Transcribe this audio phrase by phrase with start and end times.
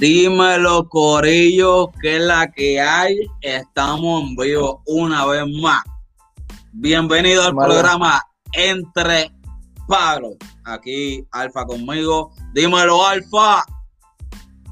[0.00, 3.18] Dímelo, Corillo, que es la que hay.
[3.42, 5.84] Estamos en vivo una vez más.
[6.72, 8.22] Bienvenido al programa
[8.54, 9.30] Entre
[9.86, 10.36] Palos.
[10.64, 12.30] Aquí, Alfa conmigo.
[12.54, 13.62] Dímelo, Alfa.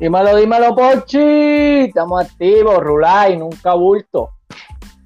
[0.00, 1.18] Dímelo, dímelo, Pochi.
[1.88, 4.30] Estamos activos, Rulay, nunca bulto.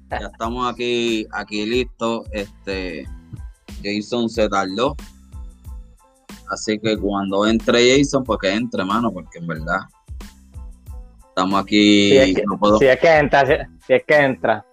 [0.09, 2.25] Ya estamos aquí, aquí listos.
[2.31, 3.05] Este,
[3.83, 4.95] Jason se tardó.
[6.49, 9.81] Así que cuando entre Jason, pues que entre, mano, porque en verdad
[11.33, 12.11] estamos aquí.
[12.11, 12.43] Si es que,
[12.79, 13.45] si es que entra,
[13.85, 14.65] si, es que entra.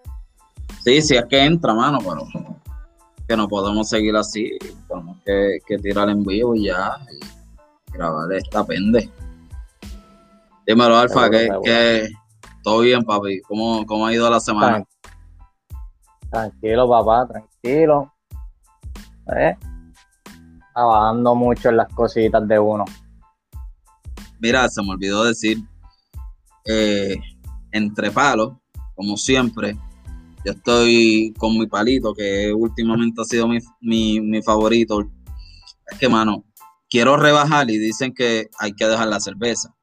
[0.85, 2.27] Sí, si es que entra, mano, pero
[3.27, 4.59] que no podemos seguir así.
[4.87, 9.11] Tenemos que, que tirar en vivo ya y grabar esta pende.
[10.67, 12.09] Dímelo, Alfa, que, que
[12.63, 13.41] todo bien, papi.
[13.43, 14.85] ¿Cómo, ¿Cómo ha ido la semana?
[16.31, 18.13] Tranquilo, papá, tranquilo.
[19.35, 19.57] ¿Eh?
[20.75, 22.85] Trabajando mucho en las cositas de uno.
[24.39, 25.59] Mira, se me olvidó decir,
[26.67, 27.17] eh,
[27.73, 28.53] entre palos,
[28.95, 29.77] como siempre,
[30.45, 33.59] yo estoy con mi palito, que últimamente ha sido mi,
[34.21, 35.01] mi, favorito.
[35.91, 36.45] Es que, mano,
[36.89, 39.75] quiero rebajar y dicen que hay que dejar la cerveza.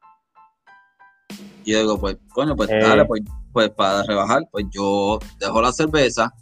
[1.63, 2.79] Y yo digo, pues, coño, pues eh.
[2.79, 6.33] dale, pues, pues para rebajar, pues yo dejo la cerveza,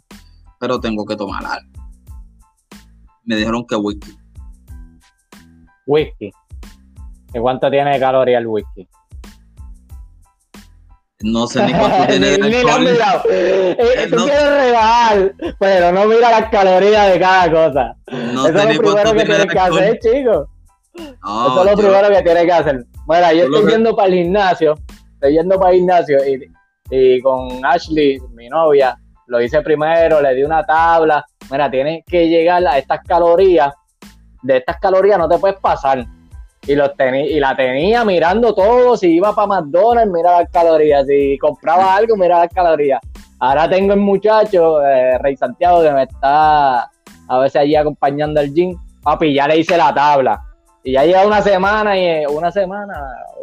[0.58, 1.72] pero tengo que tomar algo.
[3.24, 4.16] Me dijeron que whisky.
[5.86, 6.30] Whisky.
[7.34, 8.88] ¿Y cuánto tiene de caloría el whisky?
[11.20, 13.22] No sé ni cuánto tiene de caloría.
[13.30, 17.96] Eh, eh, tú quieres regalar, pero no mira las calorías de cada cosa.
[18.32, 20.48] No Eso es lo primero que tienes que hacer, chicos.
[20.94, 22.84] Eso es lo primero que tienes que hacer.
[23.06, 24.74] Bueno, yo estoy yendo para el gimnasio.
[25.14, 26.50] Estoy yendo para el gimnasio y,
[26.90, 28.96] y con Ashley, mi novia,
[29.26, 31.24] lo hice primero, le di una tabla.
[31.50, 33.72] Mira, tienes que llegar a estas calorías
[34.46, 36.06] de estas calorías no te puedes pasar.
[36.66, 41.38] Y, los y la tenía mirando todo, si iba para McDonald's, mira las calorías, si
[41.38, 43.00] compraba algo, mira las calorías.
[43.38, 46.90] Ahora tengo el muchacho, eh, Rey Santiago, que me está
[47.28, 48.76] a veces allí acompañando al gym.
[49.02, 50.42] Papi, ya le hice la tabla.
[50.82, 52.94] Y ya lleva una semana y una semana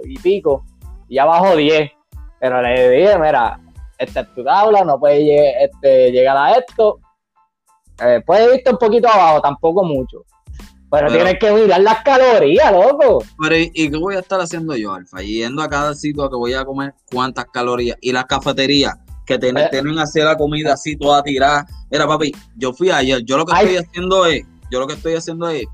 [0.04, 0.64] y pico,
[1.08, 1.92] y ya bajó 10.
[2.40, 3.60] Pero le dije, mira,
[3.98, 5.24] esta es tu tabla, no puedes
[5.62, 7.00] este, llegar a esto.
[8.02, 10.24] Eh, puedes irte un poquito abajo, tampoco mucho.
[10.94, 13.24] Pero, tienes que mirar las calorías, loco.
[13.42, 15.24] Pero ¿y, qué voy a estar haciendo yo, Alfa?
[15.24, 17.98] Yendo a cada sitio que voy a comer cuántas calorías.
[18.00, 18.94] Y las cafeterías
[19.26, 20.02] que tienen, eh.
[20.02, 21.66] así la comida así toda tirada.
[21.90, 23.24] Mira, papi, yo fui ayer.
[23.26, 25.66] Yo lo que estoy haciendo es, yo lo que estoy haciendo es,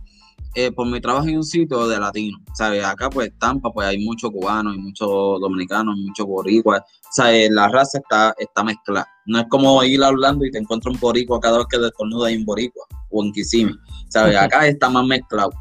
[0.56, 2.84] eh, por mi trabajo en un sitio de latino, ¿sabes?
[2.84, 5.08] Acá pues Tampa, pues hay muchos cubanos, hay muchos
[5.40, 7.52] dominicanos, muchos boricuas, ¿sabes?
[7.52, 9.08] La raza está, está mezclada.
[9.28, 12.38] No es como ir hablando y te encuentras un boricua cada vez que destornuda hay
[12.38, 13.76] un boricua o en Kissimmee,
[14.08, 14.36] ¿sabes?
[14.38, 15.52] Acá está más mezclado.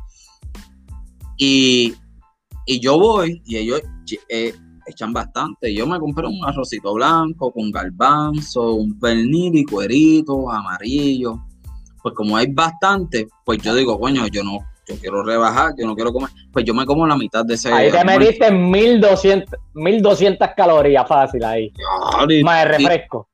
[1.36, 1.94] Y,
[2.80, 3.82] yo voy y ellos
[4.28, 4.54] eh,
[4.86, 5.72] echan bastante.
[5.74, 11.44] Yo me compré un arrocito blanco con garbanzo, un pernil y cuerito amarillo.
[12.02, 15.94] Pues como hay bastante, pues yo digo, coño, yo no yo quiero rebajar, yo no
[15.94, 17.72] quiero comer, pues yo me como la mitad de ese.
[17.72, 21.72] Ahí te metiste 1200, 1200 calorías fácil ahí.
[22.42, 23.28] Más de refresco.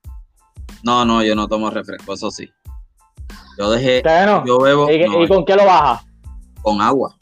[0.82, 2.50] No, no, yo no tomo refresco, eso sí.
[3.58, 4.02] Yo dejé,
[4.44, 4.90] yo bebo.
[4.90, 6.04] ¿Y, con qué lo bajas?
[6.60, 7.14] Con agua.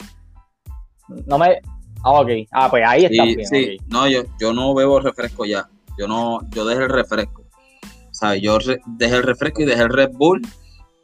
[1.27, 1.59] No me.
[2.03, 2.29] Ah, ok.
[2.51, 3.45] Ah, pues ahí está bien.
[3.45, 5.69] Sí, no, yo, yo no bebo refresco ya.
[5.97, 7.43] Yo no, yo dejé el refresco.
[7.83, 8.57] O sea, yo
[8.97, 10.41] dejé el refresco y dejé el Red Bull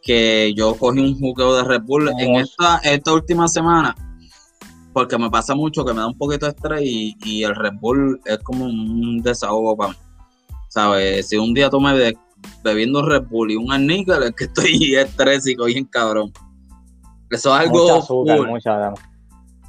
[0.02, 3.96] que yo cogí un jugueo de Red Bull en esta, esta última semana,
[4.94, 8.20] porque me pasa mucho que me da un poquito de estrés y, el Red Bull
[8.26, 9.98] es como un desahogo para mí.
[10.70, 11.28] ¿Sabes?
[11.28, 12.14] Si un día tú me
[12.64, 16.32] bebiendo Red Bull y un níquel, es que estoy estrésico y en cabrón.
[17.30, 17.98] Eso es algo.
[17.98, 18.94] Azúcar, mucha,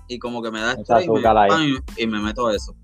[0.09, 1.06] y como que me da estrés
[1.97, 2.75] y me meto eso.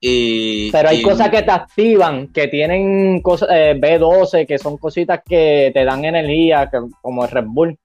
[0.00, 5.70] Pero hay cosas que te activan, que tienen cosas, eh, B12, que son cositas que
[5.74, 6.70] te dan energía,
[7.02, 7.78] como el Red Bull,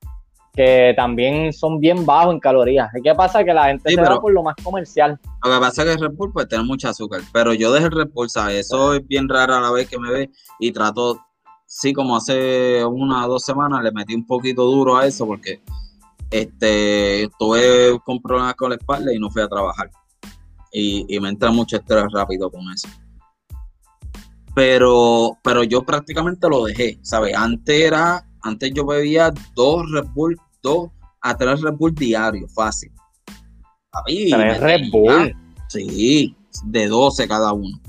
[0.54, 2.90] que también son bien bajos en calorías.
[3.04, 3.44] ¿Qué pasa?
[3.44, 5.20] Que la gente se va por lo más comercial.
[5.44, 7.88] Lo que pasa es que el Red Bull puede tener mucho azúcar, pero yo dejé
[7.88, 8.68] el Red Bull, ¿sabes?
[8.68, 10.30] Eso es bien raro a la vez que me ve
[10.60, 11.20] y trato,
[11.66, 15.62] sí, como hace una o dos semanas le metí un poquito duro a eso porque
[16.32, 19.90] este, estuve con problemas con la espalda y no fui a trabajar
[20.78, 22.88] y, me entra mucho estrés rápido con eso.
[24.54, 27.36] Pero, pero yo prácticamente lo dejé, ¿sabes?
[27.36, 30.90] Antes era, antes yo bebía dos Red Bull, dos
[31.22, 32.92] a tres Red Bull diarios, fácil.
[34.06, 35.34] ¿Tres Red Bull?
[35.70, 36.36] Sí,
[36.66, 37.80] de 12 cada uno.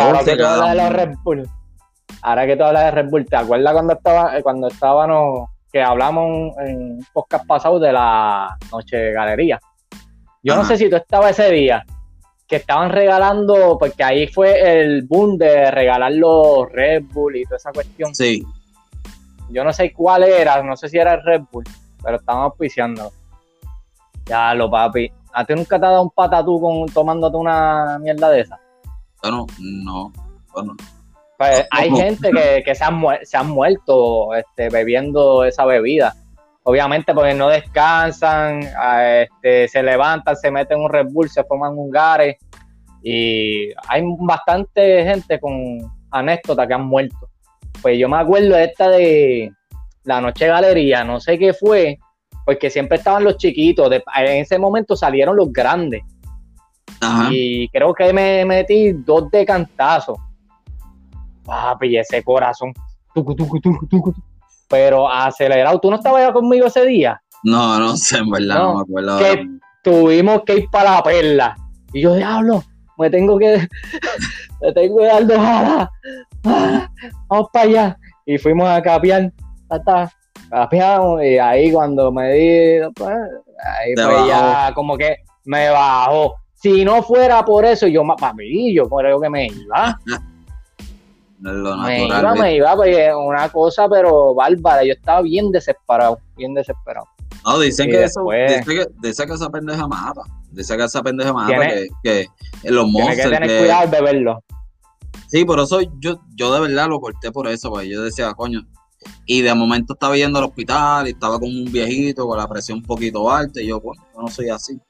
[0.00, 1.48] ahora que tú hablas de los Red Bull,
[2.22, 6.56] ahora que tú hablas de Red Bull, ¿te acuerdas cuando estaba, cuando estábamos, que hablamos
[6.58, 9.60] en podcast pasado de la noche de galería?
[10.44, 11.84] Yo no sé si tú estabas ese día,
[12.46, 17.56] que estaban regalando, porque ahí fue el boom de regalar los Red Bull y toda
[17.56, 18.14] esa cuestión.
[18.14, 18.44] Sí.
[19.48, 21.64] Yo no sé cuál era, no sé si era el Red Bull,
[22.02, 23.10] pero estaban auspiciando.
[24.26, 25.10] Ya lo papi.
[25.32, 28.60] ¿A ti nunca te ha dado un patatú con, tomándote una mierda de esa?
[29.22, 30.12] Bueno, no.
[30.52, 30.74] Bueno.
[31.38, 32.30] Pues, hay gente
[32.64, 36.14] que, se, han se, han muerto este, bebiendo esa bebida.
[36.66, 41.90] Obviamente porque no descansan, este, se levantan, se meten un Red Bull, se forman un
[41.90, 42.38] gare.
[43.02, 45.78] Y hay bastante gente con
[46.10, 47.28] anécdota que han muerto.
[47.82, 49.52] Pues yo me acuerdo de esta de
[50.04, 51.98] la noche galería, no sé qué fue,
[52.46, 53.90] porque siempre estaban los chiquitos.
[53.92, 56.02] en ese momento salieron los grandes.
[57.30, 60.16] Y creo que me metí dos de cantazo.
[61.44, 62.72] Papi, ese corazón.
[64.68, 65.78] Pero acelerado.
[65.78, 67.20] ¿Tú no estabas ya conmigo ese día?
[67.42, 69.18] No, no sé, en verdad, no, me acuerdo.
[69.18, 69.48] Que
[69.82, 71.56] tuvimos que ir para la perla.
[71.92, 72.64] Y yo, diablo,
[72.98, 73.68] me tengo que.
[74.62, 75.88] me tengo que dar dos alas.
[77.28, 77.98] vamos para allá.
[78.26, 79.32] Y fuimos a capiar.
[79.68, 80.10] Hasta
[80.50, 81.22] capiamos.
[81.22, 82.80] Y ahí cuando me di.
[82.94, 83.16] Pues,
[83.78, 86.36] ahí pues ya como que me bajó.
[86.54, 89.98] Si no fuera por eso, yo, papi, yo creo que me iba.
[91.52, 94.84] me iba, me iba, pues, una cosa, pero bárbara.
[94.84, 97.06] Yo estaba bien desesperado, bien desesperado.
[97.44, 98.24] No, dicen que eso,
[99.02, 100.22] dice que, esa pendeja mata.
[100.50, 101.54] Dice que esa pendeja mata,
[102.02, 102.26] que,
[102.62, 103.16] que los monstruos.
[103.16, 104.44] Tienes que tener cuidado de verlo.
[105.28, 108.62] Sí, por eso yo, yo de verdad lo corté por eso, porque yo decía, coño.
[109.26, 112.78] Y de momento estaba yendo al hospital y estaba con un viejito con la presión
[112.78, 113.60] un poquito alta.
[113.60, 114.80] Y yo, bueno, yo no soy así.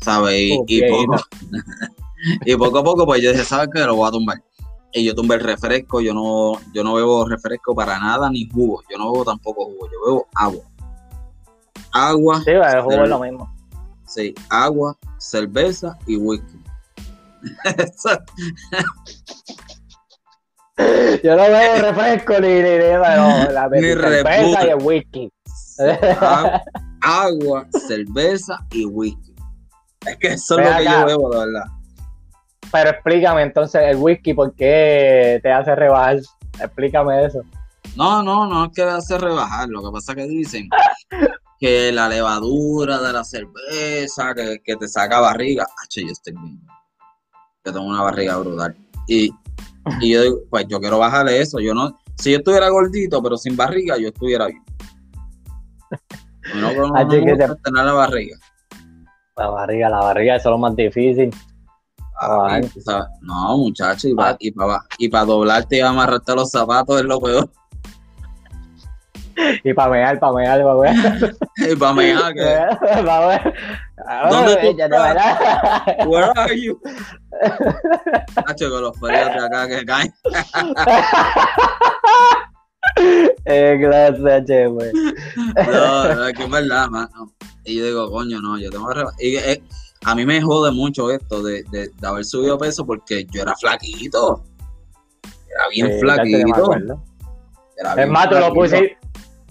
[0.00, 0.50] ¿sabes?
[0.66, 1.16] Y, poco,
[2.44, 3.80] y poco a poco, pues yo dije, ¿sabes qué?
[3.80, 4.42] Lo voy a tumbar.
[4.98, 8.82] Y yo tumbé el refresco, yo no, yo no bebo refresco para nada, ni jugo.
[8.90, 10.64] Yo no bebo tampoco jugo, yo bebo agua.
[11.92, 12.42] Agua.
[12.42, 13.54] Sí, el jugo es lo mismo.
[14.06, 16.60] Sí, agua, cerveza y whisky.
[21.22, 25.30] yo no bebo refresco ni, ni, ni, no, la ni cerveza y el whisky.
[27.02, 29.32] agua, cerveza y whisky.
[30.04, 31.77] Es que eso es lo que yo bebo, de verdad.
[32.70, 36.18] Pero explícame entonces el whisky, ¿por qué te hace rebajar?
[36.60, 37.42] Explícame eso.
[37.96, 39.68] No, no, no es que hace rebajar.
[39.68, 40.68] Lo que pasa es que dicen
[41.58, 45.66] que la levadura de la cerveza, que, te saca barriga.
[45.84, 46.60] H, yo estoy bien.
[47.64, 48.76] Yo tengo una barriga brutal.
[49.06, 49.30] Y,
[50.00, 51.58] y yo digo, pues yo quiero bajarle eso.
[51.60, 54.62] Yo no, si yo estuviera gordito, pero sin barriga, yo estuviera bien.
[56.54, 58.36] No, no, no, no tener la barriga.
[59.36, 61.30] La barriga, la barriga, eso es lo más difícil.
[63.22, 64.52] No, muchacho, y para y
[64.98, 67.50] y doblarte y amarrarte los zapatos es lo peor.
[69.62, 71.36] Y para mear, para mear, para mear.
[71.56, 72.66] y para mear, ¿qué?
[74.30, 76.06] ¿Dónde tú estás?
[76.06, 76.80] Where are you?
[78.36, 80.14] Muchacho, con los ferios de acá que caen.
[83.44, 84.92] eh, gracias, che, güey.
[85.70, 87.32] No, no, es que es verdad, mano.
[87.64, 89.62] Y yo digo, coño, no, yo tengo que...
[90.04, 94.44] A mí me jode mucho esto de, de, haber subido peso porque yo era flaquito.
[95.24, 97.02] Era bien flaquito.
[97.76, 98.98] Era es más, te lo, pusiste,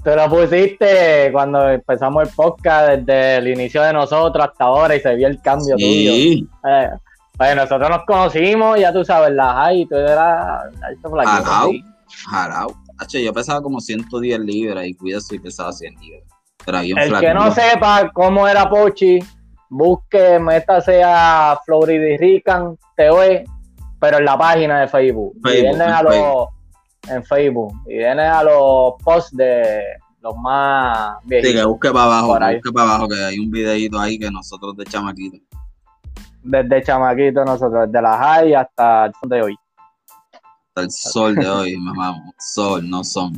[0.04, 5.00] te lo pusiste cuando empezamos el podcast desde el inicio de nosotros hasta ahora y
[5.00, 6.48] se vio el cambio tuyo.
[6.66, 6.90] Eh,
[7.38, 10.64] pues nosotros nos conocimos, ya tú sabes, la high, tú eras
[11.02, 11.44] flaquito.
[11.44, 11.72] Jalao,
[12.30, 12.70] jalao.
[13.12, 16.38] yo pesaba como 110 libras y cuida si pesaba 100 libras
[16.68, 19.20] el que no sepa cómo era Pochi,
[19.70, 23.46] busque, métase a Florida Rican TV,
[24.00, 25.36] pero en la página de Facebook.
[25.46, 26.48] y viene a los
[27.10, 27.74] en Facebook.
[27.88, 29.82] Y viene a los posts de
[30.22, 31.52] los más viejitos.
[31.52, 34.76] Sí, que busque para abajo, busque para abajo, que hay un videito ahí que nosotros
[34.78, 35.38] de chamaquito.
[36.44, 39.56] Desde chamaquito nosotros, desde la high hasta el sol de hoy.
[40.70, 42.16] Hasta el sol de hoy, mamá.
[42.40, 43.34] Sol, no son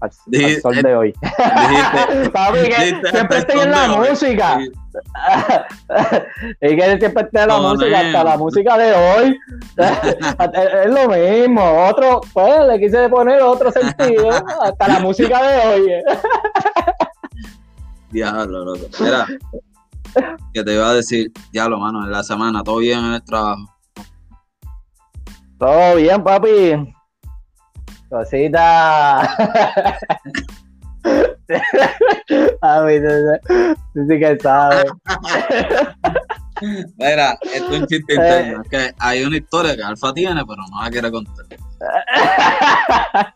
[0.00, 0.12] al,
[0.60, 1.12] sol de hoy.
[2.32, 4.58] Papi, que siempre estoy en la música.
[6.60, 9.38] y que siempre esté en la música, hasta la música de hoy.
[10.84, 11.88] es lo mismo.
[11.88, 14.30] Otro, pues le quise poner otro sentido,
[14.62, 16.02] hasta la música de hoy.
[18.10, 18.86] Diablo, loco.
[19.00, 19.26] Mira,
[20.52, 23.72] que te iba a decir, diablo, mano, en la semana, todo bien en el trabajo.
[25.58, 26.95] Todo bien, papi.
[28.08, 29.20] Cosita.
[32.62, 33.06] A mí, tú,
[34.08, 34.86] sí que sabes.
[36.96, 38.62] Mira, esto es un chiste interno.
[38.62, 41.44] Es que hay una historia que Alfa tiene, pero no la quiere contar.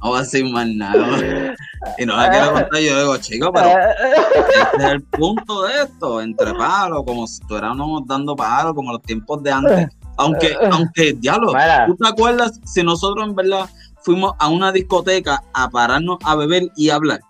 [0.00, 1.56] No va a decir más nada.
[1.98, 2.80] y no la quiero contar.
[2.80, 8.06] Yo digo, chico, pero este es el punto de esto, entre palos, como si estuviéramos
[8.06, 9.88] dando palos, como los tiempos de antes.
[10.18, 11.52] Aunque, aunque, diablo,
[11.86, 13.68] ¿tú te acuerdas si nosotros en verdad
[14.02, 17.20] fuimos a una discoteca a pararnos a beber y hablar?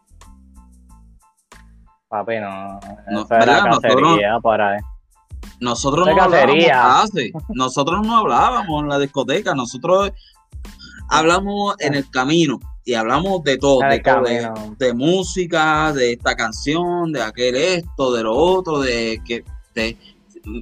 [2.09, 2.81] Papi, no.
[3.11, 4.79] no eso era nosotros, para
[5.61, 7.11] nosotros no hablábamos
[7.49, 9.55] Nosotros no hablábamos en la discoteca.
[9.55, 10.13] Nosotros
[11.09, 17.57] hablamos en el camino y hablamos de todo, de, música, de esta canción, de aquel
[17.57, 19.97] esto, de lo otro, de que de,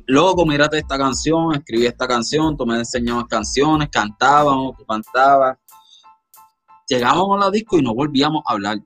[0.06, 5.56] loco, mírate esta canción, escribí esta canción, tú me enseñabas canciones, cantábamos, tú cantabas.
[6.88, 8.78] Llegamos a la disco y no volvíamos a hablar.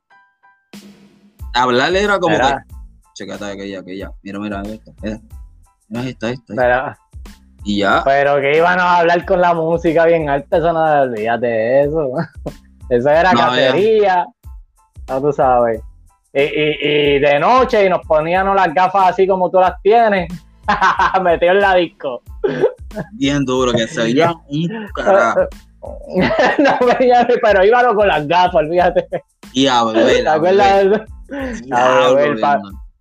[1.55, 2.57] Hablar era como que,
[3.15, 6.55] checate aquella, aquella, mira, mira mira, esta, esta.
[6.55, 6.97] Pero,
[7.65, 8.03] y ya.
[8.05, 12.13] Pero que íbamos a hablar con la música bien alta, eso no olvídate de eso.
[12.91, 14.27] Eso era cacería,
[15.09, 15.81] no tú sabes.
[16.33, 20.29] Y, y, y, de noche y nos poníamos las gafas así como tú las tienes,
[21.23, 22.23] metió en la disco.
[23.13, 25.41] Bien duro, que se veía un carajo.
[26.59, 30.23] no veía, pero íbamos con las gafas, a beber.
[30.23, 31.01] ¿Te acuerdas?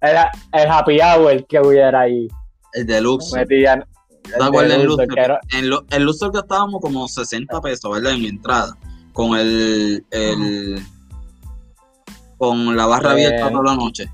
[0.01, 2.27] Era el happy hour que hubiera ahí.
[2.73, 3.33] El deluxe.
[3.33, 3.83] Metían.
[4.23, 5.39] ¿Te acuerdas del Luxor?
[5.51, 8.13] En, el Luxor gastábamos como 60 pesos, ¿verdad?
[8.13, 8.77] En mi entrada.
[9.13, 10.05] Con el.
[10.11, 10.81] el
[12.37, 14.09] con la barra abierta toda la noche.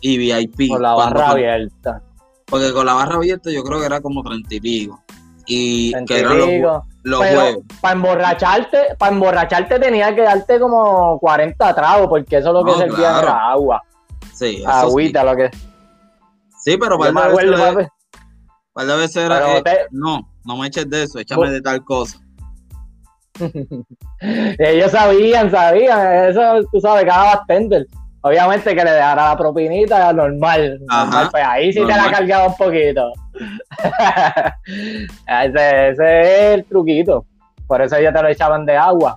[0.00, 0.68] Y VIP.
[0.68, 2.02] Con la barra abierta.
[2.48, 5.02] Porque con la barra abierta yo creo que era como 30 y pico.
[5.46, 7.64] Y que eran los, los juegos.
[7.80, 12.72] Para emborracharte, para emborracharte tenía que darte como 40 tragos, porque eso es lo que
[12.72, 13.82] se servía era agua.
[14.34, 15.50] Sí, eso Agüita, lo que.
[16.58, 17.10] Sí, pero para
[18.78, 19.40] el de veces era.
[19.90, 22.18] No, no me eches de eso, échame de tal cosa.
[24.20, 26.40] Ellos sabían, sabían, eso
[26.72, 27.86] tú sabes, cada bartender.
[28.22, 30.78] Obviamente que le dejara la propinita normal.
[30.80, 33.12] normal pues ahí sí te la cargaba un poquito.
[34.66, 37.24] ese, ese, es el truquito.
[37.66, 39.16] Por eso ellos te lo echaban de agua.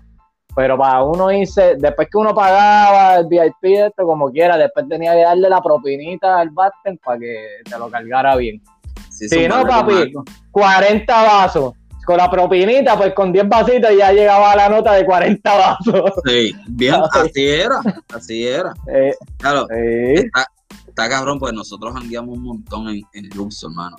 [0.56, 5.14] Pero para uno irse, después que uno pagaba el VIP, esto como quiera, después tenía
[5.14, 8.62] que darle la propinita al bartender para que te lo cargara bien.
[9.10, 10.14] Si no, papi,
[10.52, 11.74] 40 vasos.
[12.12, 16.12] Con la propinita, pues con 10 vasitos ya llegaba a la nota de 40 vasos.
[16.26, 17.80] Sí, bien, así era,
[18.14, 18.74] así era.
[18.94, 23.96] Eh, claro, está, cabrón, pues nosotros andíamos un montón en, en Luxo, hermano.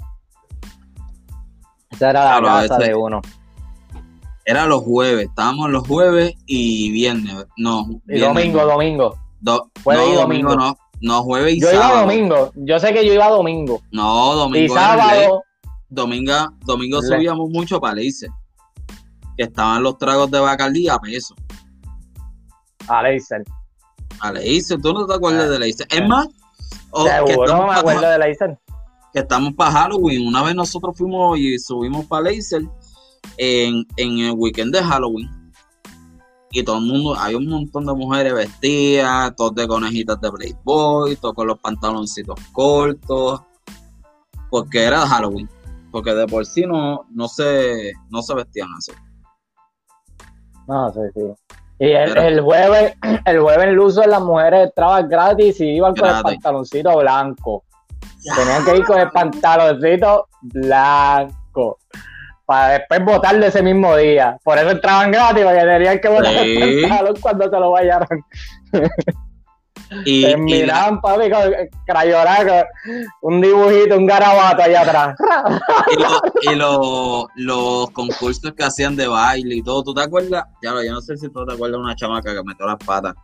[1.90, 3.22] Esa era la casa de uno.
[4.44, 7.98] Era los jueves, estábamos los jueves y viernes, no.
[8.08, 9.16] Y domingo, domingo.
[9.40, 10.76] Do, no, domingo no.
[11.00, 11.80] No, jueves y yo sábado.
[11.80, 12.52] Yo iba domingo.
[12.56, 13.80] Yo sé que yo iba domingo.
[13.90, 14.66] No, domingo.
[14.66, 15.44] Y sábado.
[15.92, 18.28] Domingo, domingo subíamos mucho para Leice.
[19.36, 21.34] Que estaban los tragos de Bacardí a peso.
[22.88, 23.42] A Leice.
[24.20, 24.78] A Leice.
[24.78, 25.84] ¿Tú no te acuerdas de Leice?
[25.90, 26.28] Es más.
[26.94, 28.58] Seguro no me acuerdo de Leice.
[29.12, 30.26] Que estamos para Halloween.
[30.26, 32.56] Una vez nosotros fuimos y subimos para Leice
[33.36, 35.42] en, en el weekend de Halloween
[36.52, 41.16] y todo el mundo, hay un montón de mujeres vestidas, todos de conejitas de Playboy,
[41.16, 43.40] todos con los pantaloncitos cortos,
[44.50, 45.48] porque era Halloween,
[45.92, 48.92] porque de por sí no, no, se, no se vestían así.
[50.66, 51.56] No, sí, sí.
[51.78, 52.94] Y el, jueves,
[53.26, 57.64] el jueves en Luzo las mujeres entraban gratis y iban con el pantaloncito blanco.
[58.36, 61.78] Tenían que ir con el pantaloncito blanco
[62.46, 64.38] para después votarle ese mismo día.
[64.42, 68.24] Por eso entraban gratis, porque tenían que votar el pantalón cuando se lo vayaran.
[70.04, 75.16] Y, Te miraban, papi, con un dibujito, un garabato allá atrás.
[76.42, 80.44] y, los concursos que hacían de baile y todo, ¿tú te acuerdas?
[80.62, 83.14] Ya, yo no sé si tú te acuerdas de una chamaca que metió las patas,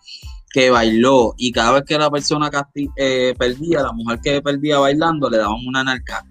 [0.51, 2.51] que bailó y cada vez que la persona
[2.97, 6.25] eh, perdía, la mujer que perdía bailando, le daban una narca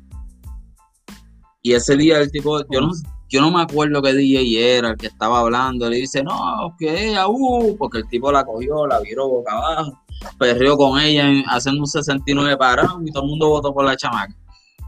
[1.68, 2.92] y ese día el tipo, yo no,
[3.28, 7.14] yo no me acuerdo qué DJ era el que estaba hablando, le dice, no, que
[7.28, 10.00] uh, porque el tipo la cogió, la viró boca abajo,
[10.38, 14.36] perrió con ella haciendo un 69 parado y todo el mundo votó por la chamaca.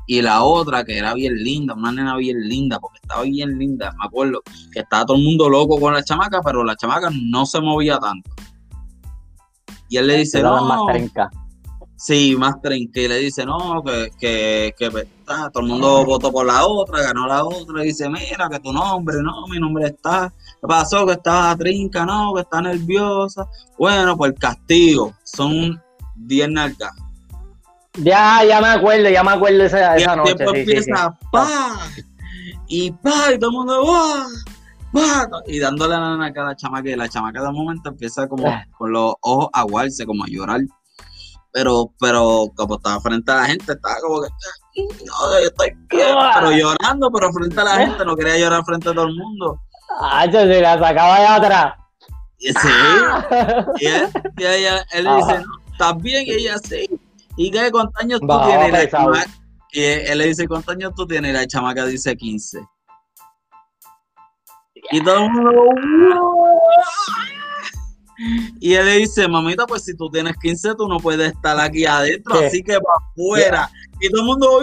[0.08, 3.94] Y la otra, que era bien linda, una nena bien linda, porque estaba bien linda,
[4.00, 7.46] me acuerdo, que estaba todo el mundo loco con la chamaca, pero la chamaca no
[7.46, 8.30] se movía tanto.
[9.88, 10.88] Y él le dice, no,
[11.96, 16.46] Sí, más que le dice, no, que, que, que pues, todo el mundo votó por
[16.46, 20.34] la otra, ganó la otra, y dice, mira, que tu nombre, no, mi nombre está,
[20.62, 21.06] ¿qué pasó?
[21.06, 23.48] Que estaba trinca, no, que está nerviosa.
[23.78, 25.82] Bueno, pues el castigo, son
[26.16, 26.92] 10 nalgas.
[27.96, 30.36] Ya, ya me acuerdo, ya me acuerdo esa, esa y noche.
[30.40, 31.80] empieza, pa,
[32.68, 35.28] y pa, y todo el mundo, va.
[35.48, 38.64] y dándole la naca a la chamaca y la chamaca de momento empieza como ah.
[38.78, 40.62] con los ojos a aguarse, como a llorar.
[41.52, 44.30] Pero, pero como estaba frente a la gente, estaba como que
[45.06, 48.94] no, yo estoy pero llorando, pero frente a la gente, no quería llorar frente a
[48.94, 49.60] todo el mundo.
[50.00, 51.74] Ah, se la sacaba de atrás.
[52.40, 52.52] Sí.
[53.80, 56.26] Y él, y ella, él le dice, ¿estás bien?
[56.26, 56.90] Y ella sí.
[57.36, 58.90] ¿Y qué cuántos años tú tienes?
[59.72, 61.32] Y él le dice, ¿cuántos años tú tienes?
[61.32, 62.60] Y la chamaca dice 15.
[64.92, 66.46] Y todo el mundo,
[68.60, 71.86] y él le dice, mamita, pues si tú tienes 15, tú no puedes estar aquí
[71.86, 73.70] adentro, así que va afuera.
[74.02, 74.62] Y todo el mundo,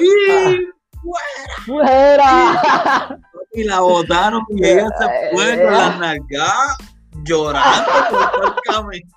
[1.03, 1.39] ¡fuera!
[1.65, 3.19] ¡Fuera!
[3.57, 6.77] Y la botaron y ella se fue con las nalgas
[7.25, 7.91] llorando
[8.33, 9.09] por el camino.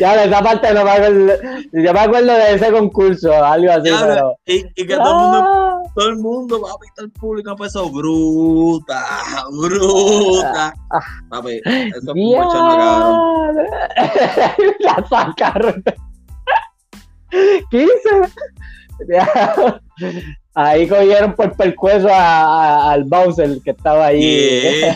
[0.00, 1.34] Ya, esa parte no me acuerdo.
[1.72, 3.90] Yo me acuerdo de ese concurso, algo así.
[4.00, 4.34] pero...
[4.46, 5.82] y, y, que todo el mundo, ah.
[5.94, 9.04] todo el mundo, papi, todo el público empezó bruta,
[9.50, 10.74] bruta.
[11.28, 13.56] Papi, eso es cabrón.
[14.80, 15.84] La sacaron.
[17.70, 17.88] 15.
[20.54, 24.82] Ahí cogieron por percueso a, al Bowser que estaba ahí.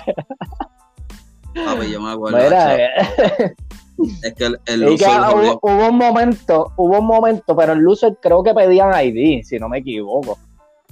[1.54, 2.36] Papi, yo me acuerdo.
[2.36, 2.84] Mira,
[4.22, 8.52] es que el, hubo, hubo, un momento, hubo un momento, pero el loser creo que
[8.52, 10.38] pedían ID, si no me equivoco.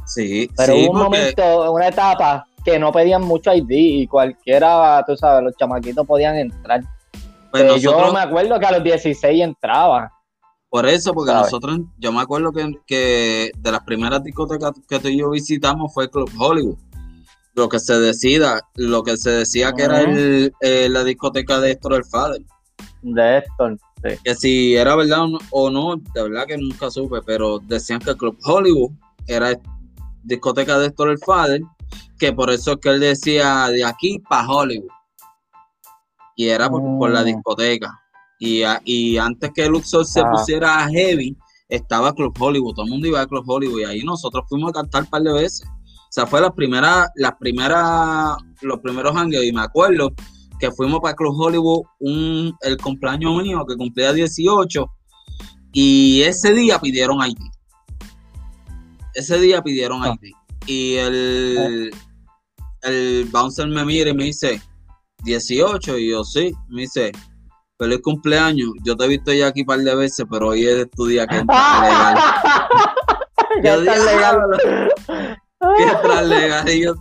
[0.07, 5.15] Sí, pero hubo un momento, una etapa que no pedían mucho ID y cualquiera, tú
[5.17, 6.81] sabes, los chamaquitos podían entrar.
[7.51, 10.11] Pues pero yo me acuerdo que a los 16 entraba.
[10.75, 15.19] Por eso, porque nosotros, yo me acuerdo que, de las primeras discotecas que tú y
[15.19, 16.77] yo visitamos fue Club Hollywood.
[17.55, 21.71] Lo que se decida, lo que se decía que era el, eh, la discoteca de
[21.71, 22.43] Héctor el Father
[23.03, 23.79] de Héctor.
[24.25, 28.37] Que si era verdad o no, de verdad que nunca supe, pero decían que Club
[28.45, 28.91] Hollywood
[29.29, 29.57] era
[30.25, 31.63] discoteca de Héctor el Father,
[32.19, 34.91] que por eso es que él decía de aquí para Hollywood.
[36.35, 37.27] Y era por, la mm.
[37.27, 38.01] discoteca.
[38.39, 40.31] Y, y, antes que Luxor se ah.
[40.31, 41.37] pusiera heavy,
[41.69, 44.73] estaba Club Hollywood, todo el mundo iba a Club Hollywood y ahí nosotros fuimos a
[44.75, 45.67] cantar un par de veces.
[45.67, 50.13] O sea, fue la primera, las primeras, los primeros años y me acuerdo
[50.59, 54.87] que fuimos para Club Hollywood un, el cumpleaños mío, que cumplía 18,
[55.73, 57.39] y ese día pidieron ID.
[59.15, 60.15] Ese día pidieron ah.
[60.21, 60.33] ID.
[60.67, 61.91] Y el,
[62.83, 64.63] el bouncer me mira y me dice,
[65.25, 67.13] 18, y yo sí, me dice,
[67.79, 70.91] feliz cumpleaños, yo te he visto ya aquí un par de veces, pero hoy es
[70.91, 72.19] tu día que entra legal.
[73.63, 74.39] yo dije, legal.
[75.77, 76.69] que entra legal.
[76.69, 76.95] Y yo,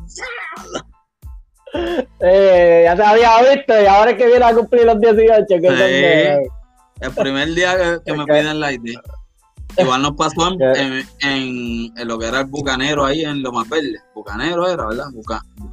[2.19, 5.45] eh, ya se había visto y ahora es que viene a cumplir los 18.
[5.47, 6.47] Que
[7.01, 8.95] el primer día que, me piden la ID.
[9.77, 13.99] Igual nos pasó en, en, lo que era el bucanero ahí en Lomas Verde.
[14.13, 15.07] Bucanero era, ¿verdad?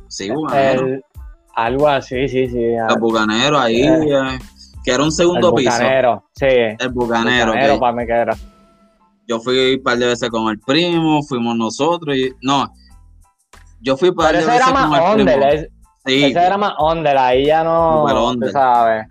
[0.08, 1.00] sí, bucanero.
[1.54, 2.64] algo así, sí, sí.
[2.64, 4.38] El bucanero ahí, eh, eh,
[4.84, 6.46] que era un segundo el bucanero, Sí.
[6.46, 7.52] El bucanero.
[7.52, 8.36] El bucanero para mí que era.
[9.26, 12.32] Yo fui un par de veces con el primo, fuimos nosotros y.
[12.42, 12.72] No.
[13.80, 15.46] Yo fui para de veces con el primo.
[16.04, 18.04] Ese era más under, ahí ya no,
[18.40, 19.06] tú sabes.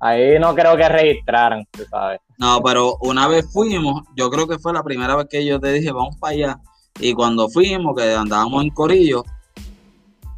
[0.00, 2.20] Ahí no creo que registraran, tú sabes.
[2.38, 5.72] No, pero una vez fuimos, yo creo que fue la primera vez que yo te
[5.72, 6.60] dije, vamos para allá.
[7.00, 9.24] Y cuando fuimos, que andábamos en Corillo,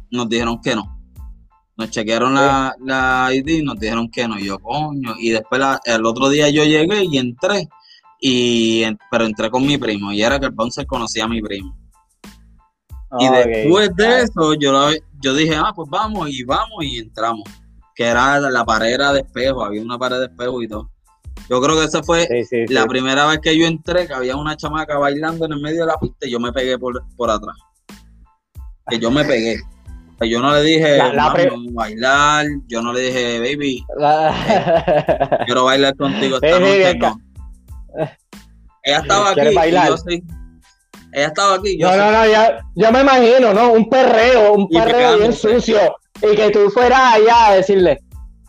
[0.09, 1.00] nos dijeron que no.
[1.77, 4.37] Nos chequearon la, la, ID y nos dijeron que no.
[4.37, 5.15] Y yo, coño.
[5.19, 7.67] Y después el otro día yo llegué y entré.
[8.19, 10.11] Y, pero entré con mi primo.
[10.11, 11.75] Y era que el Ponce conocía a mi primo.
[13.19, 14.89] Y después de eso, yo,
[15.21, 17.43] yo dije, ah, pues vamos, y vamos, y entramos.
[17.93, 20.89] Que era la pared de espejo, había una pared de espejo y todo.
[21.49, 22.27] Yo creo que esa fue
[22.69, 25.87] la primera vez que yo entré, que había una chamaca bailando en el medio de
[25.87, 27.57] la pista y yo me pegué por, por atrás.
[28.87, 29.59] Que yo me pegué.
[30.29, 30.99] Yo no le dije,
[31.71, 33.83] bailar, yo no le dije, baby,
[35.45, 37.17] quiero bailar contigo esta noche, no.
[38.83, 39.41] Ella estaba aquí.
[39.41, 40.23] Y yo, sí,
[41.13, 41.77] ella estaba aquí.
[41.77, 43.73] no, no, no, ya, yo me imagino, ¿no?
[43.73, 45.97] Un perreo, un perreo bien sucio.
[46.21, 47.99] Y que tú fueras allá a decirle,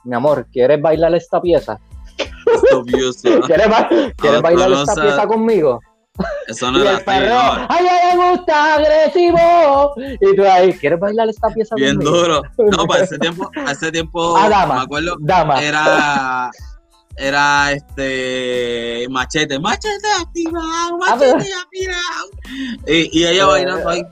[0.04, 1.78] mi amor, ¿quieres bailar esta pieza?
[2.86, 3.66] ¿Quieres,
[4.16, 5.80] ¿quieres bailar esta pieza conmigo?
[6.46, 9.94] Eso no y era el perreo, ¡ay, ay, me gusta agresivo!
[9.96, 12.16] Y tú ahí, ¿quieres bailar esta pieza Bien conmigo?
[12.16, 12.42] duro.
[12.76, 15.62] No, para ese tiempo, ese tiempo, ah, me acuerdo, dama.
[15.62, 16.50] era
[17.16, 22.30] era este machete, machete activado, ah, machete activado.
[22.86, 24.02] Y, y ella bailando ahí,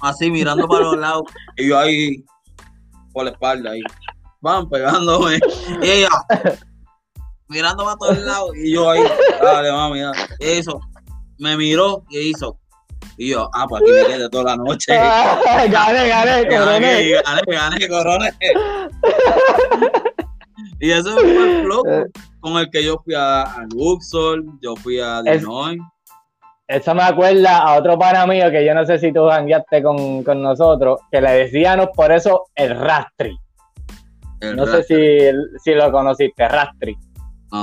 [0.00, 1.22] así mirando para los lados,
[1.56, 2.24] y yo ahí
[3.12, 3.82] por la espalda ahí,
[4.40, 5.38] van pegándome,
[5.82, 6.08] y ella
[7.48, 9.02] mirando para todos lados, y yo ahí,
[9.42, 10.18] dale mami, dale.
[10.40, 10.80] eso,
[11.38, 12.58] me miró y hizo,
[13.16, 14.94] Y yo, ah, pues aquí me quedé toda la noche.
[14.94, 17.10] gané, gané, coroné.
[17.10, 18.30] Gané, gané, coroné.
[20.80, 22.04] y ese fue el flow eh.
[22.40, 25.78] con el que yo fui a, Luxor, yo fui a Illinois.
[26.66, 30.24] Eso me acuerda a otro pana mío que yo no sé si tú jangueaste con,
[30.24, 33.36] con nosotros, que le decíamos por eso el rastri.
[34.56, 36.96] no sé si, si lo conociste, rastri.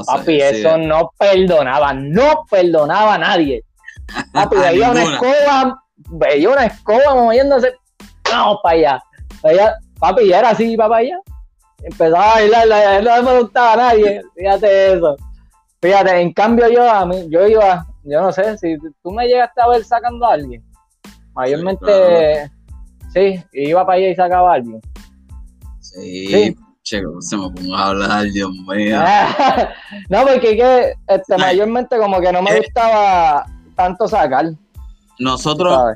[0.06, 3.64] Papi, eso no perdonaba, no perdonaba a nadie.
[4.34, 7.74] Papi, veía una escoba, veía una escoba moviéndose,
[8.30, 9.04] vamos para allá.
[10.00, 11.18] papi, ya era así, para allá.
[11.84, 15.18] Empezaba a bailar, no me gustaba a nadie, fíjate eso.
[15.82, 19.62] Fíjate, en cambio yo, a mí, yo iba, yo no sé, si tú me llegaste
[19.62, 20.64] a ver sacando a alguien,
[21.34, 22.52] mayormente,
[23.12, 24.80] sí, iba para allá y sacaba a alguien.
[25.80, 29.00] Sí, Checo, se me pongo a hablar, Dios mío.
[30.10, 32.58] no, porque que, este, mayormente como que no me eh.
[32.58, 34.52] gustaba tanto sacar.
[35.20, 35.96] Nosotros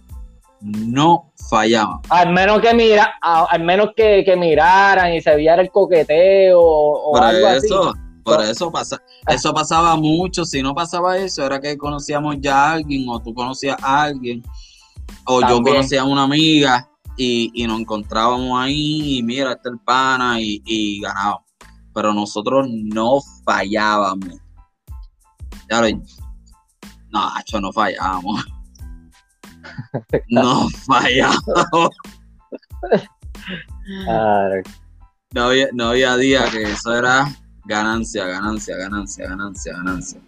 [0.62, 2.02] no fallamos.
[2.10, 7.14] Al menos que mira, al menos que, que miraran y se viera el coqueteo o
[7.14, 8.00] por algo eso, así.
[8.24, 10.46] Por eso pasa, eso pasaba mucho.
[10.46, 14.44] Si no pasaba eso, era que conocíamos ya a alguien, o tú conocías a alguien,
[15.26, 20.40] o yo conocía a una amiga y, nos encontrábamos ahí y mira, este el pana
[20.40, 21.44] y, y ganábamos.
[21.94, 24.42] Pero nosotros no fallábamos.
[25.70, 25.88] Ya lo,
[27.16, 28.46] no, hecho, no fallábamos.
[30.30, 31.90] no fallábamos.
[35.32, 37.28] no, había, no había día que eso era
[37.66, 40.22] ganancia, ganancia, ganancia, ganancia, ganancia.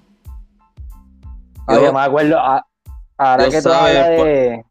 [1.69, 2.65] Yo, me acuerdo, ah,
[3.17, 4.65] ahora que tú de...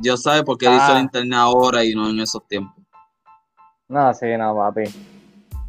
[0.00, 1.00] Yo sabe por qué hizo el ah.
[1.00, 2.74] internet ahora y no en esos tiempos.
[3.88, 4.84] No, sí, no, papi.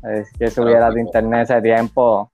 [0.03, 2.31] Es que si hubiera de internet ese tiempo.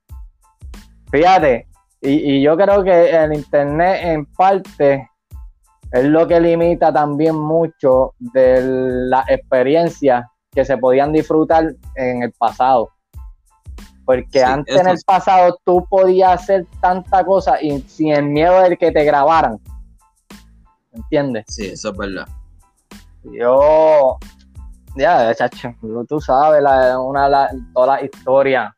[1.11, 1.67] Fíjate,
[2.01, 5.09] y, y, yo creo que el internet en parte
[5.91, 12.31] es lo que limita también mucho de las experiencias que se podían disfrutar en el
[12.33, 12.89] pasado.
[14.05, 18.77] Porque antes en el pasado tú podías hacer tanta cosa y sin el miedo de
[18.77, 19.59] que te grabaran.
[20.97, 21.45] ¿Entiendes?
[21.47, 22.27] Sí, eso es verdad.
[23.23, 24.17] Yo,
[24.95, 25.73] ya, chacho,
[26.07, 28.75] tú sabes, la, una, toda la historia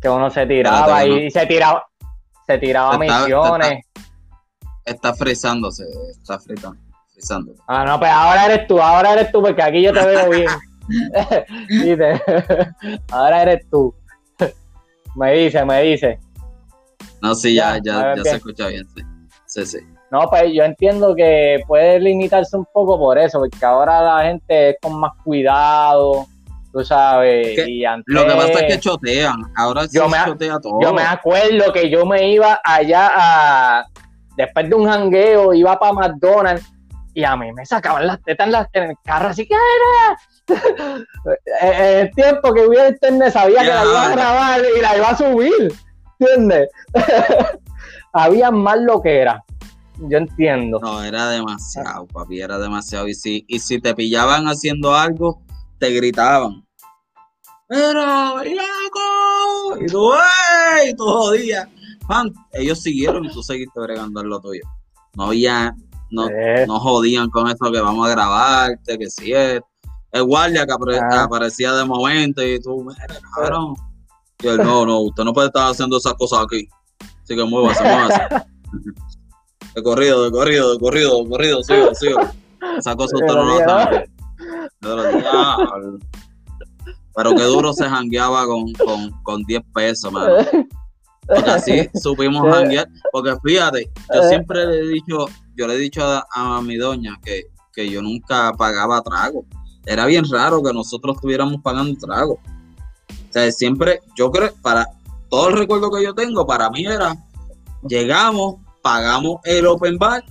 [0.00, 1.86] que uno se tiraba y, se tiraba,
[2.46, 3.84] se tiraba misiones.
[4.84, 6.78] Está, frisándose, está fritando.
[7.66, 10.48] Ah, no, pues ahora eres tú, ahora eres tú, porque aquí yo te veo bien.
[13.10, 13.94] ahora eres tú.
[15.16, 16.20] me dice, me dice.
[17.20, 19.02] No, sí, ya, ya, ya, se escucha bien, sí.
[19.46, 19.78] Sí, sí.
[20.10, 24.70] No, pues yo entiendo que puede limitarse un poco por eso, porque ahora la gente
[24.70, 26.26] es con más cuidado,
[26.72, 27.58] tú sabes.
[27.68, 30.80] Y antes, lo que pasa es que chotean, ahora sí yo me, chotea todo.
[30.80, 33.86] Yo me acuerdo que yo me iba allá a,
[34.36, 36.66] después de un jangueo, iba para McDonald's
[37.12, 40.16] y a mí me sacaban las tetas en, el carro, así que era.
[41.60, 45.10] en el tiempo que hubiera internet sabía que la iba a grabar y la iba
[45.10, 45.74] a subir,
[46.18, 46.70] ¿entiendes?
[48.14, 49.44] Había más lo que era
[50.00, 50.78] yo entiendo.
[50.80, 53.08] No, era demasiado, papi, era demasiado.
[53.08, 55.42] Y si, y si te pillaban haciendo algo,
[55.78, 56.64] te gritaban.
[57.68, 60.90] Pero, loco, y tú, ¡ey!
[60.90, 61.68] Y tú jodías.
[62.52, 64.62] ellos siguieron y tú seguiste bregando en lo tuyo.
[65.14, 65.74] No había,
[66.10, 66.64] no, eh.
[66.66, 69.60] no jodían con esto que vamos a grabarte, que si es.
[70.10, 71.24] El guardia que, ah.
[71.24, 73.74] aparecía de momento y tú, mira, cabrón.
[74.42, 76.66] Y él, no, no, usted no puede estar haciendo esas cosas aquí.
[77.22, 78.22] Así que muévase, muévase.
[79.74, 82.20] De corrido, de corrido, de corrido, de corrido, sigo, sigo.
[82.78, 84.10] Esa cosa usted no lo sabe.
[87.14, 90.34] Pero qué duro se jangueaba con, con, con 10 pesos, mano.
[91.26, 92.88] Porque así supimos janguear.
[93.12, 95.26] Porque fíjate, yo siempre le he dicho,
[95.56, 99.44] yo le he dicho a, mi doña que, que yo nunca pagaba trago.
[99.84, 102.34] Era bien raro que nosotros estuviéramos pagando trago.
[102.34, 104.86] O sea, siempre, yo creo, para
[105.28, 107.16] todo el recuerdo que yo tengo, para mí era,
[107.86, 108.56] llegamos,
[108.88, 110.22] pagamos el open bar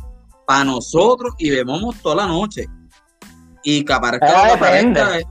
[0.48, 2.66] para nosotros y bebemos toda la noche.
[3.64, 5.28] Y que aparezca depende.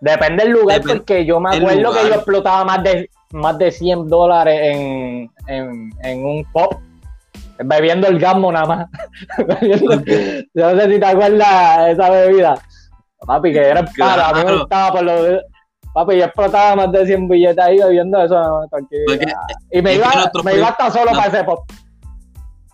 [0.00, 4.08] depende del lugar, porque yo me acuerdo que yo explotaba más de más de 100
[4.08, 6.74] dólares en, en, un pop
[7.58, 8.86] bebiendo el gambo nada más.
[10.54, 12.54] yo no sé si te acuerdas esa bebida.
[13.24, 15.40] Papi, que era a mí me gustaba por lo
[15.92, 18.68] Papi, yo explotaba más de 100 billetes ahí bebiendo eso,
[19.70, 20.10] y me iba,
[20.44, 21.64] me iba hasta solo para ese pop.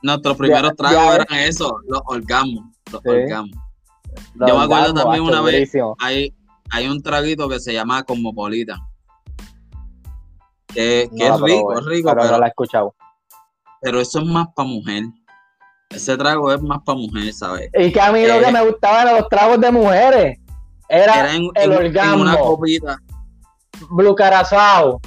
[0.03, 2.65] Nuestros primeros tragos eran eso, los orgasmos.
[2.91, 6.35] Los Yo me acuerdo también una vez, hay,
[6.71, 8.79] hay un traguito que se llama Cosmopolitan.
[10.67, 12.11] Que, que es rico, es rico.
[12.15, 12.95] Pero, no la he escuchado.
[13.81, 15.05] Pero eso es más para mujer.
[15.91, 17.71] ese trago es más para mujeres, ¿sabes?
[17.75, 20.39] Y que a mí lo que eh, me gustaba eran los tragos de mujeres.
[20.89, 22.23] Era, el en, orgasmo.
[22.23, 22.99] una copita.
[23.91, 25.01] Blue Carazao,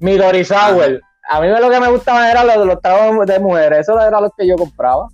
[0.00, 1.00] Midori Sour.
[1.30, 3.80] A mí lo que me gustaba era los, los tragos de mujeres.
[3.80, 5.08] Eso era lo que yo compraba.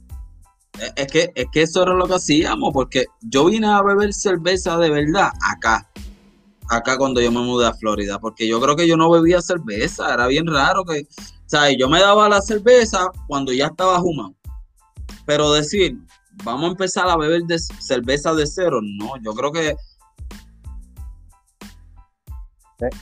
[0.97, 4.79] Es que, es que eso era lo que hacíamos, porque yo vine a beber cerveza
[4.79, 5.89] de verdad acá.
[6.69, 10.15] Acá cuando yo me mudé a Florida, porque yo creo que yo no bebía cerveza,
[10.15, 11.07] era bien raro que,
[11.51, 14.35] sea, yo me daba la cerveza cuando ya estaba fumado.
[15.27, 15.99] Pero decir,
[16.45, 17.43] vamos a empezar a beber
[17.81, 19.75] cerveza de cero, no, yo creo que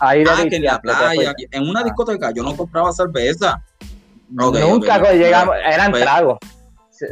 [0.00, 0.24] Ah, en
[0.64, 3.62] la playa, en una discoteca, yo no compraba cerveza.
[4.30, 6.38] Nunca llegamos, eran pues, tragos.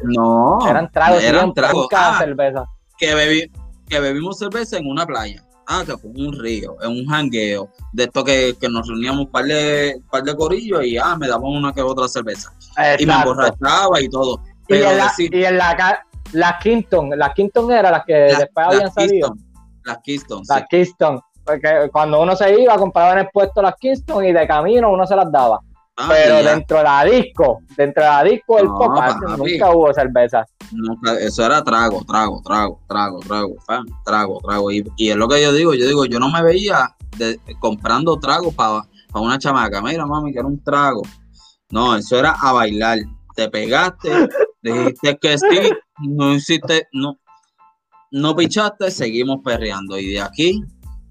[0.05, 1.89] No, eran tragos, eran tragos.
[1.95, 2.65] Ah, cerveza.
[2.99, 3.51] Que, bebí,
[3.89, 5.43] que bebimos cerveza en una playa.
[5.69, 7.71] Ah, que fue un río, en un jangueo.
[7.93, 11.27] De esto que, que nos reuníamos un par de, par de corillos y ah, me
[11.27, 12.53] daban una que otra cerveza.
[12.99, 14.41] Y me emborrachaba y todo.
[14.69, 19.35] y en, la, y en la, Kingston, las Kingston eran las que después habían salido.
[19.85, 20.43] las Kingston.
[20.49, 21.21] Las Kingston.
[21.47, 25.07] Porque cuando uno se iba, compraba en el puesto las Kingston y de camino uno
[25.07, 25.61] se las daba.
[25.99, 28.93] Ah, pero dentro de la disco, dentro de la disco del pop
[29.39, 30.45] nunca hubo cerveza.
[31.21, 33.57] eso era trago, trago, trago, trago, trago,
[34.05, 34.71] trago, trago.
[34.71, 36.95] Y, es lo que yo digo, yo digo, yo no me veía
[37.61, 38.83] comprando trago para
[39.15, 39.81] una chamaca.
[39.81, 41.01] Mira, mami, que era un trago.
[41.71, 42.99] No, eso era a bailar.
[43.35, 44.11] Te pegaste,
[44.63, 47.19] dijiste que sí, no hiciste, no,
[48.11, 49.99] no pichaste, seguimos perreando.
[49.99, 50.63] Y de aquí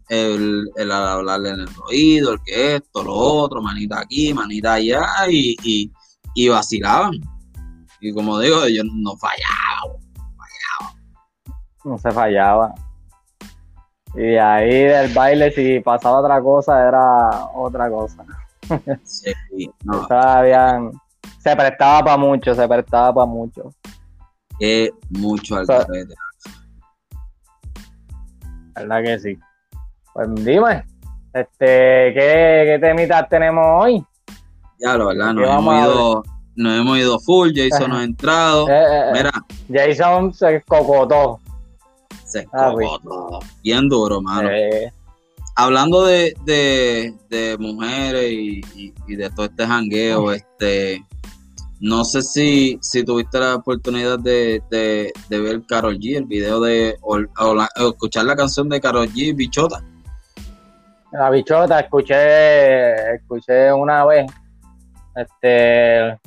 [0.09, 5.03] el, el hablarle en el oído, el que esto, lo otro, manita aquí, manita allá,
[5.29, 5.91] y,
[6.35, 7.13] y, vacilaban.
[7.99, 10.01] Y como digo, ellos no fallaban,
[11.83, 12.73] No se fallaba.
[14.15, 18.25] Y ahí del baile, si pasaba otra cosa, era otra cosa.
[19.03, 19.33] Sí,
[19.83, 20.07] no.
[21.39, 23.73] se prestaba para mucho, se prestaba para mucho.
[24.57, 25.67] Que mucho al
[28.75, 29.39] ¿Verdad que sí?
[30.15, 30.85] Pues dime,
[31.33, 34.01] este, ¿qué, qué temitas tenemos hoy?
[34.79, 36.23] Ya, lo verdad, nos hemos, ido,
[36.55, 38.69] nos hemos ido full, Jason no ha entrado.
[38.69, 39.11] Eh, eh, eh.
[39.11, 39.31] Mira.
[39.69, 41.41] Jason se cocotó.
[42.23, 43.39] Se ah, cocotó.
[43.61, 44.47] Bien duro, mano.
[45.57, 48.61] Hablando de, de, de mujeres y,
[49.07, 51.03] y, de todo este jangueo, este
[51.81, 56.61] no sé si, si tuviste la oportunidad de, de, de ver Carol G, el video
[56.61, 57.17] de o,
[57.89, 59.83] escuchar la canción de Carol G, Bichota.
[61.17, 64.25] La bichota, escuché, escuché una vez.
[65.15, 66.19] Este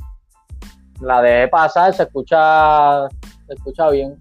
[1.00, 3.08] la dejé pasar, se escucha,
[3.46, 4.18] se escucha bien.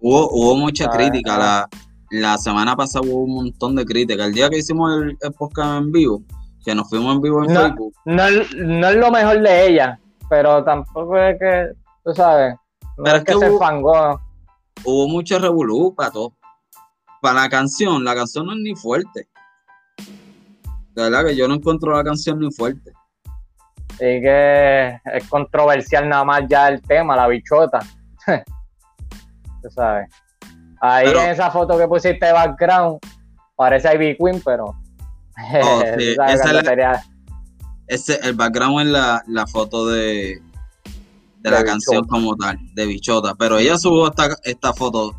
[0.00, 1.38] Hubo, hubo mucha crítica.
[1.38, 1.68] La,
[2.10, 4.24] la semana pasada hubo un montón de crítica.
[4.24, 6.22] El día que hicimos el, podcast en vivo,
[6.64, 7.94] que nos fuimos en vivo en Facebook.
[8.04, 8.24] No,
[8.56, 11.72] no es lo mejor de ella, pero tampoco es que,
[12.04, 12.54] tú sabes,
[12.98, 14.20] no es, que, se fangó.
[14.84, 16.32] Hubo mucho revolú para todo.
[17.22, 19.28] Para la canción, la canción no es ni fuerte.
[20.96, 22.90] De verdad que yo no encuentro la canción ni fuerte.
[23.90, 27.80] Sí que es controversial nada más ya el tema, la bichota.
[29.62, 30.08] Tú sabes.
[30.80, 32.98] Ahí en esa foto que pusiste de background,
[33.54, 34.74] parece Ivy Queen, pero.
[35.62, 37.04] Oh, esa
[37.88, 40.40] ese, el background es la, la foto de,
[41.40, 43.34] de, la canción como tal, de Bichota.
[43.34, 45.14] Pero ella subió esta, esta foto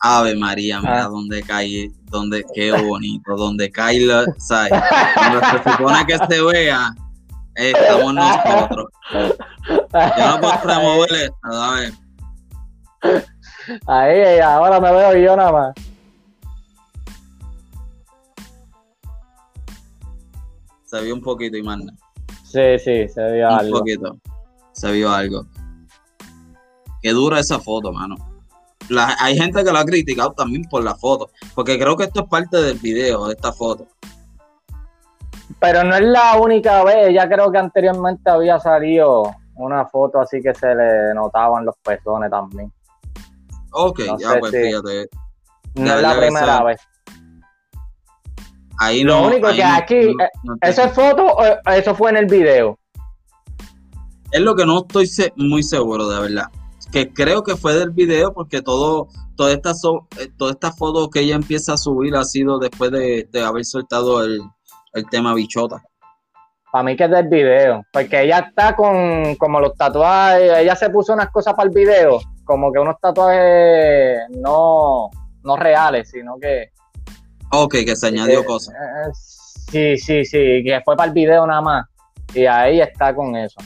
[0.00, 1.08] Ave María, mira ah.
[1.08, 4.72] dónde cae, donde, qué bonito, donde cae la, ¿sabes?
[4.72, 6.94] Donde se supone que se vea,
[7.54, 8.86] estamos nosotros.
[9.12, 11.94] Yo no puedo remover esto, ¿sabes?
[13.86, 15.74] Ahí, ahora me veo yo nada más.
[20.86, 21.92] Se vio un poquito, y manda.
[22.42, 23.74] Sí, sí, se vio algo.
[23.74, 24.18] Un poquito.
[24.72, 25.46] Se vio algo.
[27.02, 28.29] Qué dura esa foto, mano
[28.98, 32.28] hay gente que lo ha criticado también por la foto, porque creo que esto es
[32.28, 33.86] parte del video, de esta foto.
[35.58, 40.40] Pero no es la única vez, ya creo que anteriormente había salido una foto así
[40.40, 42.72] que se le notaban los pezones también.
[43.72, 45.08] Ok, ya pues fíjate.
[45.74, 46.80] No es la primera vez.
[48.78, 50.30] Ahí Lo único que aquí, eh,
[50.62, 52.78] ¿eso es foto eso fue en el video?
[54.32, 56.50] Es lo que no estoy muy seguro, de verdad
[56.90, 59.82] que creo que fue del video porque todo, todas estas
[60.18, 64.24] eh, toda esta fotos que ella empieza a subir ha sido después de, haber soltado
[64.24, 64.40] el,
[65.10, 65.82] tema bichota.
[66.72, 70.90] Para mí que es del video, porque ella está con como los tatuajes, ella se
[70.90, 75.10] puso unas cosas para el video, como que unos tatuajes no,
[75.42, 76.70] no reales, sino que...
[77.52, 78.74] Ok, que se añadió cosas.
[78.74, 81.86] Eh, sí, sí, sí, que fue para el video nada más.
[82.32, 83.60] Y ahí está con eso.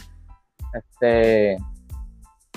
[0.73, 1.59] Este,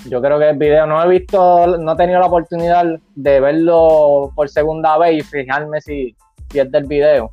[0.04, 2.84] Yo creo que el video no he visto, no he tenido la oportunidad
[3.14, 6.16] de verlo por segunda vez y fijarme si,
[6.50, 7.32] si es del video.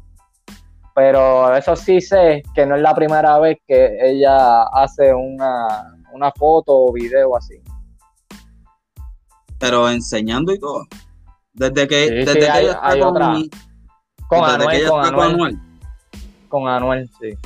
[0.96, 6.32] Pero eso sí sé que no es la primera vez que ella hace una, una
[6.32, 7.62] foto o video así.
[9.60, 10.86] Pero enseñando y todo.
[11.54, 13.50] Desde que, desde que ella está con,
[14.28, 15.60] con Anuel, con Anuel.
[16.50, 17.38] Con Anuel, sí.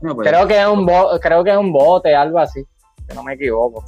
[0.00, 0.86] Pues, creo que es un
[1.20, 2.66] creo que es un bote, algo así,
[3.14, 3.84] no me equivoco.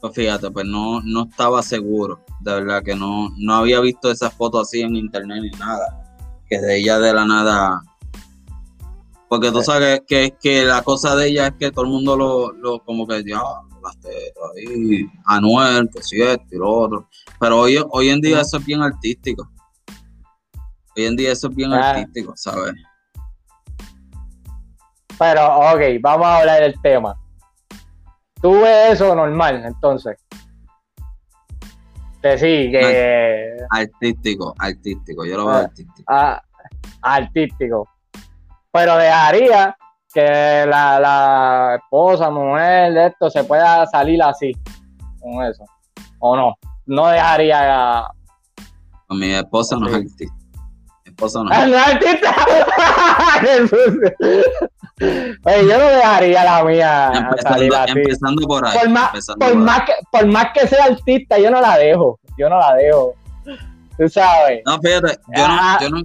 [0.00, 4.32] Pues fíjate, pues no, no estaba seguro, de verdad que no, no había visto esas
[4.32, 7.82] fotos así en internet ni nada, que de ella de la nada,
[9.28, 12.50] porque tú sabes que, que, la cosa de ella es que todo el mundo lo,
[12.52, 13.42] lo como que ya,
[13.82, 18.40] las tetas ahí, Anuel, que sí esto y lo otro, pero hoy, hoy en día
[18.40, 19.50] eso es bien artístico,
[20.96, 21.90] hoy en día eso es bien ah.
[21.90, 22.72] artístico, ¿sabes?
[25.18, 27.19] Pero, ok, vamos a hablar del tema.
[28.40, 30.16] ¿Tú ves eso normal, entonces?
[32.22, 33.56] Que sí, que...
[33.70, 36.04] Artístico, artístico, yo lo veo ah, artístico.
[36.06, 36.42] Ah,
[37.02, 37.88] artístico.
[38.72, 39.76] Pero dejaría
[40.12, 44.52] que la, la esposa, mujer de esto se pueda salir así,
[45.20, 45.64] con eso.
[46.18, 46.54] ¿O no?
[46.86, 48.06] No dejaría...
[49.06, 50.34] Con mi esposa no es artista.
[51.04, 52.34] Mi esposa no es artista.
[55.00, 57.92] Oye, yo no dejaría la mía empezando, salir así.
[57.98, 58.78] Empezando por ahí.
[58.78, 62.20] Por más, por, más que, por más que sea artista, yo no la dejo.
[62.38, 63.14] Yo no la dejo.
[63.98, 64.62] Tú sabes.
[64.66, 66.02] No, fíjate, yo no, yo no,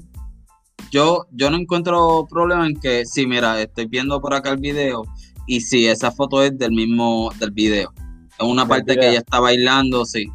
[0.91, 5.03] yo, yo no encuentro problema en que, sí, mira, estoy viendo por acá el video
[5.47, 7.93] y si esa foto es del mismo, del video.
[8.37, 10.27] Es una parte que ella está bailando, sí,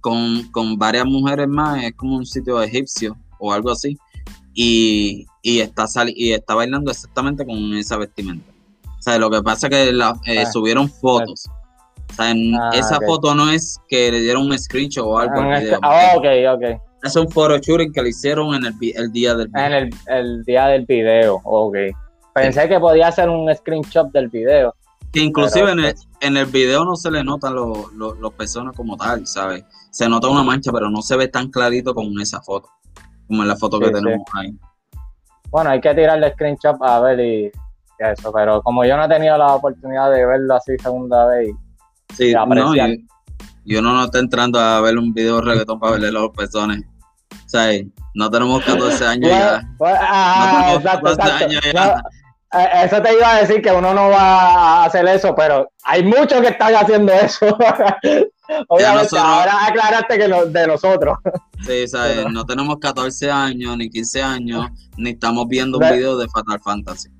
[0.00, 3.96] con, con varias mujeres más, es como un sitio egipcio o algo así
[4.60, 8.52] y, y está y está bailando exactamente con esa vestimenta.
[8.98, 11.46] O sea, lo que pasa es que la, eh, ah, subieron fotos.
[12.10, 15.40] O sea, ah, esa foto no es que le dieron un screenshot o algo.
[15.40, 16.80] Ah, video, ah, ok, ok.
[17.02, 19.66] Es un photo shooting que le hicieron en el, el día del video.
[19.66, 21.76] En el, el, día del video, ok.
[22.34, 24.74] Pensé que podía ser un screenshot del video.
[25.12, 28.76] Que inclusive en, el, en el video no se le notan los, los, los pezones
[28.76, 29.64] como tal, ¿sabes?
[29.90, 32.68] Se nota una mancha, pero no se ve tan clarito como en esa foto
[33.28, 34.56] como en la foto que tenemos ahí.
[35.50, 37.52] Bueno, hay que tirarle screenshot a ver y,
[37.98, 41.50] eso, pero como yo no he tenido la oportunidad de verlo así segunda vez
[42.16, 42.76] sí, no,
[43.64, 46.82] y, uno no está entrando a ver un video de reggaetón para verle los pezones.
[47.30, 47.70] O sea,
[48.14, 49.62] no tenemos 14 años ya.
[49.78, 52.02] no tenemos 14 años ya.
[52.52, 56.02] Eh, eso te iba a decir que uno no va a hacer eso, pero hay
[56.02, 57.46] muchos que están haciendo eso.
[58.68, 61.18] Obviamente, ahora aclaraste que de nosotros.
[61.66, 62.24] Sí, ¿sabes?
[62.30, 67.10] no tenemos 14 años, ni 15 años, ni estamos viendo un video de Fatal Fantasy.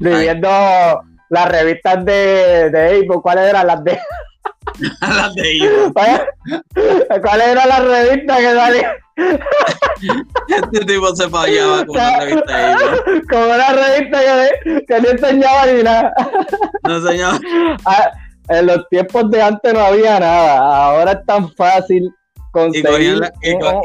[0.00, 0.50] ni viendo
[1.30, 3.98] las revistas de, de ¿cuáles eran las de?
[5.00, 5.92] las de Ivo.
[5.94, 8.92] ¿Cuáles eran las revistas que salían?
[10.48, 13.22] Este tipo se fallaba con una revista Ivo.
[13.30, 14.20] Como una revista
[14.64, 16.12] que, que no enseñaba ni nada.
[16.84, 17.40] No enseñaba.
[17.84, 18.10] Ah,
[18.48, 20.58] en los tiempos de antes no había nada.
[20.58, 22.12] Ahora es tan fácil
[22.52, 23.20] conseguir.
[23.42, 23.80] Y la,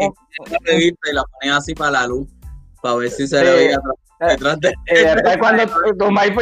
[0.65, 2.28] revista y la ponían así para la luz,
[2.82, 3.80] para ver si se le veía
[4.19, 4.73] detrás de.
[4.88, 5.63] Y después cuando
[6.00, 6.34] tu maíz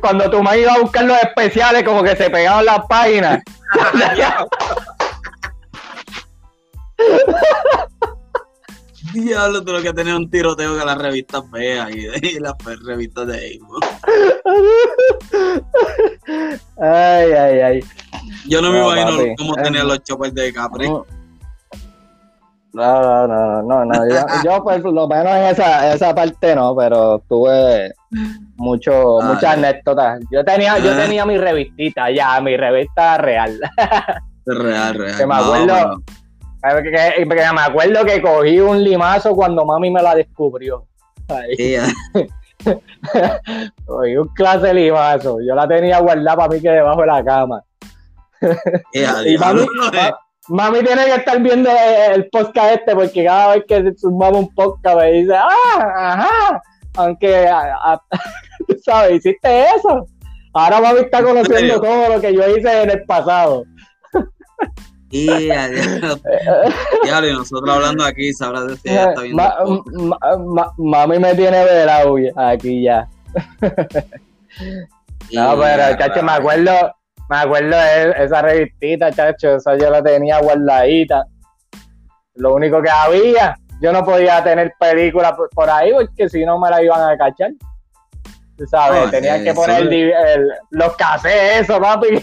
[0.00, 3.40] cuando tu maíz iba a buscar los especiales, como que se pegaban las páginas.
[9.12, 12.54] Diablo, tú lo que tener un tiroteo que las revistas feas y, las
[12.84, 13.78] revistas de Amo.
[16.80, 17.80] Ay, ay, ay.
[18.46, 20.88] Yo no, me imagino cómo tenían los choppers de Capri.
[20.88, 21.06] No,
[22.74, 24.08] no, no, no, no.
[24.08, 27.92] Yo, yo pues lo menos en esa, esa parte no, pero tuve
[28.56, 30.20] mucho, muchas anécdotas.
[30.30, 33.60] Yo tenía, yo tenía mi revistita ya, mi revista real.
[34.46, 35.16] Real, real.
[35.16, 36.02] Que me acuerdo,
[36.82, 40.86] que, me acuerdo que cogí un limazo cuando mami me la descubrió.
[43.86, 45.38] cogí un clase de limazo.
[45.46, 47.62] Yo la tenía guardada para mí que debajo de la cama.
[48.92, 49.04] y
[50.48, 51.70] mami, tiene que estar viendo
[52.12, 56.62] el podcast este porque cada vez que sumamos un podcast me dice, ah, ajá,
[56.96, 57.48] aunque,
[58.84, 59.16] ¿sabes?
[59.16, 60.06] Hiciste eso.
[60.54, 63.64] Ahora mami está conociendo todo lo que yo hice en el pasado.
[65.10, 69.84] Y y nosotros hablando aquí, sabrás decir, ya está viendo.
[70.78, 73.08] mami me tiene velado aquí ya.
[75.32, 76.72] no, pero, chacho, me acuerdo,
[77.28, 81.24] me acuerdo de esa revistita, chacho, esa yo la tenía guardadita.
[82.34, 86.70] Lo único que había, yo no podía tener películas por ahí porque si no me
[86.70, 87.52] la iban a cachar.
[88.70, 89.10] ¿sabes?
[89.10, 89.88] Tenías que poner
[90.70, 92.22] los cassettes, eso, papi.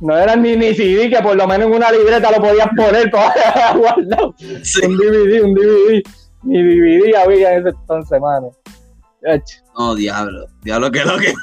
[0.00, 3.10] No eran ni, ni CD, que por lo menos en una libreta lo podías poner
[3.12, 4.24] para guardar.
[4.24, 6.02] Un DVD, un DVD.
[6.42, 8.50] Ni DVD había en ese entonces, mano.
[9.76, 10.46] No, diablo.
[10.62, 11.34] Diablo que lo que.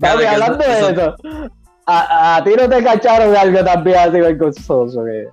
[0.00, 1.16] Papi, hablando de eso,
[1.86, 5.28] a, a, ti no te cacharon algo también así vergonzoso que.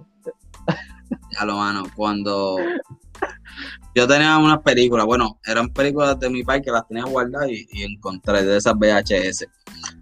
[1.32, 2.58] Ya lo mano, cuando
[3.96, 7.84] yo tenía unas películas, bueno, eran películas de mi país que las tenía guardadas y,
[7.84, 9.46] encontré de esas VHS.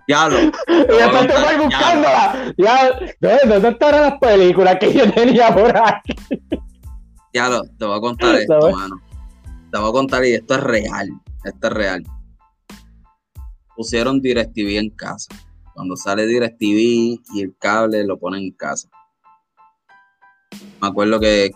[0.07, 0.37] Diablo.
[0.67, 2.53] y después te voy buscándolas.
[2.57, 2.99] Ya,
[3.45, 6.13] ¿dónde estarán las películas que yo tenía por aquí?
[7.33, 9.01] Diablo, te voy a contar esto, mano.
[9.71, 11.09] Te voy a contar y esto es real.
[11.43, 12.03] Esto es real.
[13.75, 15.33] Pusieron DirecTV en casa.
[15.73, 18.89] Cuando sale DirecTV y el cable lo ponen en casa
[20.81, 21.51] me acuerdo que,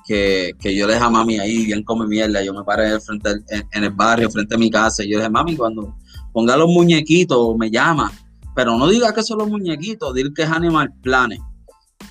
[0.63, 3.31] yo le dije a mami ahí, bien come mierda, yo me paré frente
[3.71, 5.95] en, el barrio, frente a mi casa, y yo le dije, mami, cuando
[6.31, 8.11] ponga los muñequitos, me llama,
[8.55, 11.39] pero no diga que son los muñequitos, dile que es Animal Planet,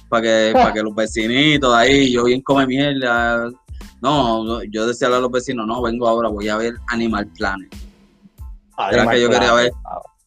[0.09, 3.49] para que, para que los vecinitos ahí, yo bien come mierda,
[4.03, 7.73] no, yo decía a los vecinos, no, vengo ahora, voy a ver Animal Planet.
[8.91, 9.73] Era que yo quería ver,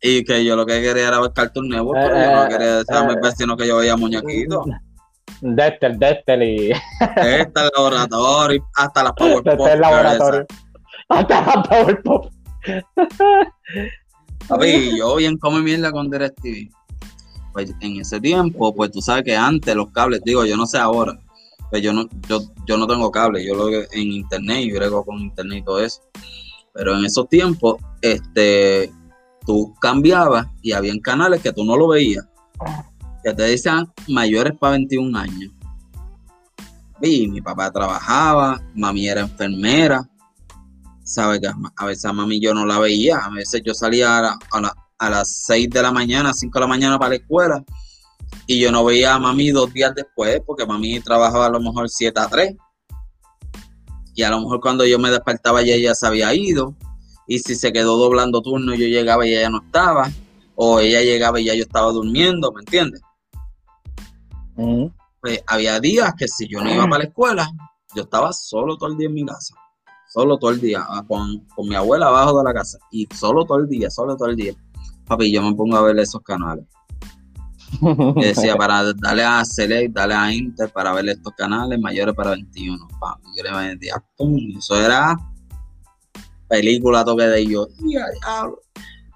[0.02, 2.78] y que yo lo que quería era ver Cartoon Network, pero yo no eh, quería
[2.78, 4.66] decir a mis eh, vecinos que yo veía muñequitos.
[5.42, 6.68] Dexter, Dexter y.
[6.68, 9.46] Dexter, el laboratorio, hasta las PowerPoint.
[9.46, 10.46] Dexter, el laboratorio.
[11.10, 12.34] Hasta las PowerPoint.
[14.48, 16.70] Papi, yo bien come mierda con DirecTV.
[17.54, 20.78] Pues en ese tiempo, pues tú sabes que antes los cables, digo, yo no sé
[20.78, 21.20] ahora,
[21.70, 25.20] pues yo no, yo, yo no tengo cable, yo lo en internet, y brego con
[25.20, 26.02] internet y todo eso.
[26.74, 28.92] Pero en esos tiempos, este,
[29.46, 32.26] tú cambiabas y habían canales que tú no lo veías
[33.24, 35.52] que te decían mayores para 21 años.
[37.02, 40.10] Y mi papá trabajaba, mami era enfermera,
[41.04, 44.38] sabe que a veces a mami yo no la veía, a veces yo salía
[45.00, 47.64] a, las 6 de la mañana, 5 de la mañana para la escuela
[48.46, 51.88] y yo no veía a mami dos días después porque mami trabajaba a lo mejor
[51.90, 52.56] 7 a 3
[54.16, 56.76] y a lo mejor cuando yo me despertaba ya ella se había ido
[57.28, 60.12] y si se quedó doblando turno yo llegaba y ella no estaba
[60.56, 63.02] o ella llegaba y ya yo estaba durmiendo, ¿me entiendes?
[65.22, 67.50] Pues había días que si yo no iba para la escuela,
[67.96, 69.56] yo estaba solo todo el día en mi casa.
[70.10, 72.78] Solo todo el día, ah, con, mi abuela abajo de la casa.
[72.92, 74.54] Y solo todo el día, solo todo el día.
[75.06, 76.66] Papi, yo me pongo a ver esos canales.
[78.16, 82.32] Y decía, para darle a Select, darle a Inter, para ver estos canales mayores para
[82.32, 82.88] 21.
[83.00, 84.38] Papi, yo le decía, ¡pum!
[84.58, 85.18] Eso era
[86.48, 87.68] película toque de ellos.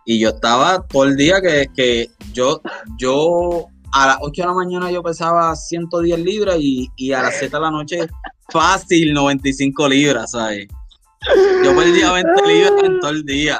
[0.06, 2.62] Y yo estaba todo el día que, que yo,
[2.98, 7.56] yo a las 8 de la mañana yo pesaba 110 libras y, a las 7
[7.56, 8.00] de la noche
[8.50, 10.68] fácil 95 libras, ¿sabes?
[11.64, 13.60] Yo perdía 20 libras en todo el día.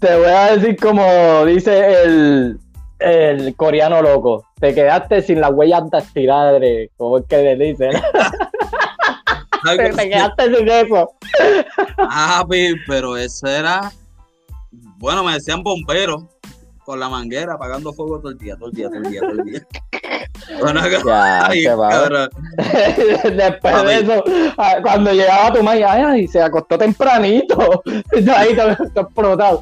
[0.00, 2.58] Te voy a decir como dice el,
[2.98, 7.92] el coreano loco, te quedaste sin las huellas dactilares, como es que le dicen.
[9.76, 11.12] te, te quedaste sin eso.
[11.98, 12.44] Ah,
[12.86, 13.92] pero eso era,
[14.98, 16.24] bueno, me decían bomberos
[16.84, 19.30] con la manguera apagando fuego todo el día, todo el día, todo el día, todo
[19.30, 19.66] el día.
[20.60, 21.64] Bueno, ya, ay,
[23.36, 24.24] Después de eso,
[24.58, 27.82] ah, cuando llegaba tu madre, ay, se acostó tempranito.
[28.36, 29.60] Ahí todo explotado.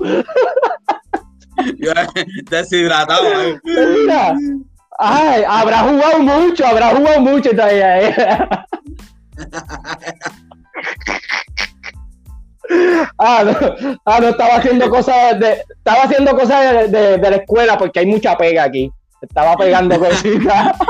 [2.50, 3.28] Deshidratado.
[4.98, 8.66] Ay, habrá jugado mucho, habrá jugado mucho todavía.
[13.18, 18.00] Ah no, ah, no, estaba haciendo cosas de, estaba haciendo cosas de, la escuela porque
[18.00, 18.90] hay mucha pega aquí.
[19.20, 20.76] Estaba pegando cositas.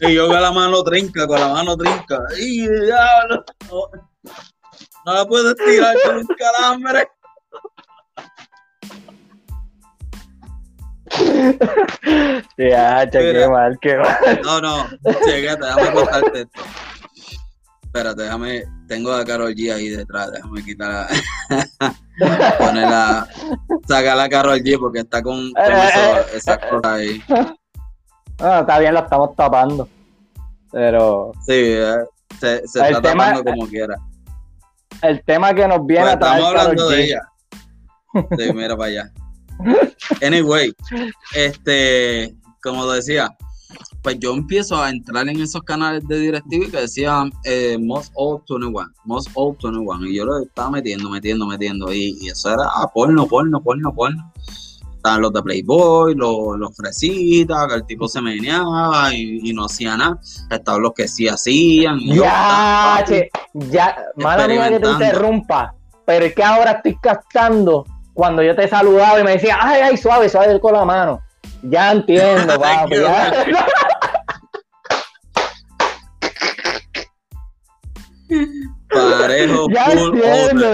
[0.00, 2.18] Y yo con la mano trinca, con la mano trinca.
[2.38, 3.44] Y ya, no,
[5.04, 7.08] no, la puedo estirar con un calambre.
[12.56, 14.40] Ya, qué mal, qué mal.
[14.44, 14.86] No, no,
[15.24, 16.62] chequete, déjame contarte esto.
[17.88, 18.64] Espérate, déjame.
[18.86, 20.30] Tengo a Carol G ahí detrás.
[20.30, 21.08] Déjame quitar
[22.58, 23.26] ponerla.
[23.88, 27.22] Sacar la Carol G porque está con, con eh, eh, esa cosa ahí.
[28.38, 29.88] Ah, está bien, la estamos tapando.
[30.70, 31.32] Pero.
[31.46, 32.04] Sí, eh,
[32.38, 33.96] se, se está tapando como quiera.
[35.00, 36.42] El tema que nos viene pues a traer.
[36.42, 37.22] Estamos hablando de ella.
[38.36, 39.12] Sí, mira para allá.
[40.22, 40.72] Anyway,
[41.34, 43.28] este, como decía,
[44.02, 48.42] pues yo empiezo a entrar en esos canales de DirecTV que decían eh, Most Old
[48.48, 52.90] 21, Most Old 21, y yo lo estaba metiendo, metiendo, metiendo, y, eso era ah,
[52.92, 54.32] porno, porno, porno, porno.
[54.94, 59.96] estaban los de Playboy, los, los fresitas, que el tipo se meneaba y, no hacía
[59.96, 60.18] nada.
[60.50, 61.98] Estaban los que sí hacían.
[62.00, 65.74] ya, che, ya, mala mía que te interrumpa,
[66.06, 67.84] pero es que ahora estoy captando
[68.14, 71.20] cuando yo te saludaba y me decía, ay, ay, suave, suave con la mano.
[71.62, 72.96] Ya entiendo, papi.
[72.96, 73.46] ya.
[78.90, 80.66] Parejo, ya entiendo,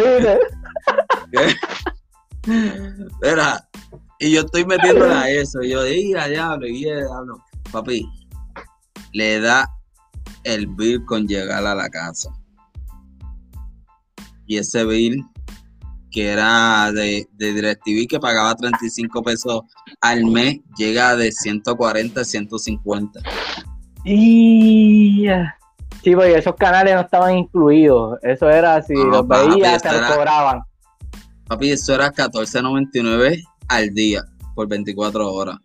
[2.42, 3.68] Espera,
[4.18, 5.62] y yo estoy metiéndole a eso.
[5.62, 7.42] Y yo, diga, diablo, y diablo.
[7.72, 8.06] Papi,
[9.12, 9.68] le da
[10.44, 12.30] el bill con llegar a la casa.
[14.46, 15.24] Y ese bill
[16.14, 19.62] que era de, de DirecTV que pagaba 35 pesos
[20.00, 23.20] al mes, llega de 140 a 150.
[24.04, 25.26] Y
[26.04, 28.20] sí, porque esos canales no estaban incluidos.
[28.22, 30.62] Eso era si los veías, te los cobraban.
[31.48, 34.22] Papi, eso era 14.99 al día
[34.54, 35.56] por 24 horas.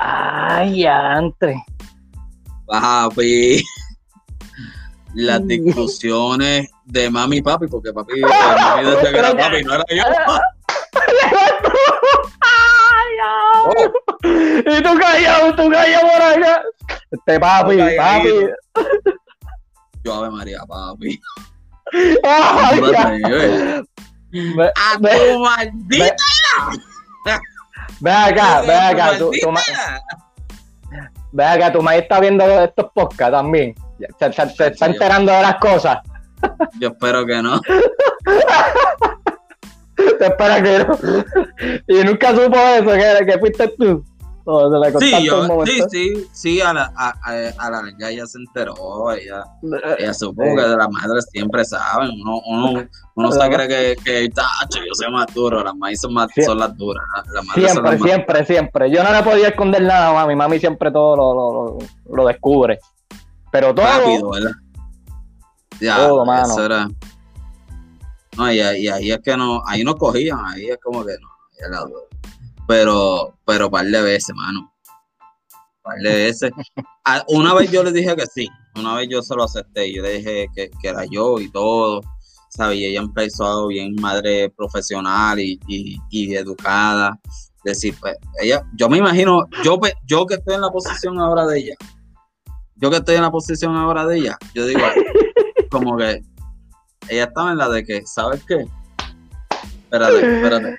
[0.00, 1.56] Ay, antes.
[2.66, 3.62] Papi.
[5.14, 9.84] Las discusiones de mami y papi, porque papi, mami desde que era papi, no era
[9.90, 10.02] yo.
[13.60, 13.72] Oh.
[14.24, 16.62] Y tú callado, tú callado por allá.
[17.10, 18.28] Este papi, papi.
[20.04, 21.20] Yo, Ave María, papi.
[22.22, 22.80] Ay,
[24.76, 26.14] ¡A tu maldita!
[28.00, 29.18] Ve acá, ve acá.
[29.18, 29.54] Tu, tu
[31.32, 33.74] ve acá, tu madre está viendo estos podcasts también.
[34.18, 35.98] Se, se, está enterando de las cosas.
[36.80, 37.60] Yo espero que no.
[40.18, 40.98] Te espera que no.
[41.88, 44.04] Y nunca supo eso, que, que fuiste tú
[44.98, 47.12] sí, yo, sí, sí, sí, a la, a,
[47.58, 49.44] a, la ya ella se enteró, ella,
[49.98, 54.28] ella supo que de las madres siempre saben, uno, uno, uno se cree que, que
[54.30, 57.04] tacho, yo soy más duro, las madres son, más, son las duras.
[57.34, 58.90] Las madres siempre, siempre, siempre.
[58.90, 62.78] Yo no le podía esconder nada, mami, mami siempre todo lo, lo, lo descubre.
[63.52, 63.86] Pero todo.
[63.86, 64.52] Rápido, ¿verdad?
[65.80, 66.64] Ya, todo, mano.
[66.64, 66.88] Era.
[68.36, 71.14] No, y, y, ahí es que no, ahí no cogían, ahí es como que
[71.70, 71.86] no,
[72.66, 74.72] pero, pero par de veces, mano.
[75.82, 76.52] Par de veces.
[77.28, 80.18] Una vez yo le dije que sí, una vez yo se lo acepté, yo le
[80.18, 82.02] dije que, era yo y todo,
[82.50, 82.78] ¿sabes?
[82.78, 87.18] Y ella empezó bien madre profesional y, y, educada.
[87.64, 91.58] Decir, pues, ella, yo me imagino, yo, yo que estoy en la posición ahora de
[91.58, 91.74] ella,
[92.76, 94.80] yo que estoy en la posición ahora de ella, yo digo,
[95.68, 96.22] como que
[97.08, 98.66] ella estaba en la de que, ¿sabes qué?
[99.84, 100.78] Espérate, espérate.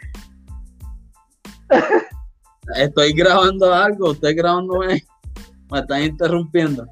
[2.76, 6.86] Estoy grabando algo, estoy grabando, me están interrumpiendo.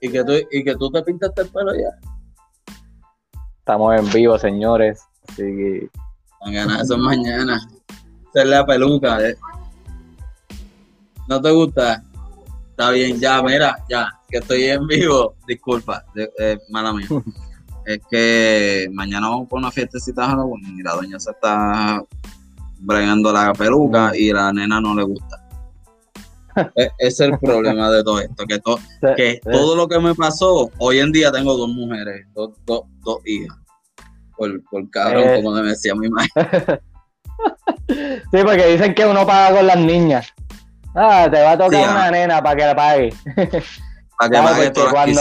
[0.00, 1.88] Y que tú, y que tú te pintaste el pelo ya.
[3.58, 5.02] Estamos en vivo, señores.
[5.28, 5.90] Así que.
[6.44, 7.58] Mañana, eso mañana.
[8.34, 9.26] Esa la peluca.
[9.26, 9.36] Eh.
[11.26, 12.02] ¿No te gusta?
[12.70, 15.34] Está bien, ya, mira, ya, que estoy en vivo.
[15.46, 17.08] Disculpa, eh, mala mía.
[17.88, 22.02] es que mañana vamos por una fiestecita y la doña se está
[22.80, 25.44] bregando la peluca y la nena no le gusta.
[26.76, 28.60] E-, ese es el problema de todo esto, que,
[29.16, 33.18] que todo lo que me pasó, hoy en día tengo dos mujeres, dos, dos, dos
[33.24, 33.56] hijas,
[34.36, 35.42] por, por cabrón, eh.
[35.42, 36.28] como me decía mi madre.
[37.88, 40.34] sí, porque dicen que uno paga con las niñas.
[40.94, 43.14] Ah, te va a tocar una nena para que la pague.
[44.18, 45.20] Para que pague todo cuando...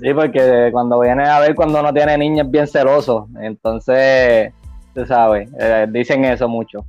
[0.00, 3.28] Sí, porque cuando viene a ver cuando uno tiene niñas es bien celoso.
[3.40, 4.52] Entonces,
[4.92, 6.84] tú sabes, eh, dicen eso mucho.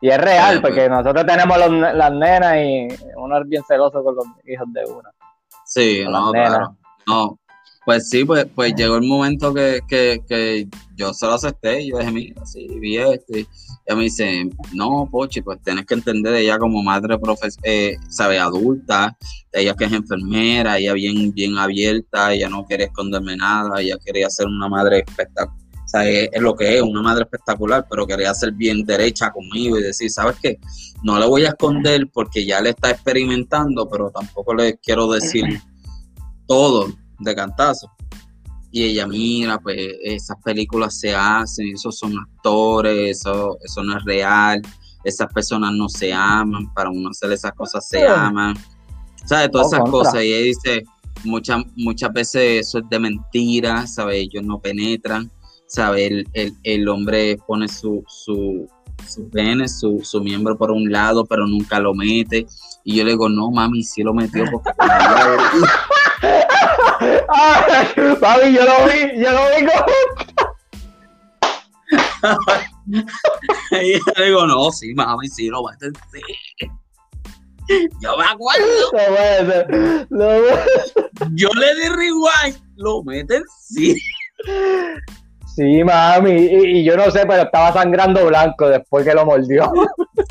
[0.00, 0.72] Y es real, pues.
[0.74, 5.10] porque nosotros tenemos las nenas y uno es bien celoso con los hijos de una.
[5.64, 6.76] Sí, no, claro.
[7.06, 7.38] No,
[7.84, 11.90] pues sí, pues, pues llegó el momento que, que, que yo se lo acepté y
[11.90, 13.38] yo dije, mira, sí, vi esto.
[13.38, 13.46] Y
[13.84, 18.38] ella me dice, no, Pochi, pues tienes que entender ella como madre, profes eh, sabe,
[18.38, 19.16] adulta,
[19.52, 24.30] ella que es enfermera, ella bien, bien abierta, ella no quería esconderme nada, ella quería
[24.30, 25.62] ser una madre espectacular
[25.92, 29.82] sea, es, lo que es, una madre espectacular, pero quería ser bien derecha conmigo y
[29.82, 30.58] decir, ¿sabes qué?
[31.02, 35.44] No le voy a esconder porque ya le está experimentando, pero tampoco le quiero decir
[36.46, 37.90] todo de cantazo.
[38.72, 44.04] Y ella, mira, pues esas películas se hacen, esos son actores, eso, eso no es
[44.04, 44.62] real,
[45.04, 48.56] esas personas no se aman, para uno hacer esas cosas se aman.
[49.26, 49.50] ¿Sabes?
[49.50, 50.24] Todas esas cosas.
[50.24, 50.84] Y ella dice,
[51.24, 54.16] muchas, muchas veces eso es de mentira, ¿sabes?
[54.16, 55.30] Ellos no penetran
[55.72, 56.06] ¿sabe?
[56.06, 58.68] El, el, el hombre pone su, su,
[59.08, 62.46] su pene, su, su, miembro por un lado, pero nunca lo mete.
[62.84, 64.70] Y yo le digo, no, mami, sí lo metió porque...
[68.20, 69.86] mami, yo lo vi, yo lo vi como...
[73.82, 76.20] y yo digo, no, sí, mami, sí, lo meten, sí.
[78.00, 78.66] Yo me acuerdo.
[80.10, 80.26] No
[81.32, 83.96] Yo le di rewind, lo meten, sí.
[85.54, 89.72] Sí, mami, y, yo no sé, pero estaba sangrando blanco después que lo mordió.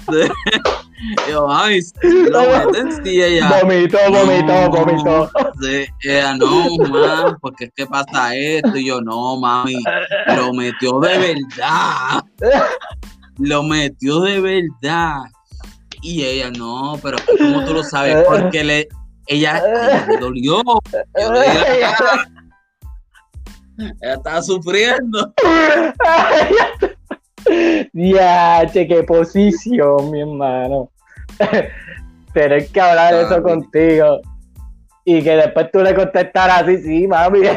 [1.30, 1.80] Yo, mami,
[2.30, 3.60] lo meten, sí, ella.
[3.62, 5.32] Vomitó, vomitó, vomitó.
[5.62, 8.78] Sí, ella, no, mami, porque es que pasa esto.
[8.78, 9.78] Y yo, no, mami,
[10.36, 12.24] lo metió de verdad.
[13.38, 15.22] Lo metió de verdad.
[16.02, 18.18] Y ella, no, pero ¿cómo tú lo sabes?
[18.28, 18.88] Porque le,
[19.28, 19.62] ella,
[20.08, 20.62] le dolió.
[20.64, 21.41] Yo le
[24.02, 25.34] ella estaba sufriendo.
[27.94, 30.89] Ya, che, qué posición, mi hermano.
[32.34, 34.22] Tener que hablar de eso contigo.
[35.04, 37.42] Y que después tú le contestaras así, sí, mami.
[37.44, 37.54] yo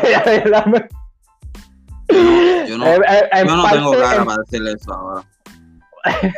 [2.79, 5.23] no, yo no tengo cara para decirle eso ahora.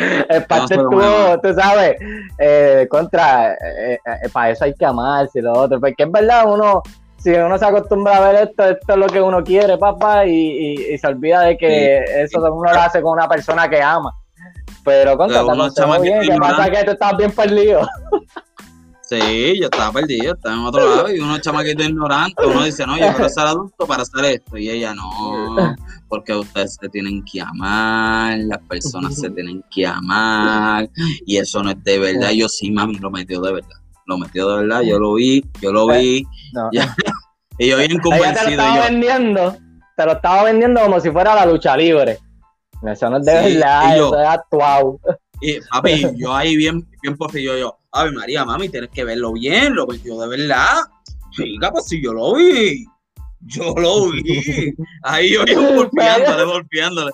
[0.00, 1.00] En parte tú,
[1.42, 1.96] tú sabes,
[2.38, 6.82] eh, contra, eh, eh, para eso hay que amarse lo otro, porque es verdad, uno,
[7.22, 10.96] si uno se acostumbra a ver esto, esto es lo que uno quiere, papá, y,
[10.98, 14.12] se olvida de que eso uno lo hace con una persona que ama.
[14.84, 17.86] Pero contra, te bien, que pasa que tú estás bien perdido.
[19.02, 22.96] Sí, yo estaba perdido, estaba en otro lado y uno chamaquito ignorante, uno dice, no,
[22.96, 25.74] yo quiero ser adulto para hacer esto, y ella no,
[26.08, 30.88] porque ustedes se tienen que amar, las personas se tienen que amar,
[31.26, 33.79] y eso no es de verdad, yo sí, mami, lo metió de verdad
[34.10, 36.26] lo metió de verdad, yo lo vi, yo lo vi.
[37.58, 38.34] y yo bien convencido.
[38.34, 39.56] te lo estaba vendiendo,
[39.96, 42.18] te lo estaba vendiendo como si fuera la lucha libre.
[42.86, 45.00] Eso no es de verdad, eso es actuado.
[45.40, 49.74] Y papi, yo ahí bien, bien yo, yo, Ave María, mami, tienes que verlo bien,
[49.74, 50.78] lo metió de verdad.
[51.32, 52.84] Chica, pues si yo lo vi.
[53.42, 54.74] Yo lo vi.
[55.02, 57.12] Ahí yo bien golpeándole, golpeándole.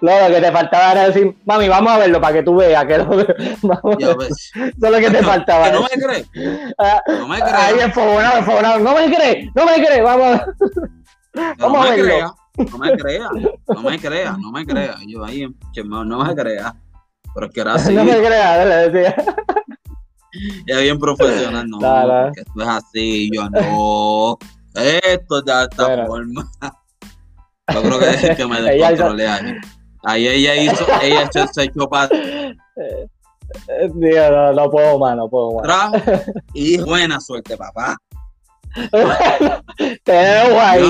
[0.00, 2.84] No, lo que te faltaba era decir, mami, vamos a verlo para que tú veas
[2.86, 3.28] que lo pues,
[4.54, 5.70] Eso es lo que te faltaba.
[5.70, 6.28] no me crees.
[6.78, 7.54] Ah, no me crees.
[7.54, 8.78] Ahí enfogonado, enfogonado.
[8.80, 10.40] No me crees, no me crees, vamos.
[11.58, 12.36] vamos no a verlo.
[12.56, 13.30] No me crea,
[13.68, 14.96] no me crea, no me crea.
[15.06, 15.46] Yo ahí,
[15.84, 16.74] no me crea.
[17.34, 17.94] Pero es que era así.
[17.94, 19.14] No me crea, le decía.
[20.66, 22.32] Ya bien profesional, no, claro.
[22.32, 24.38] que esto es así, yo no.
[24.74, 26.48] Esto ya está forma.
[27.72, 29.54] Yo creo que es que me descontrolé ahí.
[30.02, 32.08] Ahí ella hizo, ella se echó para.
[33.94, 35.92] Dios, no, no puedo más, no puedo más.
[36.54, 37.96] Y buena suerte, papá.
[40.04, 40.84] te dejo ahí.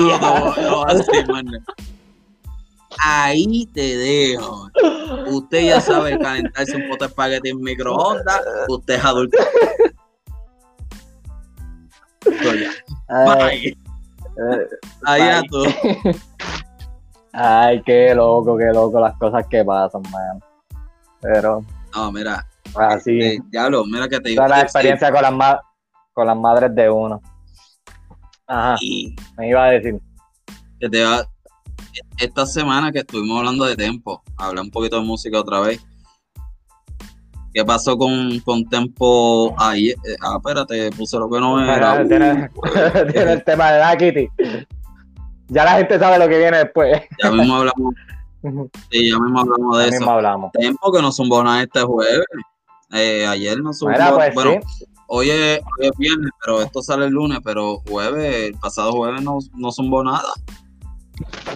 [2.99, 4.69] ahí te dejo.
[5.27, 8.41] Usted ya sabe calentarse un pote de espagueti en microondas.
[8.67, 9.37] Usted es adulto.
[13.07, 13.75] Ahí.
[15.03, 15.63] Ahí a tú.
[17.33, 20.43] Ay, qué loco, qué loco las cosas que pasan, man.
[21.21, 21.63] Pero.
[21.95, 22.45] No, mira.
[22.75, 23.19] Así.
[23.19, 24.47] Eh, diablo, mira que te digo.
[24.47, 25.59] la experiencia con, las
[26.13, 27.21] con las madres de uno.
[28.47, 28.75] Ajá.
[29.37, 29.99] me iba a decir.
[30.79, 31.25] Que te va.
[32.17, 35.81] Esta semana que estuvimos hablando de tempo, hablé un poquito de música otra vez.
[37.53, 39.95] ¿Qué pasó con, con Tempo ayer?
[40.05, 42.07] Eh, ah, espérate, puse lo que no era.
[42.07, 42.49] Tiene,
[43.11, 44.29] tiene el tema de la Kitty
[45.51, 47.01] ya la gente sabe lo que viene después.
[47.21, 47.95] Ya mismo hablamos.
[48.89, 49.99] sí, ya mismo hablamos de ya eso.
[49.99, 50.51] Mismo hablamos.
[50.53, 52.25] Tiempo que no nada este jueves.
[52.93, 53.97] Eh, ayer no zumbó.
[54.15, 54.59] Pues, bueno,
[55.07, 55.61] hoy, es,
[55.97, 60.31] viernes, pero esto sale el lunes, pero jueves, el pasado jueves no, no zumbó nada.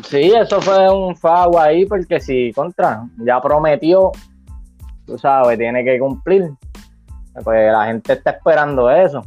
[0.09, 4.11] Sí, eso fue un fago ahí, porque si contra, ya prometió,
[5.05, 6.51] tú sabes, tiene que cumplir.
[7.43, 9.21] Pues la gente está esperando eso.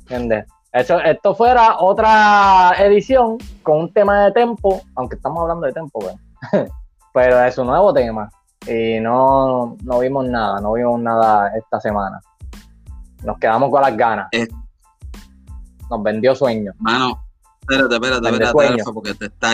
[0.00, 0.46] ¿Entiendes?
[0.72, 5.98] Eso, esto fuera otra edición con un tema de tempo, aunque estamos hablando de tempo,
[5.98, 6.16] pues.
[7.14, 8.30] pero es un nuevo tema.
[8.66, 12.20] Y no, no vimos nada, no vimos nada esta semana.
[13.24, 14.28] Nos quedamos con las ganas.
[14.32, 14.46] Eh.
[15.90, 16.72] Nos vendió sueño.
[16.78, 17.24] Mano,
[17.62, 19.52] espérate, espérate, espérate, porque te está,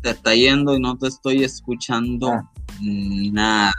[0.00, 2.50] te está yendo y no te estoy escuchando ah.
[2.80, 3.74] nada.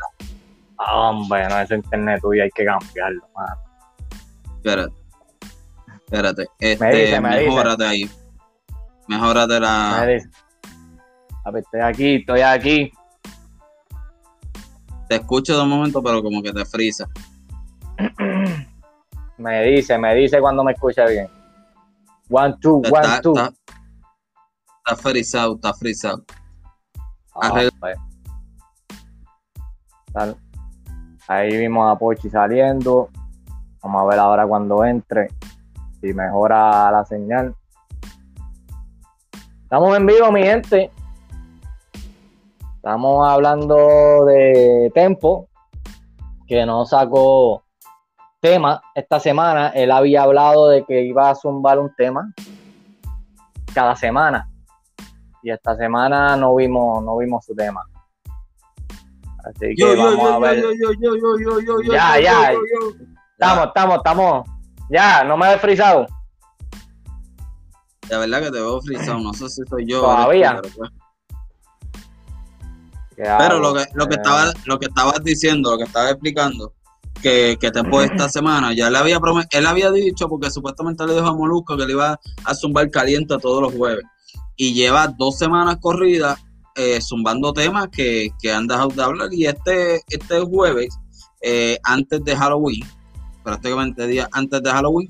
[0.93, 3.55] Hombre, no, ese internet tuyo hay que cambiarlo, mano.
[4.57, 5.01] Espérate.
[6.12, 8.12] Espérate, este, mejórate ahí.
[9.07, 10.01] Mejórate la.
[10.01, 12.91] A ver, estoy aquí, estoy aquí.
[15.07, 17.07] Te escucho de un momento, pero como que te frisa.
[19.38, 21.30] me dice, me dice cuando me escucha bien.
[22.30, 23.34] One, two, one, two.
[23.34, 26.26] Está, frisado, está frisado.
[27.41, 27.97] Ah, pues.
[31.30, 33.09] Ahí vimos a Pochi saliendo.
[33.82, 35.30] Vamos a ver ahora cuando entre
[36.02, 37.56] si mejora la señal.
[39.64, 40.91] Estamos en vivo, mi gente.
[42.76, 45.47] Estamos hablando de Tempo,
[46.47, 47.64] que no sacó
[48.39, 49.70] tema esta semana.
[49.70, 52.34] Él había hablado de que iba a zumbar un tema
[53.74, 54.49] cada semana.
[55.43, 57.82] Y esta semana no vimos, no vimos su tema.
[59.45, 60.64] Así que vamos a ver.
[61.91, 62.54] Ya, ya.
[63.38, 64.51] Estamos, estamos, estamos.
[64.92, 66.06] Ya, no me he frisado.
[68.10, 70.02] La verdad que te veo frisado, no sé si soy yo.
[70.02, 70.62] Todavía.
[73.16, 76.74] Pero, lo que, lo que estaba, lo que estabas diciendo, lo que estaba explicando,
[77.22, 79.20] que, que Tempo esta semana, ya le había
[79.52, 83.38] él había dicho, porque supuestamente le dijo a Molusco que le iba a zumbar caliente
[83.42, 84.04] todos los jueves.
[84.58, 86.38] Y lleva dos semanas corridas
[86.76, 89.30] eh, zumbando temas que, que, han dejado de hablar.
[89.32, 90.89] Y este, este jueves,
[91.42, 92.84] eh, antes de Halloween,
[93.44, 95.10] prácticamente días antes de Halloween,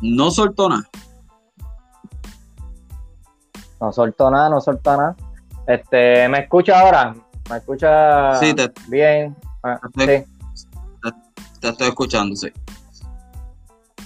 [0.00, 0.88] no soltó nada.
[3.80, 5.16] No soltó nada, no soltó nada.
[5.66, 7.14] Este, ¿me escucha ahora?
[7.50, 9.36] ¿Me escucha sí, te, bien?
[9.62, 10.06] Ah, sí.
[11.60, 12.52] Te, estoy escuchando, sí.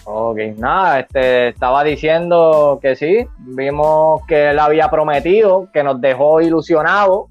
[0.05, 6.41] Ok, nada, este, estaba diciendo que sí, vimos que él había prometido, que nos dejó
[6.41, 7.27] ilusionados,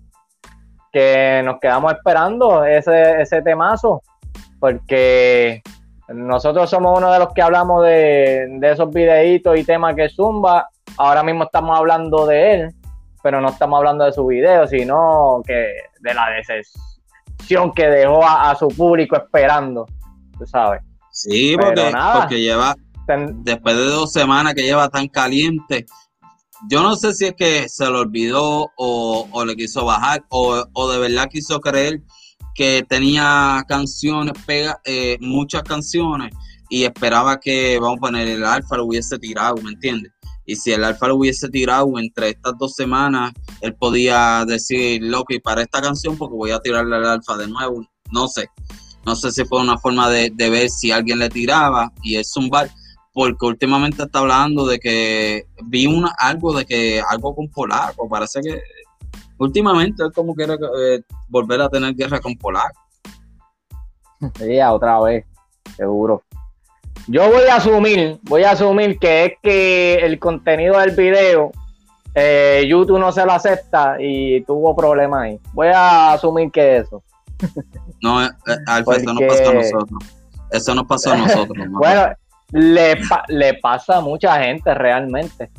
[0.92, 4.02] que nos quedamos esperando ese, ese temazo,
[4.60, 5.62] porque
[6.10, 10.70] nosotros somos uno de los que hablamos de, de esos videitos y temas que zumba,
[10.98, 12.76] ahora mismo estamos hablando de él,
[13.24, 18.54] pero no estamos hablando de su video, sino que de la decepción que dejó a,
[18.56, 19.88] su público esperando,
[20.38, 20.82] tú sabes.
[21.12, 22.76] Sí, porque, porque lleva,
[23.44, 25.86] después de dos semanas que lleva tan caliente,
[26.70, 31.00] yo no sé si es que se lo olvidó o, le quiso bajar o, de
[31.00, 32.02] verdad quiso creer
[32.56, 36.32] que tenía canciones, pega, eh, muchas canciones
[36.70, 40.12] y esperaba que, vamos a poner, el alfa lo hubiese tirado, ¿me entiendes?
[40.46, 45.40] Y si el Alfa lo hubiese tirado entre estas dos semanas, él podía decir, y
[45.40, 47.84] para esta canción, porque voy a tirarle al Alfa de nuevo.
[48.12, 48.48] No sé.
[49.06, 52.70] No sé si fue una forma de, ver si alguien le tiraba y es zumbar,
[53.14, 58.08] porque últimamente está hablando de que vi una, algo de que algo con Polaco.
[58.08, 58.62] Parece que
[59.38, 62.80] últimamente él como quiere eh, volver a tener guerra con Polaco.
[64.38, 65.26] Sí, otra vez,
[65.76, 66.24] seguro.
[67.08, 71.52] Yo voy a asumir, voy a asumir que es que el contenido del video
[72.16, 75.40] eh, YouTube no se lo acepta y tuvo problemas ahí.
[75.54, 77.04] Voy a asumir que eso.
[78.02, 80.04] No, eh, eh, Alfa, eso no pasó a nosotros.
[80.52, 81.68] Eso no pasó a nosotros.
[81.70, 82.14] bueno,
[82.52, 82.96] le,
[83.28, 85.52] le pasa a mucha gente realmente.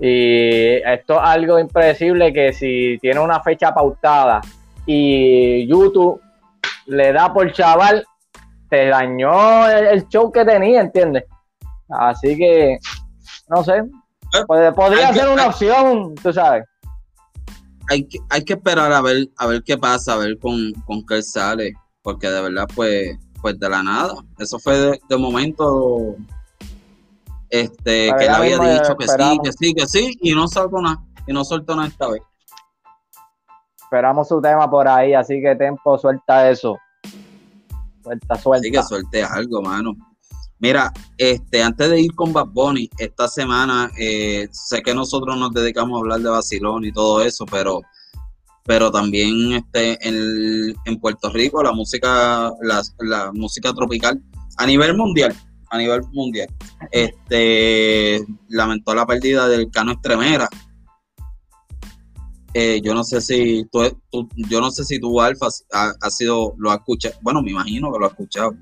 [0.00, 4.40] Y esto es algo impredecible que si tiene una fecha pautada
[4.86, 6.20] y YouTube
[6.86, 8.04] le da por chaval,
[8.68, 11.24] te dañó el, show que tenía, ¿entiendes?
[11.88, 12.78] Así que,
[13.48, 16.64] no sé, eh, podría ser una opción, tú sabes.
[17.90, 21.04] Hay que, hay que esperar a ver, a ver qué pasa, a ver con, con
[21.06, 24.14] qué sale, porque de verdad, pues, pues de la nada.
[24.38, 26.16] Eso fue de, momento
[27.54, 31.00] este, que él había dicho que sí, que sí, que sí, y no saltó nada,
[31.24, 32.20] y no soltó nada esta vez.
[33.80, 36.76] Esperamos su tema por ahí, así que Tempo suelta eso.
[38.02, 38.68] Suelta, suelta.
[38.68, 39.94] que suelte algo, mano.
[40.58, 45.52] Mira, este, antes de ir con Bad Bunny, esta semana, eh, sé que nosotros nos
[45.52, 47.82] dedicamos a hablar de Basilón y todo eso, pero,
[48.64, 54.20] pero también este, en, en Puerto Rico la música, la, la, música tropical
[54.56, 55.36] a nivel mundial,
[55.70, 56.48] a nivel mundial,
[56.90, 60.48] este, lamentó la pérdida del Cano Estremera,
[62.56, 66.70] eh, yo no sé si tú, yo no sé si tu Alfa ha, sido, lo
[66.70, 68.54] ha escuchado, bueno, me imagino que lo ha escuchado,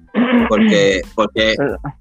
[0.49, 1.57] porque, porque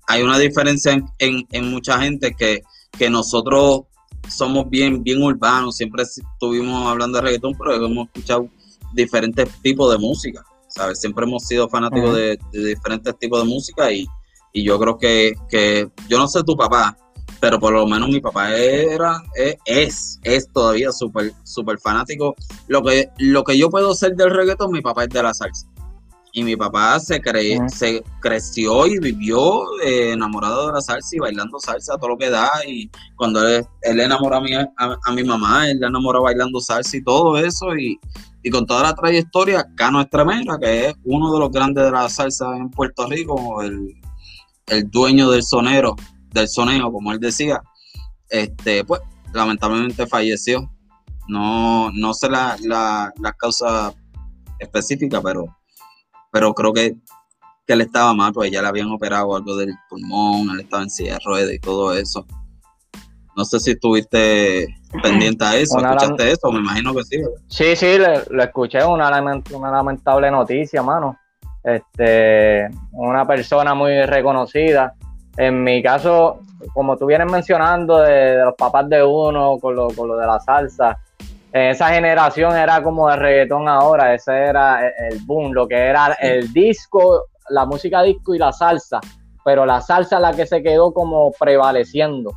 [0.08, 2.64] hay una diferencia en, en, mucha gente que,
[2.98, 3.82] que nosotros
[4.30, 8.48] somos bien, bien urbanos, siempre estuvimos hablando de reggaetón, pero hemos escuchado
[8.94, 11.02] diferentes tipos de música, ¿sabes?
[11.02, 14.08] Siempre hemos sido fanáticos de, diferentes tipos de música y,
[14.54, 16.98] y yo creo que, que, yo no sé tu papá,
[17.42, 19.24] pero por lo menos mi papá era,
[19.66, 22.36] es, es todavía súper, súper fanático.
[22.68, 25.68] Lo que, lo que yo puedo ser del reggaetón, mi papá es de la salsa.
[26.34, 27.20] Y mi papá se,
[27.68, 32.30] se creció y vivió eh, enamorado de la salsa y bailando salsa, todo lo que
[32.30, 32.50] da.
[32.66, 36.96] Y cuando él, él enamoró a mi, a, mi mamá, él le enamoró bailando salsa
[36.96, 37.76] y todo eso.
[37.76, 38.00] Y,
[38.52, 42.56] con toda la trayectoria, Cano Estremera, que es uno de los grandes de la salsa
[42.56, 44.01] en Puerto Rico, el,
[44.72, 45.96] el dueño del sonero
[46.32, 47.62] del soneo, como él decía,
[48.30, 49.02] este, pues
[49.34, 50.72] lamentablemente falleció.
[51.28, 53.94] No, no sé la, la, causa
[54.60, 55.46] específica, pero,
[56.32, 56.96] pero creo que,
[57.68, 60.90] que él estaba mal, pues ya le habían operado algo del pulmón, él estaba en
[60.90, 62.26] silla de ruedas y todo eso.
[63.38, 64.68] No sé si estuviste
[65.02, 66.52] pendiente a eso, ¿escuchaste eso?
[66.52, 67.18] Me imagino que sí.
[67.48, 67.98] Sí, sí,
[68.30, 69.10] lo escuché, una,
[69.52, 71.18] una lamentable noticia, mano.
[71.64, 74.94] Este, una persona muy reconocida.
[75.38, 76.40] En mi caso,
[76.74, 80.40] como tú vienes mencionando de, los papás de uno con lo, con lo de la
[80.40, 80.98] salsa,
[81.52, 86.52] esa generación era como de reggaetón ahora, ese era el boom, lo que era el
[86.54, 89.02] disco, la música disco y la salsa,
[89.44, 92.32] pero la salsa es la que se quedó como prevaleciendo,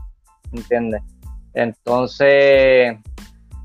[0.53, 1.03] ¿entiendes?
[1.53, 2.99] Entonces,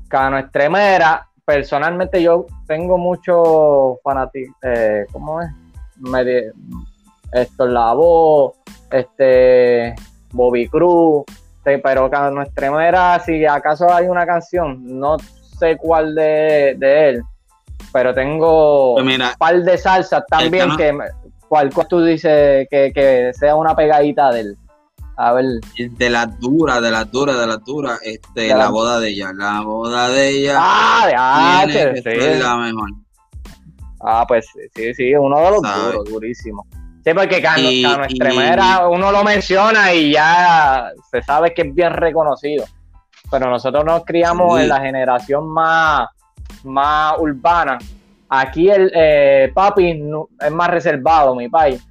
[0.08, 5.50] Cano Extremera, personalmente yo tengo mucho fanático, eh, ¿cómo es?
[7.32, 8.54] esto la voz,
[8.92, 9.96] este
[10.30, 11.24] Bobby Cruz,
[11.64, 15.16] pero Cano Extremera, si acaso hay una canción, no
[15.58, 17.24] sé cuál de, él,
[17.92, 20.96] pero tengo pues un par de salsas también que,
[21.48, 24.56] cuál, tú dices que, sea una pegadita de él.
[25.20, 25.44] A ver.
[25.76, 29.32] De las duras, de las duras, de las duras, este, la, boda de ella.
[29.34, 30.54] La boda de ella.
[30.58, 32.90] Ah, tiene que la mejor.
[34.00, 36.66] Ah, pues sí, sí, uno de los duros, durísimos.
[37.04, 37.68] Sí, porque Cano,
[38.04, 42.64] Extremera, uno lo menciona y ya se sabe que es bien reconocido
[43.30, 46.08] pero nosotros nos criamos en la generación más,
[46.64, 47.78] más urbana.
[48.28, 50.02] Aquí el eh, papi
[50.40, 51.82] es más reservado, mi país,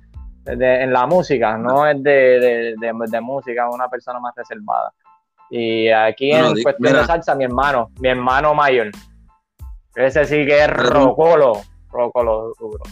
[0.45, 4.93] en la música, no es de, música, es una persona más reservada.
[5.49, 8.91] Y aquí en cuestión de salsa, mi hermano, mi hermano mayor,
[9.95, 11.53] ese sí que es rocolo,
[11.91, 12.83] rocolo duro.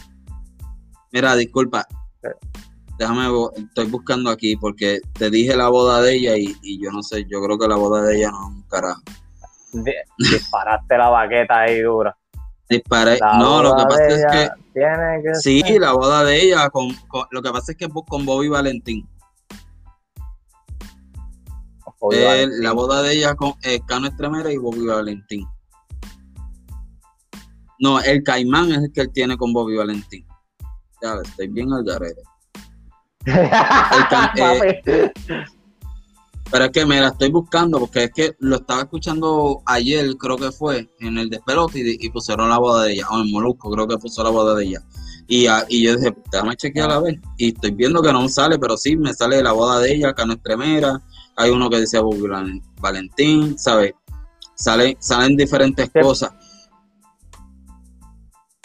[1.12, 1.86] Mira, disculpa,
[2.98, 7.24] déjame, estoy buscando aquí porque te dije la boda de ella y, yo no sé,
[7.24, 9.02] yo creo que la boda de ella no es un carajo.
[10.18, 12.17] disparaste la baqueta ahí dura.
[12.68, 13.18] Disparé.
[13.38, 15.34] no, lo que pasa es que.
[15.40, 16.88] sí, la boda de ella, con,
[17.30, 19.08] lo que pasa es que con Bobby Valentín.
[22.60, 25.46] La boda de ella con eh, Cano Estremera y Bobby Valentín.
[27.80, 30.26] No, el Caimán es el que él tiene con Bobby Valentín.
[31.02, 32.22] Ya, estoy bien al garete.
[34.86, 35.12] Eh,
[36.50, 40.36] pero es que me la estoy buscando porque es que lo estaba escuchando ayer, creo
[40.36, 43.86] que fue, en el despelote y, pusieron la boda de ella, o en Molusco, creo
[43.86, 44.82] que puso la boda de ella.
[45.26, 47.20] Y, y yo dije, déjame chequear a ver.
[47.36, 50.24] Y estoy viendo que no sale, pero sí me sale la boda de ella, acá
[50.24, 51.02] no Estremera.
[51.36, 52.00] Hay uno que dice
[52.80, 53.92] Valentín, ¿sabes?
[54.54, 56.30] Sale, salen diferentes cosas.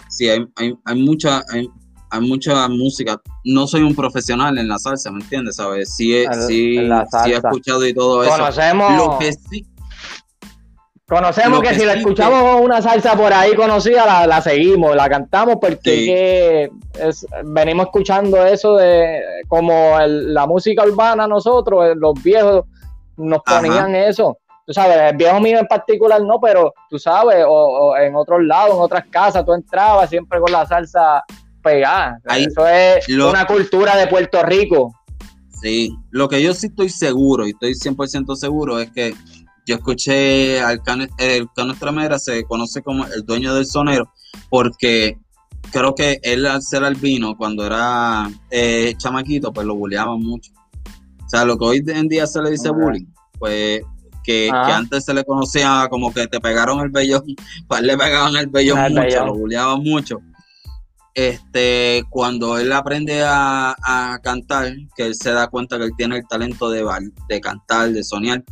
[0.10, 1.70] Sí, hay, hay, hay mucha, hay
[2.20, 3.22] mucha música.
[3.44, 5.56] No soy un profesional en la salsa, ¿me entiendes?
[5.56, 5.96] ¿Sabes?
[5.96, 8.32] Sí, he, sí, he escuchado y todo eso.
[8.32, 8.98] Conocemos.
[8.98, 9.66] Lo que sí.
[11.08, 16.72] Conocemos que, si la escuchamos una salsa por ahí conocida, la, seguimos, la cantamos porque
[17.44, 22.64] venimos escuchando eso de como la música urbana nosotros, eh, los viejos
[23.18, 24.40] nos ponían eso.
[24.66, 28.74] Tú sabes, el viejo mío en particular no, pero tú sabes, o en otros lados,
[28.74, 31.22] en otras casas, tú entrabas siempre con la salsa
[31.64, 32.20] pegada.
[32.36, 34.94] Eso es una cultura de Puerto Rico.
[35.62, 39.16] Sí, lo que yo sí estoy seguro y estoy 100% seguro es que
[39.66, 44.12] yo escuché al Cano, el Cano Estremera, se conoce como el dueño del sonero,
[44.50, 45.18] porque
[45.72, 50.52] creo que él al ser albino, cuando era eh, chamaquito, pues lo bulleaban mucho.
[51.26, 53.06] O sea, lo que hoy en día se le dice bullying,
[53.40, 53.82] pues
[54.26, 57.24] que, antes se le conocía como que te pegaron el vellón,
[57.70, 60.20] pues le pegaban el vellón mucho, lo bulleaban mucho
[61.14, 66.28] este, cuando él aprende a, cantar, que él se da cuenta que él tiene el
[66.28, 66.86] talento de,
[67.30, 68.44] de cantar, de soñar,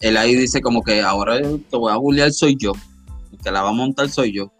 [0.00, 2.72] él ahí dice como que ahora que voy a bullear soy yo,
[3.32, 4.52] el que la va a montar soy yo.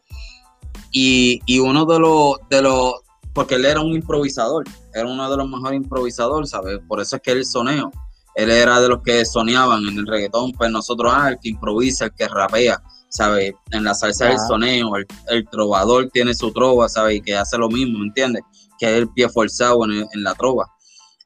[0.90, 2.94] Y, uno de los, de los,
[3.32, 6.78] porque él era un improvisador, era uno de los mejores improvisadores, ¿sabes?
[6.86, 7.90] Por eso es que él soneo.
[8.36, 12.07] Él era de los que soñaban en el reggaetón, pues nosotros, ah, el que improvisa,
[12.07, 12.80] el que rapea
[13.14, 13.54] ¿sabes?
[13.70, 14.90] En la salsa del soneo,
[15.28, 17.18] el, trovador tiene su trova, ¿sabes?
[17.18, 18.42] Y que hace lo mismo, ¿me entiendes?
[18.78, 20.66] Que es el pie forzado en, la trova.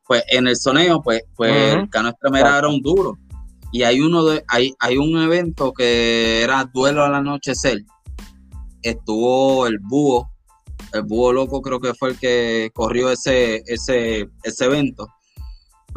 [0.07, 3.19] Pues en el soneo, pues, pues el Cano Estremera era un duro.
[3.73, 7.83] Y hay uno de, hay, hay un evento que era Duelo al Anochecer.
[8.83, 10.31] Estuvo el búho,
[10.93, 15.09] el búho loco creo que fue el que corrió ese, ese, ese evento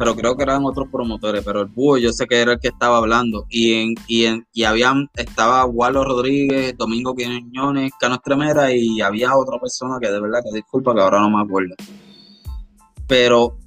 [0.02, 2.66] pero creo que eran otros promotores, pero el búho yo sé que era el que
[2.66, 9.36] estaba hablando y y y habían estaba Walo Rodríguez, Domingo Quiñones, Cano Estremera y había
[9.36, 11.76] otra persona que de verdad que disculpa que ahora no me acuerdo.
[13.06, 13.58] Pero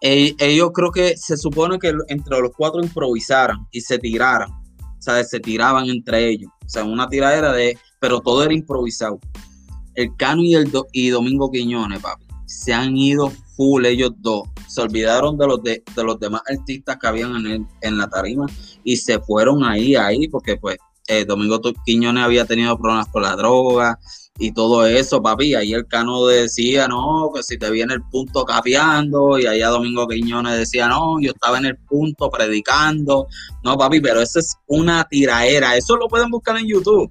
[0.00, 5.22] ellos creo que se supone que entre los cuatro improvisaran y se tiraran, o sea,
[5.22, 9.18] se tiraban entre ellos, o sea, una tiradera de, pero todo era improvisado.
[9.94, 12.23] El Cano y el y Domingo Quiñones, papi
[12.54, 14.48] se han ido full ellos dos.
[14.68, 18.46] Se olvidaron de los de, los demás artistas que habían en, en la tarima
[18.84, 20.76] y se fueron ahí, ahí, porque pues
[21.06, 23.98] eh, Domingo Quiñones había tenido problemas con la droga
[24.38, 25.54] y todo eso, papi.
[25.54, 30.08] Ahí el Cano decía, no, que si te viene el punto capeando, y allá Domingo
[30.08, 33.26] Quiñones decía, no, yo estaba en el punto predicando.
[33.62, 35.76] No, papi, pero eso es una tiraera.
[35.76, 37.10] Eso lo pueden buscar en YouTube.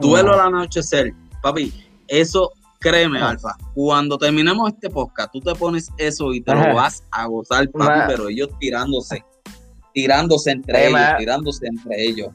[0.00, 1.12] Duelo al anochecer,
[1.42, 1.72] papi.
[2.08, 2.52] Eso,
[2.82, 3.30] créeme, ah.
[3.30, 7.70] Alfa, cuando terminemos este podcast, tú te pones eso y te lo vas a gozar,
[7.70, 9.24] papi, pero ellos tirándose,
[9.94, 12.28] tirándose entre ellos, tirándose entre ellos.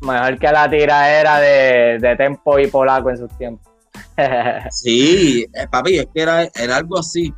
[0.00, 3.66] Mejor que la tiraera de, de Tempo y Polaco en sus tiempos.
[4.70, 7.34] sí, eh, papi, es que era, era algo así.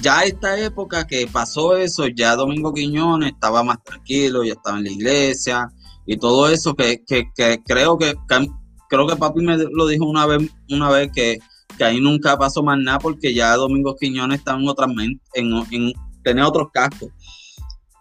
[0.00, 4.84] Ya esta época que pasó eso, ya Domingo Quiñones estaba más tranquilo, ya estaba en
[4.84, 5.68] la iglesia
[6.06, 8.14] y todo eso que, que, que creo que,
[8.88, 11.38] creo que papi me lo dijo una vez, una vez que,
[11.76, 15.20] que ahí nunca pasó más nada porque ya Domingo Quiñones estaba en otras en,
[15.70, 15.92] en,
[16.24, 17.10] tenía otros cascos.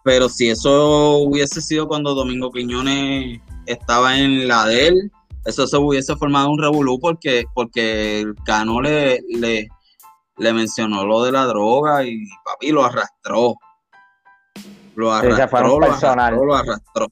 [0.04, 5.12] Pero si eso hubiese sido cuando Domingo Quiñones estaba en la de él,
[5.46, 9.68] eso se hubiese formado un revolú porque, porque el Cano le, le,
[10.38, 13.56] le mencionó lo de la droga y papi lo arrastró.
[14.96, 17.08] Lo arrastró, lo arrastró, lo arrastró.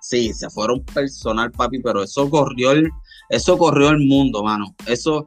[0.00, 2.90] Sí, se fueron personal, papi, pero eso corrió el,
[3.28, 4.74] eso corrió el mundo, mano.
[4.86, 5.26] Eso,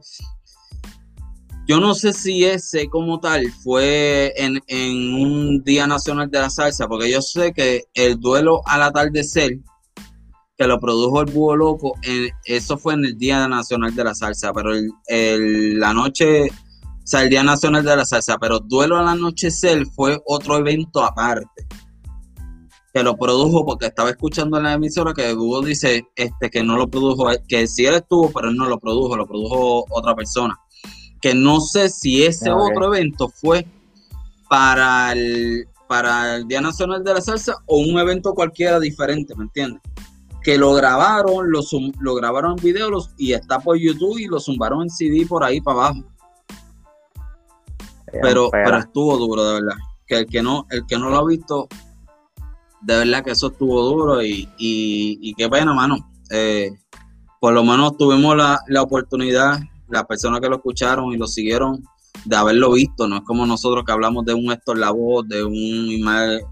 [1.66, 6.50] yo no sé si ese como tal fue en, en, un Día Nacional de la
[6.50, 9.58] Salsa, porque yo sé que el duelo al atardecer
[10.58, 11.94] que lo produjo el Búho Loco,
[12.44, 14.72] eso fue en el Día Nacional de la Salsa, pero
[15.06, 19.86] el, la noche, o sea, el Día Nacional de la Salsa, pero Duelo al Anochecer
[19.86, 21.66] fue otro evento aparte,
[22.92, 26.76] que lo produjo porque estaba escuchando en la emisora que Búho dice este, que no
[26.76, 30.58] lo produjo, que sí él estuvo, pero él no lo produjo, lo produjo otra persona.
[31.20, 33.66] Que no sé si ese otro evento fue
[34.48, 39.44] para el, para el Día Nacional de la Salsa o un evento cualquiera diferente, ¿me
[39.44, 39.80] entiendes?
[40.42, 41.60] que lo grabaron, lo,
[42.00, 45.60] lo grabaron en video y está por YouTube y lo zumbaron en CD por ahí
[45.60, 46.04] para abajo.
[48.20, 49.76] Pero, pero estuvo duro, de verdad.
[50.06, 51.68] Que el que no, el que no lo ha visto,
[52.82, 55.96] de verdad que eso estuvo duro y, y, qué pena, mano.
[56.30, 56.70] Eh,
[57.40, 61.82] por lo menos tuvimos la, la oportunidad, las personas que lo escucharon y lo siguieron,
[62.24, 63.08] de haberlo visto.
[63.08, 66.42] No es como nosotros que hablamos de un Héctor Lavoe, de un Ismael,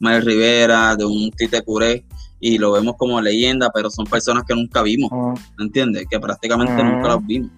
[0.00, 2.04] Rivera, de un Tite Curé
[2.40, 5.10] y lo vemos como leyenda, pero son personas que nunca vimos,
[5.58, 6.06] ¿me entiendes?
[6.10, 7.50] Que prácticamente nunca los vimos.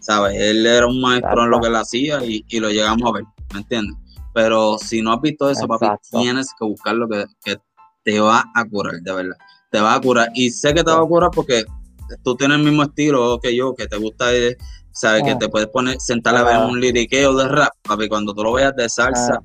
[0.00, 0.34] ¿Sabes?
[0.36, 3.60] Él era un maestro en lo que él hacía y, lo llegamos a ver, ¿me
[3.60, 3.96] entiendes?
[4.34, 7.26] Pero si no has visto eso, papi, tienes que buscar lo que,
[8.04, 9.36] te va a curar, de verdad.
[9.70, 10.28] Te va a curar.
[10.34, 11.64] Y sé que te va a curar porque
[12.24, 14.56] tú tienes el mismo estilo que yo, que te gusta, eh,
[14.90, 15.22] ¿sabes?
[15.22, 18.52] Que te puedes poner, sentar a ver un liriqueo de rap, papi, cuando tú lo
[18.54, 19.40] veas de salsa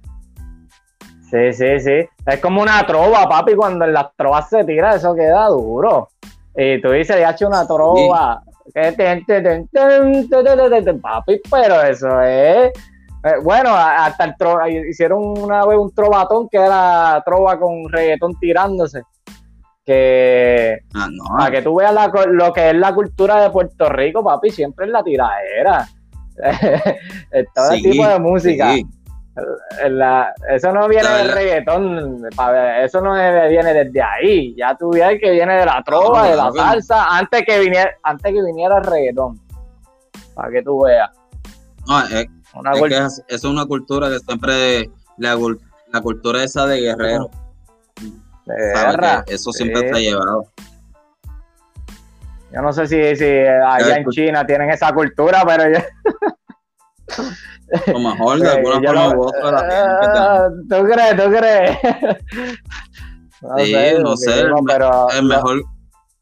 [1.29, 2.09] Sí, sí, sí.
[2.25, 3.55] Es como una trova, papi.
[3.55, 6.09] Cuando en las trovas se tira, eso queda duro.
[6.55, 8.41] Y tú dices, ya hecho una trova.
[11.01, 12.71] Papi, pero eso es.
[13.43, 14.59] Bueno, hasta el tro...
[14.67, 19.03] hicieron una vez un trovatón que era trova con reggaetón tirándose.
[19.85, 21.07] Que ah,
[21.37, 21.95] para que tú veas
[22.27, 25.87] lo que es la cultura de Puerto Rico, papi, siempre es la tiradera.
[27.55, 28.75] Todo el tipo de música
[30.49, 32.25] eso no viene del reggaetón,
[32.81, 34.55] eso no viene desde ahí.
[34.55, 38.33] Ya tú ves que viene de la trova, de la salsa, antes que viniera, antes
[38.33, 39.39] que viniera el reggaetón.
[40.33, 41.09] Para que tú veas.
[41.87, 42.27] No, es,
[43.27, 45.37] es, una cultura que siempre la,
[45.91, 47.29] la cultura esa de guerrero.
[49.27, 50.45] eso siempre está llevado.
[52.51, 55.79] Yo no sé si, si allá en China tienen esa cultura, pero yo...
[57.93, 59.59] O mejor de alguna forma u otra la
[60.01, 61.15] ah, ¿Tú crees?
[61.17, 61.77] ¿Tú crees?
[63.57, 65.63] sí, no sé, pero, es mejor,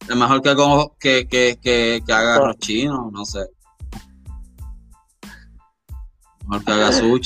[0.09, 0.55] es mejor que,
[0.99, 3.45] que, que, que, que haga arroz chino, no sé.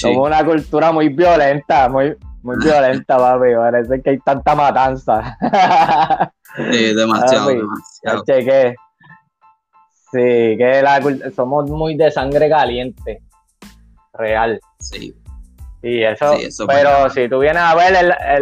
[0.10, 3.56] Como una cultura muy violenta, muy, muy violenta, papi.
[3.56, 5.38] Parece que hay tanta matanza.
[6.72, 8.24] sí, demasiado, demasiado.
[8.26, 8.76] que,
[10.12, 11.02] sí, que la,
[11.36, 13.22] somos muy de sangre caliente
[14.14, 14.60] real.
[14.80, 15.14] Sí.
[15.82, 16.36] Y eso,
[16.68, 17.96] pero si tú vienes a ver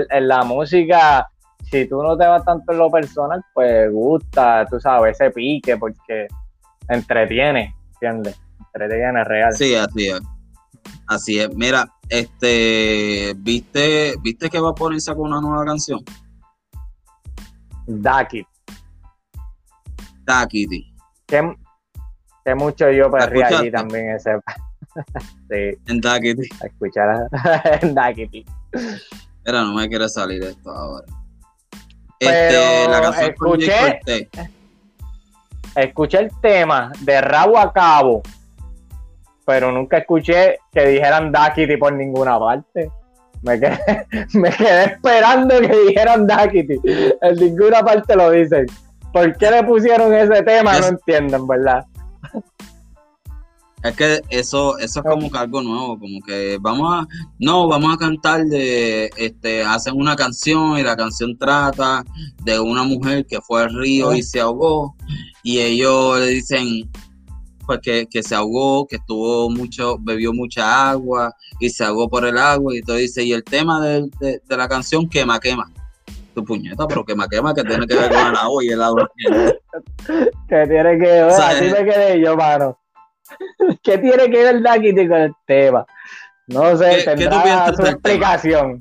[0.09, 1.30] en, la música,
[1.69, 5.78] si tú no te vas tanto en lo personal, pues gusta, tú sabes, ese pique,
[5.78, 6.28] porque
[6.89, 8.39] entretiene, ¿entiendes?
[8.73, 9.53] Entretiene real.
[9.53, 10.19] Sí, así es.
[11.07, 11.53] Así es.
[11.55, 15.99] Mira, este, ¿viste, ¿viste que va a ponerse con una nueva canción?
[17.85, 18.45] Daki.
[20.25, 20.93] Daki,
[21.25, 21.55] que,
[22.43, 24.39] que mucho yo perría allí también ese.
[25.49, 25.77] sí.
[25.88, 26.49] En Duckity.
[26.61, 27.27] A escuchar
[27.81, 28.45] en Duckity.
[29.45, 31.05] Mira, no me quiere salir esto ahora.
[32.19, 34.29] este, la canción escuché,
[35.75, 38.21] escuché el tema de rabo a cabo,
[39.47, 42.91] pero nunca escuché que dijeran Duckity por ninguna parte.
[43.43, 43.79] Me quedé,
[44.33, 46.75] me quedé esperando que dijeran Duckity.
[47.21, 48.65] En ninguna parte lo dicen.
[49.13, 50.77] ¿Por qué le pusieron ese tema?
[50.79, 51.85] No entienden, ¿verdad?
[53.83, 57.07] Es que eso, eso es como que algo nuevo, como que vamos a,
[57.39, 62.03] no, vamos a cantar de, este, hacen una canción y la canción trata
[62.43, 64.93] de una mujer que fue al río y se ahogó
[65.41, 66.89] y ellos le dicen,
[67.68, 72.38] pues que, se ahogó, que estuvo mucho, bebió mucha agua y se ahogó por el
[72.38, 74.09] agua y todo dice, y el tema de,
[74.47, 75.70] la canción quema, quema.
[76.34, 79.11] Tu puñeta, pero quema, quema, que tiene que ver con el agua y el agua.
[80.49, 82.80] que tiene que ver, así me quedé yo, mano.
[83.84, 85.86] ¿Qué tiene que ver Duckity con el tema?
[86.47, 88.80] No sé, ¿Qué, tendrá su explicación.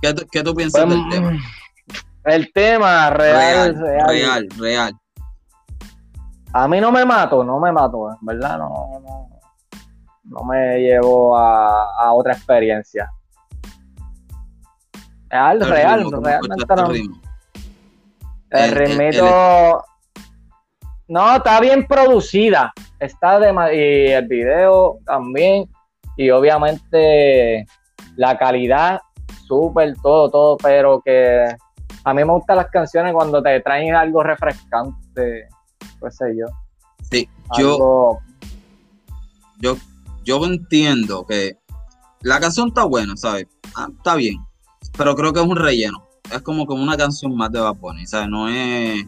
[0.00, 1.38] ¿Qué, ¿Qué, tú piensas del pues, tema?
[2.24, 4.92] El tema real, real, real, real.
[6.54, 8.68] A mí no me mato, no me mato, en verdad, no,
[9.02, 9.28] no,
[10.24, 13.10] no me llevo a, a otra experiencia.
[15.28, 16.90] Real, real, realmente no.
[18.50, 19.84] El, ritmito.
[21.08, 22.72] No, está bien producida
[23.04, 25.68] está de, y el video también
[26.16, 27.66] y obviamente
[28.16, 29.00] la calidad
[29.46, 31.54] súper todo todo pero que
[32.04, 35.48] a mí me gustan las canciones cuando te traen algo refrescante
[36.00, 36.46] pues sé yo
[37.10, 37.28] sí
[37.58, 38.18] yo
[39.58, 39.76] yo
[40.24, 41.58] yo entiendo que
[42.22, 44.36] la canción está buena sabes ah, está bien
[44.96, 47.76] pero creo que es un relleno es como como una canción más de Bad
[48.06, 49.04] sabes no es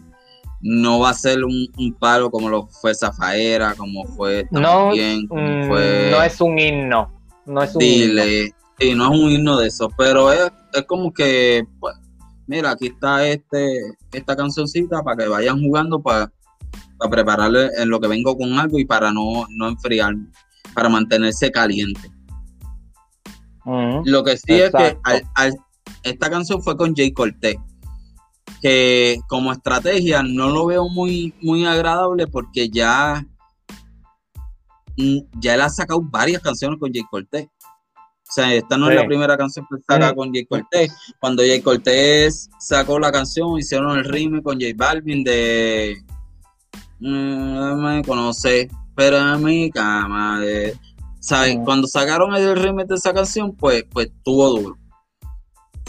[0.60, 6.22] no va a ser un, palo como lo fue Zafaera, como fue no, mm, No
[6.22, 7.12] es un himno.
[7.44, 8.22] No es un himno.
[8.78, 10.50] Sí, no es un himno de eso, pero es,
[10.86, 11.94] como que, pues,
[12.46, 13.80] mira, aquí está este
[14.12, 16.32] esta cancioncita para que vayan jugando para,
[16.98, 20.14] para prepararle en lo que vengo con algo y para no, no enfriar,
[20.74, 22.10] para mantenerse caliente.
[24.04, 24.98] lo que sí es que
[26.02, 27.56] esta canción fue con Jay Cortez
[28.60, 33.24] que como estrategia no lo veo muy, muy agradable porque ya,
[34.96, 37.46] mm, ya él ha sacado varias canciones con Jay Cortez.
[38.28, 40.90] O sea, esta no es la primera canción que saca con Jay Cortez.
[41.20, 46.02] Cuando Jay Cortez sacó la canción, hicieron el ritmo con Jay Balvin de
[46.98, 50.40] no me conoce, pero a mi cama
[51.20, 51.58] ¿sabes?
[51.64, 54.78] Cuando sacaron el remix de esa canción, pues, pues tuvo duro.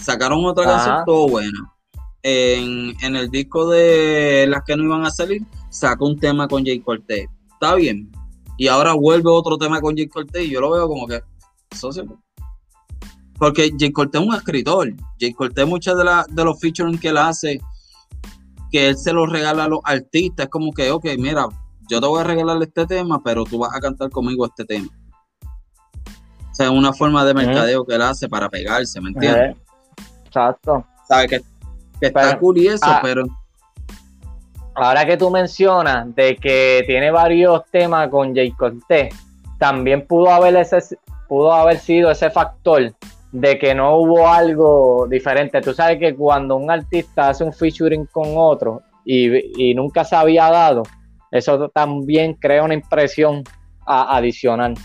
[0.01, 1.78] Sacaron otra canción, todo buena
[2.24, 6.80] en, el disco de las que no iban a salir, sacó un tema con Jay
[6.80, 7.28] Cortez.
[7.53, 8.12] Está bien.
[8.58, 11.22] Y ahora vuelve otro tema con Jay Cortez y yo lo veo como que
[13.38, 14.93] Porque Jay Cortez es un escritor.
[15.20, 17.62] Jay Cortez, muchas de, de los featuring que él hace,
[18.72, 21.47] que él se los regala a los artistas, es como que, ok, mira,
[21.89, 24.89] yo te voy a regalar este tema, pero tú vas a cantar conmigo este tema.
[26.51, 29.55] O sea, es una forma de mercadeo que él hace para pegarse, ¿me entiendes?
[30.26, 30.86] Exacto.
[31.07, 31.41] ¿Sabes que
[31.99, 33.26] que está curioso, ah, pero.
[34.76, 39.13] Ahora que tú mencionas de que tiene varios temas con Jay Cortez,
[39.58, 40.97] también pudo haber, ese,
[41.28, 42.93] pudo haber sido ese factor
[43.32, 45.62] de que no hubo algo diferente.
[45.62, 50.49] Tú sabes que cuando un artista hace un featuring con otro y, nunca se había
[50.49, 50.83] dado,
[51.32, 53.43] eso también crea una impresión
[53.86, 54.75] adicional.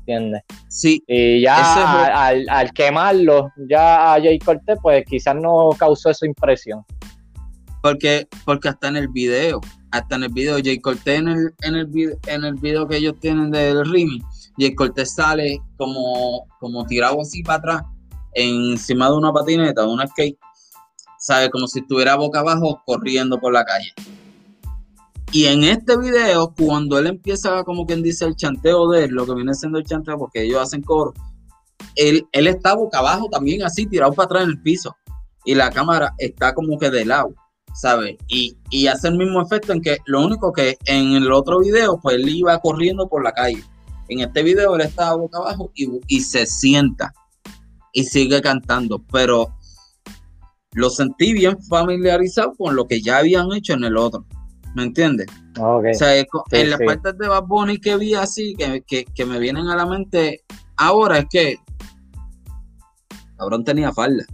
[0.00, 0.42] ¿Entiendes?
[0.68, 1.02] Sí.
[1.06, 6.84] Y ya al, quemarlo, ya a Jay Cortez, pues quizás no causó esa impresión.
[7.82, 9.60] Porque, porque hasta en el video,
[9.90, 12.96] hasta en el video, Jay Cortez en el, en el, video, en el video que
[12.96, 14.24] ellos tienen del remix,
[14.60, 17.82] Jay Cortez sale como, como tirado así para atrás,
[18.34, 20.38] encima de una patineta, de una skate,
[21.18, 23.92] sabe, como si estuviera boca abajo corriendo por la calle.
[25.32, 29.26] Y en este video, cuando él empieza, como quien dice, el chanteo de él, lo
[29.26, 31.14] que viene siendo el chanteo, porque ellos hacen coro,
[31.94, 34.96] él, él está boca abajo también, así, tirado para atrás en el piso.
[35.44, 37.32] Y la cámara está como que de lado,
[37.74, 38.16] ¿sabes?
[38.28, 38.56] Y,
[38.88, 42.28] hace el mismo efecto en que lo único que en el otro video, pues él
[42.28, 43.62] iba corriendo por la calle.
[44.10, 47.12] En este video él estaba boca abajo y, y se sienta
[47.92, 49.56] y sigue cantando, pero
[50.72, 54.26] lo sentí bien familiarizado con lo que ya habían hecho en el otro.
[54.74, 55.26] ¿me entiendes?
[55.58, 59.76] O sea, en las partes de Bad Bunny que vi así, que, me vienen a
[59.76, 60.44] la mente
[60.76, 61.56] ahora es que
[63.36, 64.24] cabrón tenía falda.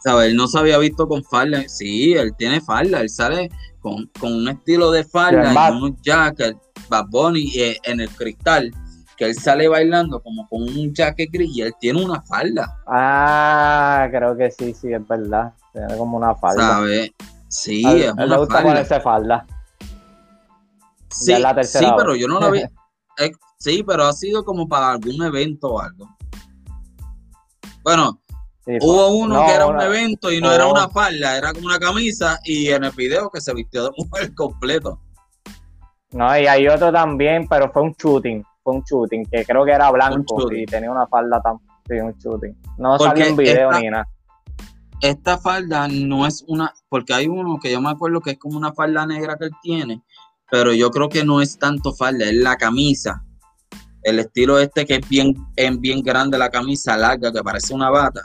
[0.00, 0.28] ¿Sabes?
[0.30, 1.68] Él no se había visto con falda.
[1.68, 3.00] Sí, él tiene falda.
[3.00, 3.50] Él sale
[3.80, 6.56] con, un estilo de falda y un jacket.
[6.92, 8.70] Bad Bunny eh, en el cristal,
[9.16, 12.78] que él sale bailando como con un jacket gris y él tiene una falda.
[12.86, 15.54] Ah, creo que sí, sí, es verdad.
[15.72, 16.62] Tiene como una falda.
[16.62, 17.10] ¿Sabes?
[17.48, 19.00] Sí, es una le gusta falda.
[19.00, 19.46] falda.
[21.10, 22.62] Sí, sí, pero yo no la vi.
[23.18, 26.08] Eh, sí, pero ha sido como para algún evento o algo.
[27.84, 28.22] Bueno,
[28.80, 31.78] hubo pues, uno que era un evento y no, era una falda, era como una
[31.78, 34.98] camisa y en el video que se vistió de mujer completo.
[36.12, 39.72] No, y hay otro también, pero fue un shooting, fue un shooting, que creo que
[39.72, 41.58] era blanco y tenía una falda tan,
[41.88, 42.56] sí, un shooting.
[42.78, 44.06] No salió en video ni nada
[45.02, 48.56] esta falda no es una, porque hay uno que yo me acuerdo que es como
[48.56, 50.02] una falda negra que él tiene,
[50.50, 53.24] pero yo creo que no es tanto falda, es la camisa.
[54.04, 57.90] El estilo este que es bien, es bien grande la camisa larga, que parece una
[57.90, 58.22] bata.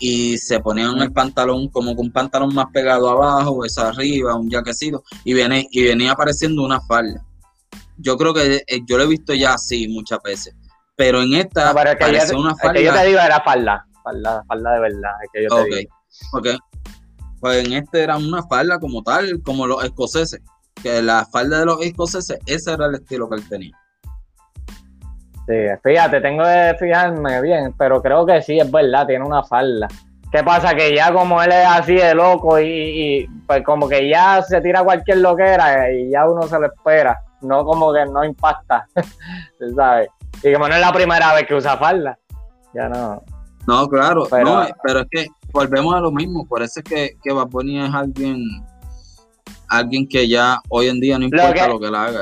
[0.00, 4.50] Y se ponían el pantalón como con un pantalón más pegado abajo, eso arriba, un
[4.50, 7.24] jaquecito, y, viene, y venía apareciendo una falda.
[7.96, 10.54] Yo creo que eh, yo lo he visto ya así muchas veces.
[10.94, 12.74] Pero en esta parece una falda.
[12.74, 15.88] que yo te digo era falda falda, falda de verdad, que yo te
[16.32, 16.46] Ok.
[17.40, 20.40] Pues en este era una falda como tal, como los escoceses.
[20.82, 23.78] Que la falda de los escoceses, ese era el estilo que él tenía.
[25.48, 29.88] Sí, fíjate, tengo que fijarme bien, pero creo que sí, es verdad, tiene una falda.
[30.30, 30.74] ¿Qué pasa?
[30.74, 34.84] Que ya como él es así de loco y, pues como que ya se tira
[34.84, 38.86] cualquier loquera y ya uno se lo espera, no como que no impacta,
[39.74, 40.10] ¿sabes?
[40.42, 42.18] Y como no es la primera vez que usa falda,
[42.74, 43.22] ya no.
[43.66, 47.32] No, claro, pero, pero es que volvemos a lo mismo, por eso es que, que
[47.32, 48.36] Bad es alguien
[49.68, 52.20] alguien que ya hoy en día no importa lo que, le haga.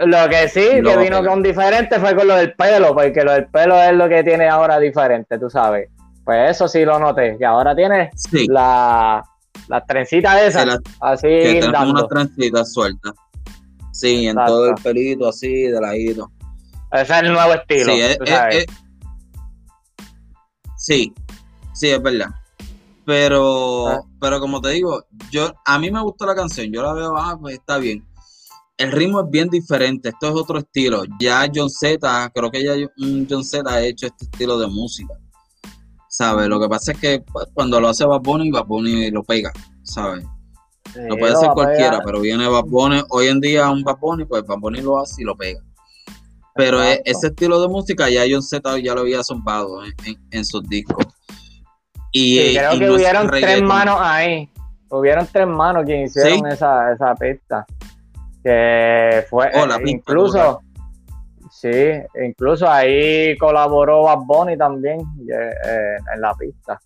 [0.00, 3.46] lo que sí, que vino con diferente fue con lo del pelo, porque lo del
[3.46, 5.88] pelo es lo que tiene ahora diferente, tú sabes.
[6.24, 8.10] Pues eso sí lo noté, que ahora tiene
[8.48, 9.22] la,
[9.68, 13.12] las trencitas esas, así que unas trencitas sueltas.
[13.92, 16.30] Sí, en todo el pelito así, de ladito.
[16.92, 17.92] Ese es el nuevo estilo.
[17.92, 18.66] Sí, es,
[20.76, 21.14] Sí,
[21.74, 22.28] sí, es verdad.
[23.12, 24.02] Pero, ah.
[24.18, 27.36] pero como te digo, yo a mí me gusta la canción, yo la veo, ah,
[27.38, 28.02] pues está bien.
[28.78, 31.02] El ritmo es bien diferente, esto es otro estilo.
[31.20, 32.72] Ya John Z, creo que ya
[33.28, 35.12] John Z ha hecho este estilo de música.
[36.08, 36.48] ¿Sabes?
[36.48, 39.52] Lo que pasa es que pues, cuando lo hace Bad Bunny, Bad Bunny lo pega,
[39.82, 40.24] ¿sabes?
[40.94, 44.42] lo puede hacer cualquiera, pero viene Bad Bunny, hoy en día un Bad Bunny, pues
[44.46, 45.60] Bad Bunny lo hace y lo pega.
[46.54, 49.80] Pero e, ese estilo de música ya John Z ya lo había zumbado
[50.30, 51.04] en, sus discos.
[52.12, 54.48] Y, creo que hubieron tres manos ahí.
[54.90, 57.66] Hubieron tres manos que hicieron esa, esa pista.
[58.44, 60.60] Que fue oh, eh, incluso.
[61.50, 61.70] Sí,
[62.22, 66.78] incluso ahí colaboró Bad Bunny también eh, en la pista.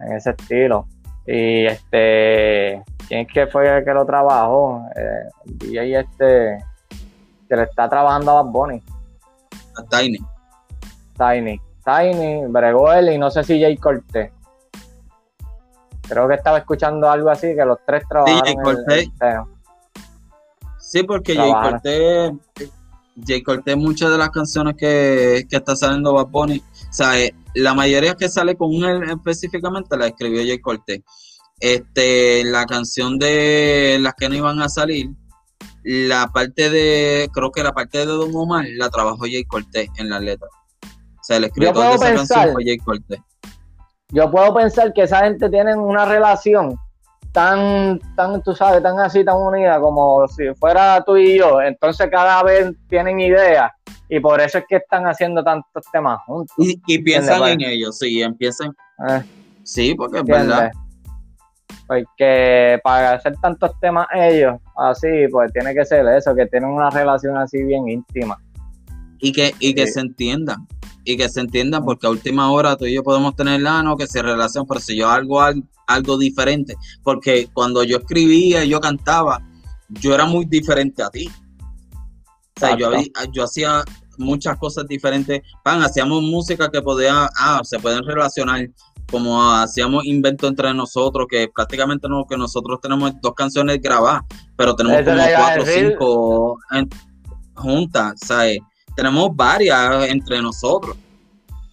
[0.00, 0.86] En ese estilo.
[1.26, 2.82] Y este.
[3.06, 4.82] ¿Quién es que fue el que lo trabajó?
[4.96, 6.58] Eh, el DJ este
[7.48, 8.82] que le está trabajando a Bad Bunny.
[9.76, 10.18] A Tiny.
[11.16, 11.60] Tiny.
[11.86, 14.32] Tiny, bregó él y no sé si Jay Cortés.
[16.08, 18.44] Creo que estaba escuchando algo así, que los tres trabajaron.
[18.44, 19.08] Sí, Jay Cortés.
[20.78, 22.32] Sí, porque Jay Cortés,
[23.24, 27.34] Jay Cortés, muchas de las canciones que, que está saliendo Bad Bunny, o sea, eh,
[27.54, 31.00] la mayoría que sale con él específicamente la escribió Jay Cortés.
[31.58, 35.08] Este, la canción de las que no iban a salir,
[35.82, 40.10] la parte de, creo que la parte de Don Omar la trabajó Jay Cortés en
[40.10, 40.48] la letra.
[41.26, 42.78] Sea, el escritor de esa canción fue Jay.
[44.10, 46.76] Yo puedo pensar que esa gente tiene una relación
[47.32, 51.60] tan, tan, tú sabes, tan así, tan unida como si fuera tú y yo.
[51.60, 53.72] Entonces cada vez tienen ideas
[54.08, 56.54] y por eso es que están haciendo tantos temas juntos.
[56.58, 58.70] Y, piensan en ellos, sí, empiezan.
[59.08, 59.22] Eh.
[59.64, 60.70] sí, porque es verdad.
[61.88, 66.88] Porque para hacer tantos temas ellos, así, pues tiene que ser eso, que tienen una
[66.90, 68.38] relación así bien íntima.
[69.18, 70.68] Y que, y que se entiendan,
[71.06, 73.96] y que se entiendan, porque a última hora tú y yo podemos tener la no
[73.96, 76.74] que se relacionan, pero si yo hago algo, diferente,
[77.04, 79.40] porque cuando yo escribía y yo cantaba,
[79.88, 81.30] yo era muy diferente a ti.
[82.56, 82.90] O sea, yo,
[83.32, 83.84] yo hacía
[84.18, 85.42] muchas cosas diferentes.
[85.62, 88.68] Pan, hacíamos música que podía, ah, se pueden relacionar
[89.08, 94.22] como hacíamos invento entre nosotros, que prácticamente no, que nosotros tenemos dos canciones grabadas,
[94.56, 96.58] pero tenemos como cuatro o cinco
[97.54, 98.58] juntas, ¿sabes?
[98.96, 100.96] Tenemos varias entre nosotros.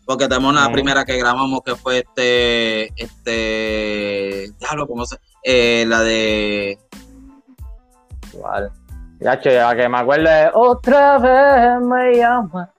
[0.05, 5.17] Porque tenemos la primera que grabamos que fue este, este, diablo, ¿cómo se?
[5.41, 6.77] Eh, la de...
[8.43, 8.69] Vale.
[9.21, 12.69] Ya, che, a que me acuerde, otra vez me llama.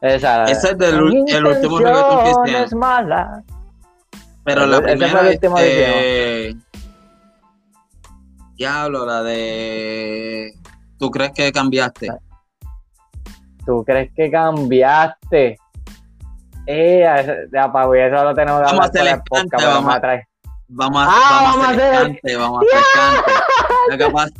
[0.00, 0.94] Esa, Ese es del,
[1.28, 3.42] el último reggaetón que es mala.
[4.44, 6.56] Pero la primera, este...
[8.54, 10.54] Diablo, la de...
[10.98, 12.08] ¿Tú crees que cambiaste?
[13.70, 15.56] ¿Tú crees que cambiaste?
[16.66, 17.04] Eh,
[17.52, 19.20] ya, papi, eso lo tenemos vamos a el
[19.52, 20.26] vamos, traer.
[20.66, 23.32] Vamos a, ah, vamos, a hacer cante, vamos a hacer cante.
[23.90, 24.32] Lo que pasa,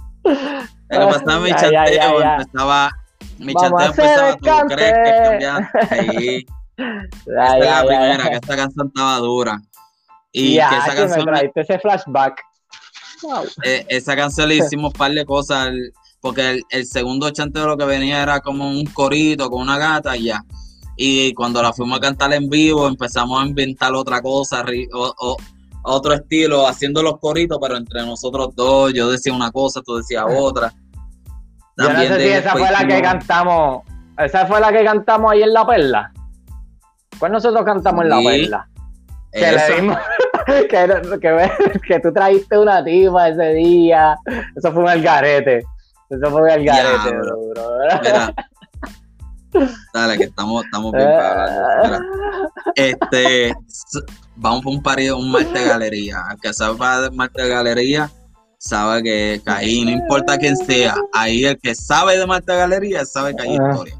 [0.88, 2.90] lo que pasa mi chanteo empezaba,
[3.38, 6.10] mi chanteo empezaba, ¿tú crees que cambiaste?
[6.18, 6.46] Sí.
[6.76, 9.60] Esta es la primera, que esta canción estaba dura.
[10.32, 11.30] Y que esa canción.
[11.30, 12.40] Me ese flashback.
[13.62, 15.68] Eh, esa canción le hicimos un par de cosas,
[16.20, 20.24] porque el, segundo chanteo lo que venía era como un corito con una gata y
[20.24, 20.44] ya.
[20.96, 25.36] Y cuando la fuimos a cantar en vivo, empezamos a inventar otra cosa, o,
[25.82, 30.24] otro estilo, haciendo los coritos, pero entre nosotros dos, yo decía una cosa, tú decías
[30.28, 30.72] otra.
[31.74, 33.82] También yo no sé si esa fue la que cantamos,
[34.18, 36.12] esa fue la que cantamos ahí en La Perla.
[37.18, 38.68] Pues nosotros cantamos en La Perla.
[39.32, 39.96] Que le dimos,
[40.68, 41.50] que,
[41.86, 44.16] que, tú trajiste una tipa ese día.
[44.56, 45.64] Eso fue un algarete.
[46.10, 47.36] Eso fue un algarete, bro.
[49.94, 52.00] Dale, que estamos, estamos bien para.
[52.74, 53.52] Este,
[54.36, 56.24] vamos por un parido, un martes de galería.
[56.30, 56.76] El que sabe
[57.34, 58.10] de galería,
[58.58, 63.04] sabe que, ahí no importa quién sea, ahí el que sabe de martes de galería
[63.04, 63.96] sabe que hay historia.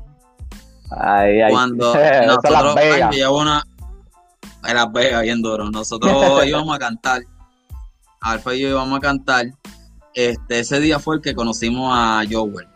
[0.91, 1.53] Ay, ay.
[1.53, 1.95] Cuando
[2.27, 2.77] nosotros
[3.13, 3.63] llevamos una,
[4.67, 5.71] en Las Vegas, bien duro.
[5.71, 6.13] Nosotros
[6.47, 7.23] íbamos a cantar.
[8.21, 9.47] Alfa y yo íbamos a cantar.
[10.15, 12.69] Este, ese día fue el que conocimos a Joel.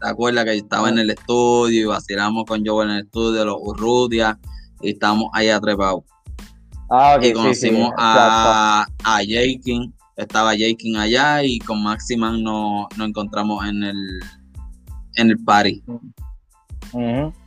[0.00, 3.56] ¿Te acuerdas que estaba en el estudio y vacilamos con Joel en el estudio, los
[3.60, 4.38] Urrutia,
[4.80, 6.04] y estábamos ahí atrepados?
[6.90, 13.64] Ah, y conocimos a, a Jakin, estaba Jakin allá y con Maximan nos, nos encontramos
[13.66, 14.20] en el,
[15.16, 15.82] en el party.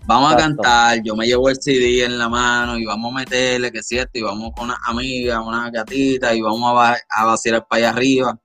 [0.05, 3.71] Vamos a cantar, yo me llevo el CD en la mano y vamos a meterle,
[3.71, 7.65] que es cierto, y vamos con una amiga, una gatita y vamos a, a vaciar
[7.67, 8.39] para allá arriba.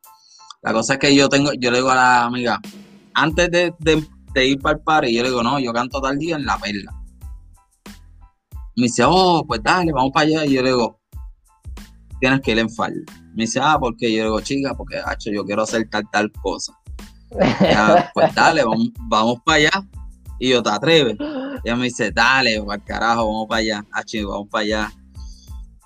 [0.63, 2.61] La cosa es que yo tengo, yo le digo a la amiga,
[3.15, 3.75] antes de,
[4.45, 6.95] ir para el party, yo le digo, no, yo canto tal día en La Perla.
[8.77, 10.45] Me dice, oh, pues dale, vamos para allá.
[10.45, 11.01] Y yo le digo,
[12.21, 13.13] tienes que ir en falda.
[13.35, 14.13] Me dice, ah, ¿por qué?
[14.13, 16.73] Yo le digo, chica, porque, hacho, yo quiero hacer tal, tal cosa.
[18.15, 19.71] pues dale, vamos, vamos para allá.
[20.39, 21.17] Y yo, ¿te atreves?
[21.65, 23.85] Ella me dice, dale, al carajo, vamos para allá.
[23.93, 24.93] Ah, vamos para allá.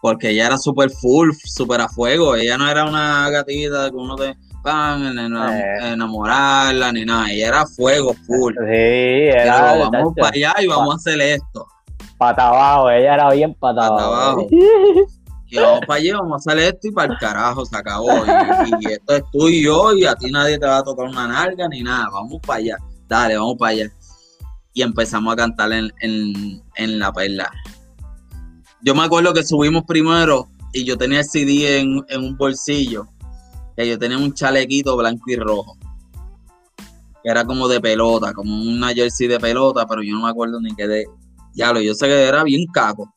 [0.01, 2.35] Porque ella era súper full, súper a fuego.
[2.35, 5.93] Ella no era una gatita que uno te van a eh.
[5.93, 7.31] enamorarla ni nada.
[7.31, 8.53] Ella era fuego full.
[8.55, 9.77] Sí, era.
[9.77, 11.67] vamos para allá y vamos a hacer esto.
[12.19, 14.47] Pata abajo, ella era bien pata, abajo.
[14.51, 18.11] Y vamos para allá, vamos a hacer esto y para el carajo se acabó.
[18.11, 21.07] Y, y, esto es tú y yo y a ti nadie te va a tocar
[21.07, 22.09] una nalga ni nada.
[22.13, 22.77] Vamos para allá.
[23.07, 23.93] Dale, vamos para allá
[24.75, 27.51] y empezamos a cantar en, la perla.
[28.81, 33.07] Yo me acuerdo que subimos primero y yo tenía el CD en, un bolsillo,
[33.77, 35.77] que yo tenía un chalequito blanco y rojo,
[37.23, 40.61] que era como de pelota, como una jersey de pelota, pero yo no me acuerdo
[40.61, 41.05] ni qué de...
[41.55, 43.13] Ya lo, yo sé que era bien caco.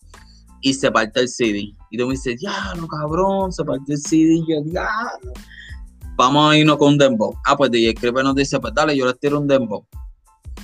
[0.61, 1.73] Y se parte el CD.
[1.90, 4.34] Y tú me dices, ya, no cabrón, se parte el CD.
[4.34, 4.90] Y yo, ya,
[6.18, 7.34] vamos a irnos con un dembow.
[7.45, 9.86] Ah, pues DJ Creeper nos dice, pues dale, yo les tiro un dembow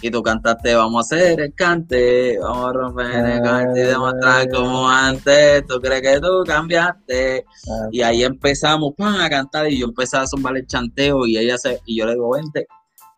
[0.02, 4.50] y tú cantaste, vamos a hacer el cante, vamos a romper el cante y demostrar
[4.50, 7.46] como antes, tú crees que tú cambiaste.
[7.92, 11.58] Y ahí empezamos pan, a cantar y yo empecé a zumbar el chanteo y ella
[11.58, 12.66] se, y yo le digo, vente,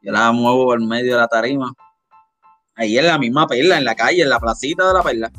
[0.01, 1.71] yo la muevo por medio de la tarima.
[2.75, 5.31] Ahí en la misma perla, en la calle, en la placita de la perla.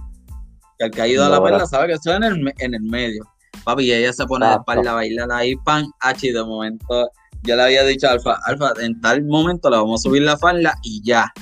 [0.79, 2.83] Que el que ha ido a la perla sabe que estoy en el, en el
[2.83, 3.25] medio.
[3.65, 7.11] Papi, y ella se pone de espalda a bailar ahí, pan, H, de momento
[7.45, 10.37] yo le había dicho a Alfa, Alfa, en tal momento le vamos a subir la
[10.37, 11.33] falda y ya.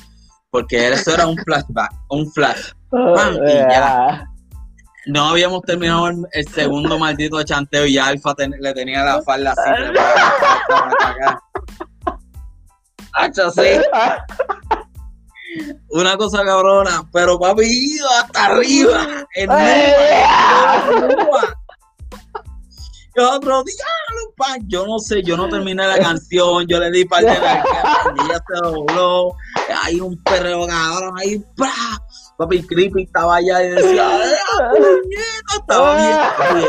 [0.50, 2.72] Porque eso era un flashback, un flash.
[2.90, 3.16] Oh,
[3.46, 4.28] y ya.
[5.06, 9.70] No habíamos terminado el, segundo maldito chanteo y Alfa le tenía la falda así.
[13.14, 13.80] Hacho, sí.
[15.90, 19.26] Una cosa cabrona, pero papi, hasta arriba.
[19.34, 19.50] En
[23.14, 23.84] y otro día,
[24.66, 27.64] yo no sé, yo no terminé la canción, yo le di parte de la
[28.24, 29.34] ella se dobló,
[29.82, 31.72] hay un perreo cabrón ahí, ¡pra!
[32.38, 34.08] papi Creepy estaba allá y decía,
[34.70, 35.56] ¡Puñeta!
[35.58, 35.96] estaba
[36.54, 36.68] bien,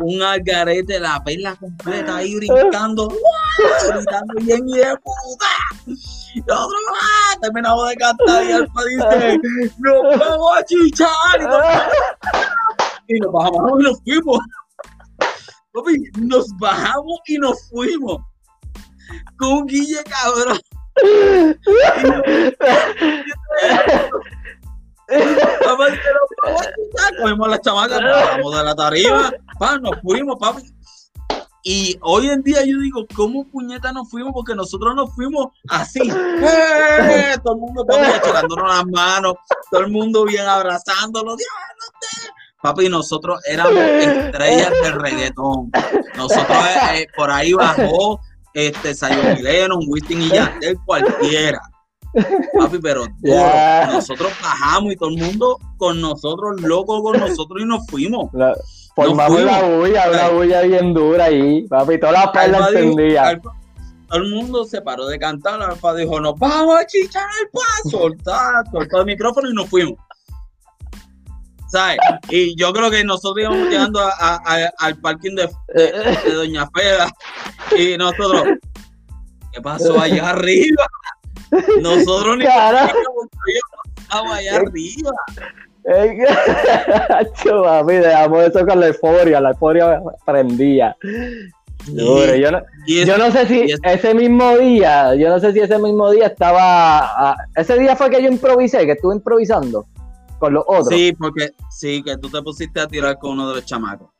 [0.00, 5.96] un algarete, la perla completa ahí brincando, gritando bien y de puta.
[6.34, 7.36] Y otro, ¡ah!
[7.40, 9.40] terminamos de cantar y Alfa dice,
[9.78, 11.64] nos vamos a chichar y nos,
[13.06, 14.38] y nos bajamos y nos fuimos.
[15.74, 18.22] Papi, nos bajamos y nos fuimos.
[19.36, 20.60] Con un guille cabrón.
[27.20, 30.62] Cogimos la chamaca, nos bajamos de la tarima, pa, nos fuimos, papi.
[31.64, 34.32] y hoy en día yo digo, ¿cómo puñeta nos fuimos?
[34.32, 36.00] Porque nosotros nos fuimos así.
[36.08, 37.34] ¡Eh!
[37.42, 37.84] Todo el mundo
[38.22, 39.34] tirándonos las manos,
[39.72, 41.36] todo el mundo bien abrazándonos.
[42.64, 45.70] Papi, nosotros éramos estrellas de reggaetón.
[46.16, 48.18] Nosotros eh, eh, por ahí bajó
[48.54, 51.60] este Sayon Lennon, Winston y Yandel, cualquiera.
[52.58, 53.04] Papi, pero
[53.92, 58.30] nosotros bajamos y todo el mundo con nosotros, loco con nosotros y nos fuimos.
[58.96, 63.42] formamos la bulla, una bulla bien dura ahí, papi, toda la perla encendía.
[64.08, 67.98] Todo el mundo se paró de cantar, Alfa dijo, nos vamos a chichar el paso,
[67.98, 69.98] soltar, soltar el micrófono y nos fuimos.
[71.74, 71.98] ¿Sabes?
[72.30, 74.00] Y yo creo que nosotros íbamos llegando
[74.78, 75.50] al parking de,
[76.32, 77.12] Doña Feda
[77.76, 78.44] y nosotros,
[79.52, 80.86] ¿qué pasó allá arriba?
[81.82, 85.10] Nosotros ni estamos allá arriba.
[87.64, 90.96] Papi, dejamos eso con la euforia, la euforia prendía.
[91.88, 96.12] yo, no, yo no sé si ese mismo día, yo no sé si ese mismo
[96.12, 99.88] día estaba, ah, ese día fue que yo improvisé, que estuve improvisando
[100.44, 100.88] con los otros.
[100.88, 104.10] Sí, porque sí, que tú te pusiste a tirar con uno de los chamacos.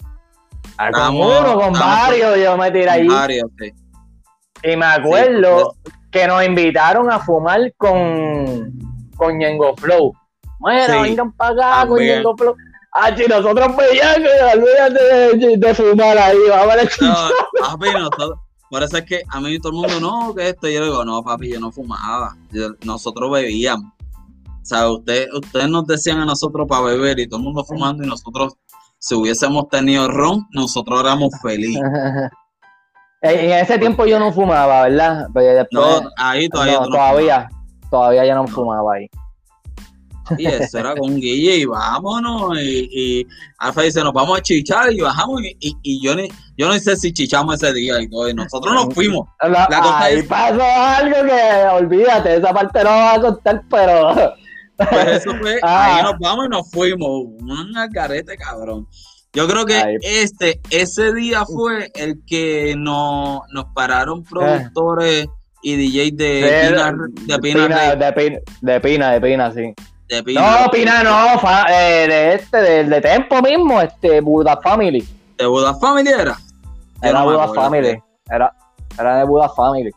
[0.79, 3.07] Ah, con uno, con varios, yo me tiré ahí.
[3.07, 3.73] Varios, sí.
[4.63, 5.75] Y me acuerdo
[6.11, 8.73] que nos invitaron a fumar con,
[9.17, 9.39] con
[9.77, 10.15] Flow.
[10.59, 12.57] Bueno, vengan para acá con Yengo Flow.
[12.93, 16.91] Ah, si nosotros veíamos olvídate de, de, fumar ahí, vamos a ver.
[17.01, 17.15] No,
[17.61, 18.39] papi, nosotros,
[18.71, 21.23] por eso es que a mí todo el mundo, no, que esto, yo digo, no,
[21.23, 22.37] papi, yo no fumaba.
[22.83, 23.94] nosotros bebíamos.
[24.65, 28.03] O sea, ustedes usted nos decían a nosotros para beber y todo el mundo fumando
[28.03, 28.55] y nosotros,
[28.99, 31.83] si hubiésemos tenido ron, nosotros éramos felices.
[33.27, 35.29] En ese tiempo yo no fumaba, ¿verdad?
[35.33, 36.75] Pero no, ahí todavía.
[36.75, 37.49] No, todavía,
[37.91, 39.09] todavía ya no, fumaba ahí.
[40.37, 42.59] Y eso era con Guille y vámonos.
[42.61, 43.27] Y, y
[43.57, 45.41] Alfa dice, nos vamos a chichar y bajamos.
[45.43, 46.29] Y, y, yo, ni,
[46.59, 48.29] yo no sé si chichamos ese día y todo.
[48.29, 49.27] Y nosotros nos fuimos.
[49.41, 54.35] La, cosa ahí pasó algo que, olvídate, esa parte no va a contar, pero...
[54.77, 56.01] Pues eso fue, ahí ah.
[56.03, 57.09] nos vamos y nos fuimos.
[57.09, 58.87] Un carete, cabrón.
[59.35, 64.25] Yo creo que este, ese día fue el que nos, nos pararon eh.
[64.31, 65.27] productores
[65.61, 66.93] y DJs de, Pina,
[67.27, 69.75] de, Pina, de, Pina, de Pina, de Pina, sí.
[70.09, 75.05] De Pina, no, Pina no, eh, de este, de, de, Tempo mismo, este, Buda Family.
[75.37, 76.39] ¿De Buda Family era?
[77.03, 77.99] Era Buda Family,
[78.31, 78.53] era,
[78.97, 79.91] era de Buda Family.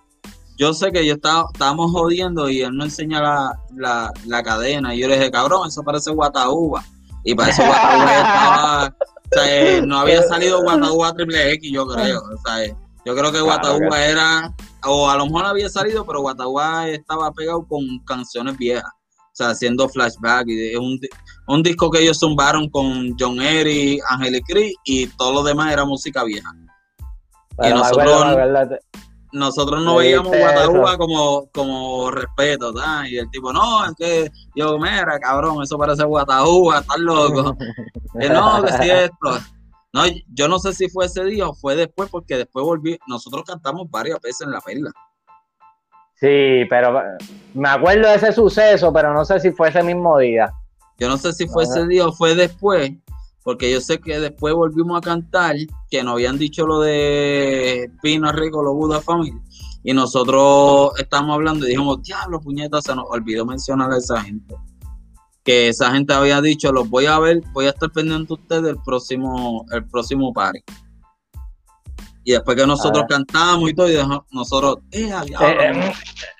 [0.57, 4.93] Yo sé que yo estaba, estábamos jodiendo y él no enseña la, la, la cadena
[4.93, 6.83] y yo le dije, cabrón, eso parece Guataúba.
[7.23, 8.95] Y para eso Guataúba estaba
[9.29, 12.21] o sea, eh, no había salido Guataúba Triple X, yo creo.
[12.21, 12.75] O sea, eh,
[13.05, 14.53] yo creo que Guataúba era,
[14.85, 18.89] o a lo mejor había salido, pero Guataúba estaba pegado con canciones viejas.
[19.09, 20.47] O sea, haciendo flashback.
[20.47, 20.99] Y es un,
[21.47, 25.83] un disco que ellos zumbaron con John Eric, Angelic Chris y todo lo demás era
[25.83, 26.49] música vieja.
[27.63, 28.37] y nosotros,
[29.37, 33.11] nosotros no veíamos Guataúba como, como respeto, ¿sabes?
[33.11, 37.55] Y el tipo, no, es que yo, mira, cabrón, eso parece Guataúba, estás loco.
[38.19, 39.39] que no, que si esto.
[39.93, 40.03] No,
[40.33, 43.89] yo no sé si fue ese día o fue después, porque después volví, nosotros cantamos
[43.89, 44.91] varias veces en La Perla.
[46.15, 47.01] Sí, pero
[47.53, 50.51] me acuerdo de ese suceso, pero no sé si fue ese mismo día.
[50.97, 52.91] Yo no sé si fue ese día o fue después,
[53.47, 55.55] porque yo sé que después volvimos a cantar,
[55.89, 59.31] que nos habían dicho lo de Pino Rico, lo Buda Family,
[59.85, 64.53] y nosotros estamos hablando y dijimos, diablo, puñeta, se nos olvidó mencionar a esa gente.
[65.45, 68.69] Que esa gente había dicho, los voy a ver, voy a estar pendiente de ustedes
[68.71, 70.59] el próximo, el próximo party.
[72.25, 73.95] Y después que nosotros cantamos y todo, y
[74.29, 75.93] nosotros, eh, eh,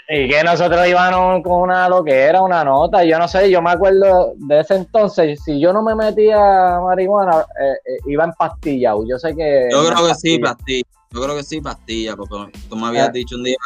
[0.10, 3.62] y que nosotros íbamos con una lo que era una nota, yo no sé, yo
[3.62, 8.32] me acuerdo de ese entonces, si yo no me metía marihuana, eh, eh, iba en
[8.32, 9.68] pastilla, yo sé que...
[9.70, 13.12] Yo creo que sí, pastilla, yo creo que sí, pastilla, porque tú me habías eh.
[13.16, 13.58] dicho un día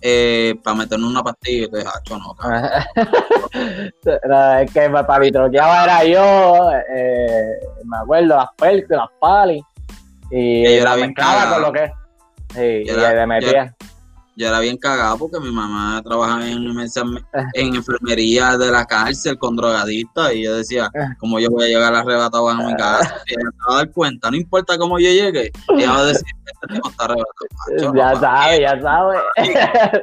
[0.00, 1.90] eh, para meterme una pastilla y te dije,
[2.40, 2.86] ah,
[4.26, 6.70] no, es que para vitroqueaba era yo,
[7.84, 9.62] me acuerdo, las pelcas, las palis,
[10.30, 11.92] y, y la mezclaba con lo que...
[12.54, 13.87] Sí, y, le metía yo
[14.46, 16.64] era bien cagado porque mi mamá trabaja en,
[17.54, 21.94] en enfermería de la cárcel con drogadictos y yo decía, ¿cómo yo voy a llegar
[21.94, 23.20] arrebatado a mi casa?
[23.26, 26.04] Y ella se va a dar cuenta, no importa cómo yo llegue, ella va a
[26.04, 27.94] decir, este está arrebatado.
[27.94, 29.16] ya sabe, ya sabe.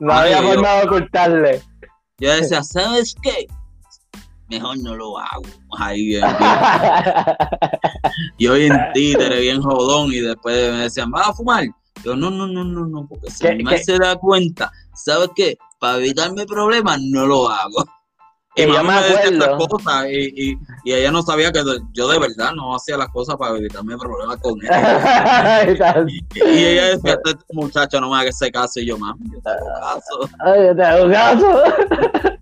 [0.00, 1.62] no había forma de ocultarle.
[2.18, 3.46] Yo decía, ¿sabes qué?
[4.48, 5.42] Mejor no lo hago.
[5.78, 6.24] Ahí bien,
[8.38, 11.64] Yo bien títere, bien jodón, y después me decían, ¿vas a fumar?
[12.04, 15.56] Yo, no, no, no, no, no, porque si mi se da cuenta, ¿sabes qué?
[15.78, 17.84] Para evitarme problemas, no lo hago.
[18.56, 19.58] Y, yo me acuerdo.
[19.66, 21.60] Cosas, y, y, y, ella no sabía que
[21.92, 25.64] yo de verdad no hacía las cosas para evitarme problemas con ella.
[26.34, 28.78] y, ella decía, este muchacho no me haga ese caso.
[28.78, 30.30] Y yo, mami, yo te hago caso.
[30.38, 31.62] Ay, yo te hago caso.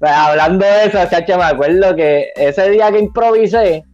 [0.00, 3.84] pues, hablando de eso, chacho, me acuerdo que ese día que improvisé,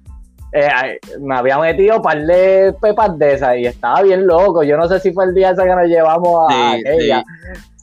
[0.53, 4.63] eh, me había metido un par de pepas de esas y estaba bien loco.
[4.63, 7.25] Yo no sé si fue el día ese que nos llevamos a aquella.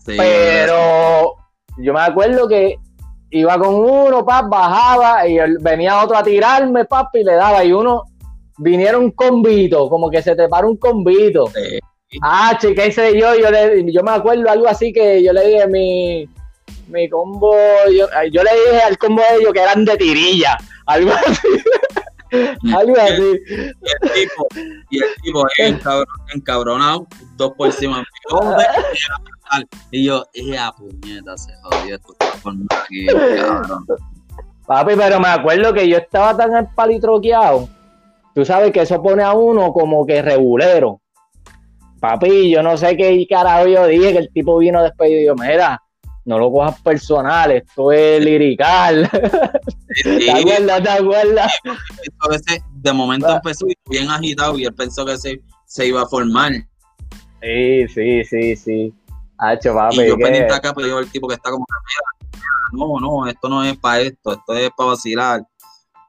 [0.05, 1.33] pero
[1.77, 2.77] yo me acuerdo que
[3.31, 7.63] iba con uno, pap, bajaba y venía otro a tirarme, papi, y le daba.
[7.63, 8.03] Y uno,
[8.57, 11.45] vinieron un convito, como que se te para un convito.
[12.21, 15.67] Ah, chica, ese yo, yo, le, yo me acuerdo algo así que yo le dije
[15.67, 16.27] mi,
[16.87, 17.55] mi combo,
[17.95, 21.47] yo, yo le dije al combo de ellos que eran de tirilla, algo así.
[22.75, 23.39] algo así.
[23.49, 24.47] Y el, tipo,
[24.89, 25.45] y el tipo
[26.33, 28.03] encabronado, dos por encima.
[29.89, 31.35] Y yo, ¡ea puñeta!
[31.35, 32.15] Se jodió esto
[32.69, 33.83] aquí, cabrón.
[34.67, 37.67] Papi, pero me acuerdo que yo estaba tan empalitroqueado.
[38.35, 41.01] Tú sabes que eso pone a uno como que regulero.
[41.99, 45.33] Papi, yo no sé qué carajo yo dije, que el tipo vino después y yo,
[45.33, 45.81] mira,
[46.25, 49.09] no lo cojas personal, esto es lirical.
[52.73, 53.35] De momento ah.
[53.35, 56.51] empezó bien agitado y él pensó que se, se iba a formar.
[57.41, 58.93] Sí, sí, sí, sí.
[59.37, 61.65] Hacho, papi, y yo pendiente acá, pero yo el tipo que está como,
[62.73, 65.41] no, no, esto no es para esto, esto es para vacilar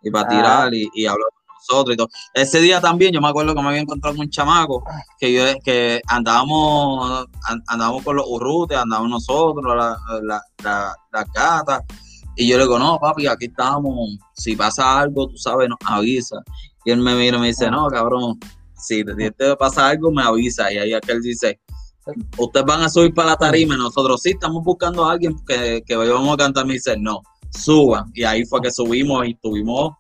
[0.02, 2.08] y para tirar y, y hablar con nosotros y todo.
[2.34, 4.82] Ese día también yo me acuerdo que me había encontrado con un chamaco
[5.18, 7.26] que yo que andábamos,
[7.68, 11.84] andábamos con los urrutes, andábamos nosotros, las la, la, la gatas.
[12.36, 14.18] Y yo le digo, no, papi, aquí estamos.
[14.34, 16.36] Si pasa algo, tú sabes, nos avisa.
[16.84, 18.38] Y él me mira y me dice, no, cabrón,
[18.74, 20.72] si te, pasa algo, me avisa.
[20.72, 21.60] Y ahí aquel dice,
[22.38, 25.96] ustedes van a subir para la tarima, nosotros sí estamos buscando a alguien que, que
[25.96, 27.20] vayamos a cantar, me dice, no,
[27.50, 28.10] suban.
[28.14, 29.92] Y ahí fue que subimos y tuvimos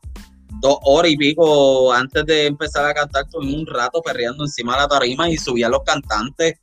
[0.60, 4.80] dos horas y pico antes de empezar a cantar, tuvimos un rato perreando encima de
[4.80, 6.54] la tarima y subían los cantantes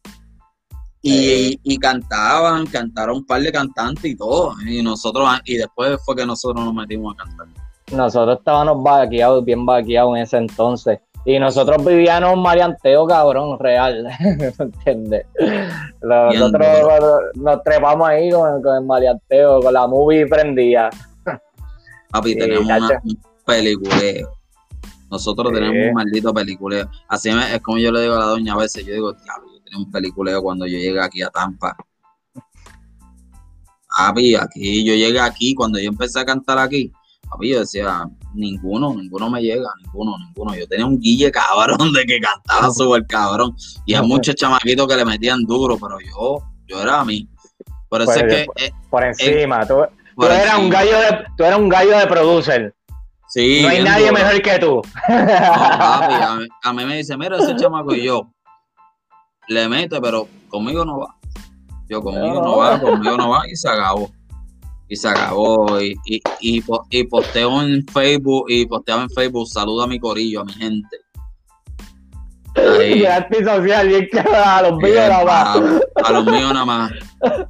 [1.07, 4.53] y, y, cantaban, cantaron un par de cantantes y todo.
[4.65, 7.47] Y nosotros, y después fue que nosotros nos metimos a cantar.
[7.91, 10.99] Nosotros estábamos vaqueados, bien vaqueados en ese entonces.
[11.25, 14.07] Y nosotros vivíamos un marianteo, cabrón, real.
[14.59, 15.25] ¿Entiendes?
[16.01, 16.65] Nosotros
[17.35, 20.89] nos trepamos ahí con, el marianteo, con la movie prendida.
[22.11, 22.67] Papi, tenemos
[23.03, 24.31] un peliculeo.
[25.09, 26.89] Nosotros tenemos un maldito peliculeo.
[27.07, 29.85] Así es como yo le digo a la doña a veces, yo digo, diablo, tenía
[29.85, 31.76] un peliculeo cuando yo llegué aquí a Tampa.
[33.98, 36.91] Papi, aquí, yo llegué aquí, cuando yo empecé a cantar aquí,
[37.30, 40.56] papi, yo decía, ninguno, ninguno me llega, ninguno, ninguno.
[40.56, 43.56] Yo tenía un guille cabrón de que cantaba súper cabrón.
[43.85, 47.27] Y hay muchos chamaquitos que le metían duro, pero yo, yo era a mí.
[47.89, 48.65] Por eso es pues, que.
[48.65, 49.81] Eh, por encima, tú,
[50.23, 52.73] eras un gallo de, tú eras un gallo de producer.
[53.30, 54.81] Sí, no hay nadie mejor que tú.
[55.07, 56.39] a,
[56.73, 58.31] mí, me dice, mira ese chamaco y yo.
[59.47, 61.15] Le mete, pero conmigo no va.
[61.89, 64.11] Yo conmigo no va, conmigo no va y se acabó
[64.89, 65.79] y se acabó.
[65.81, 70.41] Y, y, y, y, posteo en Facebook y posteaba en Facebook, saluda a mi corillo,
[70.41, 70.97] a mi gente.
[72.55, 73.03] Ahí.
[73.45, 75.81] social, bien a los míos nada más.
[76.03, 76.91] A, los míos nada más.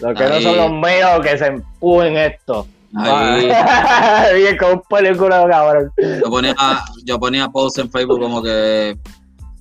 [0.00, 2.68] Los que no son los míos, que se empujen esto.
[2.94, 3.48] Ahí.
[4.36, 5.90] bien, con un película, cabrón.
[6.22, 6.54] Yo ponía,
[7.04, 8.96] yo ponía post en Facebook como que,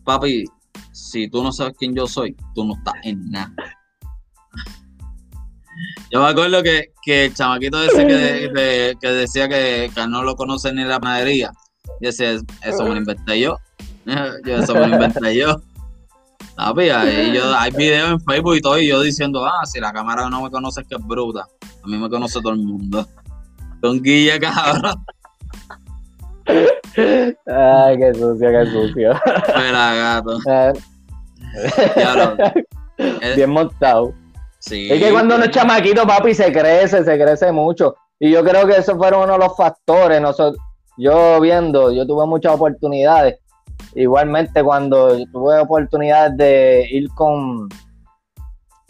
[0.03, 0.45] papi,
[0.97, 3.53] si tú no sabes quién yo soy, tú no estás en nada.
[6.11, 10.35] Yo me acuerdo que, que el chamaquito ese que, que decía que, que, no lo
[10.35, 11.51] conoce ni la panadería.
[12.01, 12.31] Y decía,
[12.63, 13.57] eso me lo inventé yo.
[14.05, 15.61] yo eso me lo inventé yo.
[16.79, 20.27] Y yo, hay videos en Facebook y todo, y yo diciendo, ah, si la cámara
[20.27, 21.47] no me conoce es que es bruta.
[21.83, 23.07] A mí me conoce todo el mundo.
[23.79, 25.05] Con Guille, cabrón.
[26.47, 29.11] Ay, qué sucio, qué sucio.
[29.13, 30.39] Espera, gato.
[33.35, 34.13] Bien montado.
[34.59, 37.95] Es que cuando uno es chamaquito, papi, se crece, se crece mucho.
[38.19, 40.19] Y yo creo que esos fueron uno de los factores.
[40.19, 40.61] Nosotros,
[40.97, 43.39] yo viendo, yo tuve muchas oportunidades.
[43.93, 47.69] Igualmente, cuando tuve oportunidades de ir con,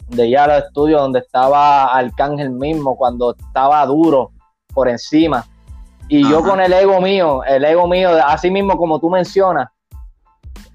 [0.08, 4.32] de ir a los estudios donde estaba Arcángel mismo, cuando estaba duro
[4.72, 5.44] por encima.
[6.08, 9.68] Y yo con el ego mío, el ego mío, así mismo como tú mencionas,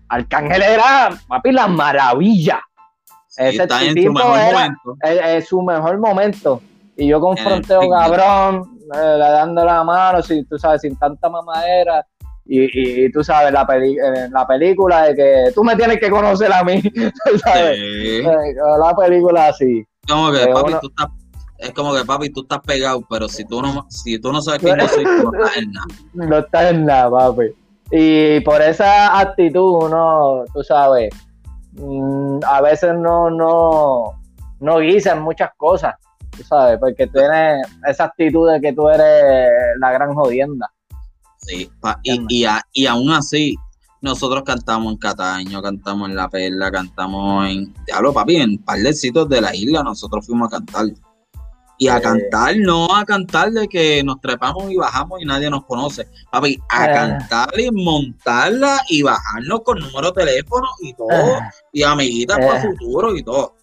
[0.07, 2.61] Arcángel era, papi, la maravilla.
[3.35, 4.97] Ese está en su mejor momento.
[5.01, 6.61] Es, su mejor momento.
[6.95, 10.95] Y yo confronté a un cabrón, eh, le dando la mano, si, tú sabes, sin
[10.97, 12.05] tanta mamadera.
[12.45, 13.65] Y, y, tú sabes, la,
[14.29, 16.79] la película de que tú me tienes que conocer a mí.
[17.43, 17.79] ¿sabes?
[17.79, 18.23] Eh,
[18.79, 19.83] la película así.
[20.07, 21.07] Como que, papi, tú estás
[21.63, 24.61] es como que papi, tú estás pegado, pero si tú no, si tú no sabes
[24.61, 25.87] quién yo soy, tú no estás en nada.
[26.13, 27.55] No estás en nada, papi.
[27.91, 31.09] Y por esa actitud, uno, tú sabes,
[31.73, 34.19] mm, a veces no, no,
[34.59, 35.95] no guisan muchas cosas,
[36.35, 39.49] tú sabes, porque tienes esa actitud de que tú eres
[39.79, 40.69] la gran jodienda.
[41.37, 41.69] Sí,
[42.03, 43.55] y, y, aún así,
[44.01, 48.79] nosotros cantamos en Cataño, cantamos en La Perla, cantamos en, diablo papi, en un par
[48.79, 50.85] de sitios de la isla, nosotros fuimos a cantar.
[51.83, 55.65] Y a cantar, no a cantar de que nos trepamos y bajamos y nadie nos
[55.65, 56.07] conoce.
[56.31, 56.93] Papi, a eh.
[56.93, 61.11] cantar y montarla y bajarnos con número de teléfono y todo.
[61.11, 61.39] Eh.
[61.73, 62.61] Y amiguitas para eh.
[62.61, 63.55] futuro y todo.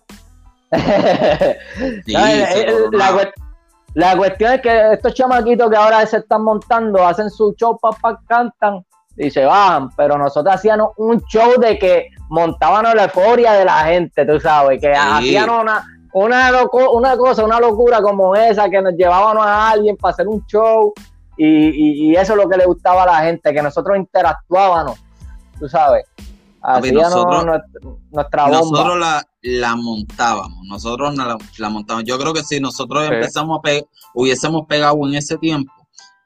[3.94, 8.20] la, cuestión es que estos chamaquitos que ahora se están montando hacen su show, papá,
[8.28, 8.84] cantan
[9.16, 13.84] y se bajan, pero nosotros hacíamos un show de que montábamos la euforia de la
[13.84, 16.50] gente, tú sabes, que hacíamos una una,
[16.92, 20.92] una cosa, una locura como esa, que nos llevábamos a alguien para hacer un show
[21.36, 24.98] y, eso es lo que le gustaba a la gente, que nosotros interactuábamos,
[25.58, 26.04] tú sabes.
[26.62, 27.62] nosotros,
[28.10, 28.58] nuestra, bomba.
[28.58, 32.04] Nosotros la, la, montábamos, nosotros la, la, montábamos.
[32.06, 33.70] Yo creo que si nosotros empezamos a
[34.14, 35.72] hubiésemos pegado en ese tiempo,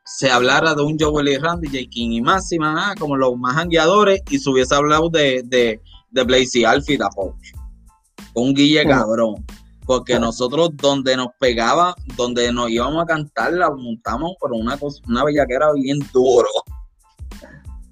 [0.04, 1.90] se hablara de un Joel y Randy, J.
[1.90, 5.80] King y Máxima, ah, como los más hangueadores, y se hubiese hablado de, de,
[6.10, 6.98] de Blaze y Alfie,
[8.34, 9.44] Un Guille cabrón
[9.86, 15.02] porque nosotros donde nos pegaba, donde nos íbamos a cantar, la montamos por una cosa,
[15.08, 16.48] una bellaquera bien duro.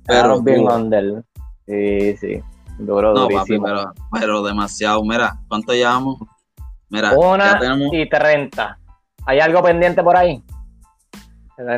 [0.07, 1.25] Pero bien under.
[1.67, 2.43] Sí, sí.
[2.79, 3.59] Duro, no, papi,
[4.13, 5.05] pero, demasiado.
[5.05, 6.19] Mira, ¿cuánto llevamos?
[6.89, 7.61] Mira, una
[7.93, 8.79] y treinta.
[9.27, 10.43] ¿Hay algo pendiente por ahí?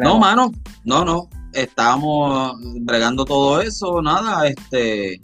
[0.00, 0.50] No, mano,
[0.84, 1.28] no, no.
[1.52, 5.20] Estábamos bregando todo eso, nada, este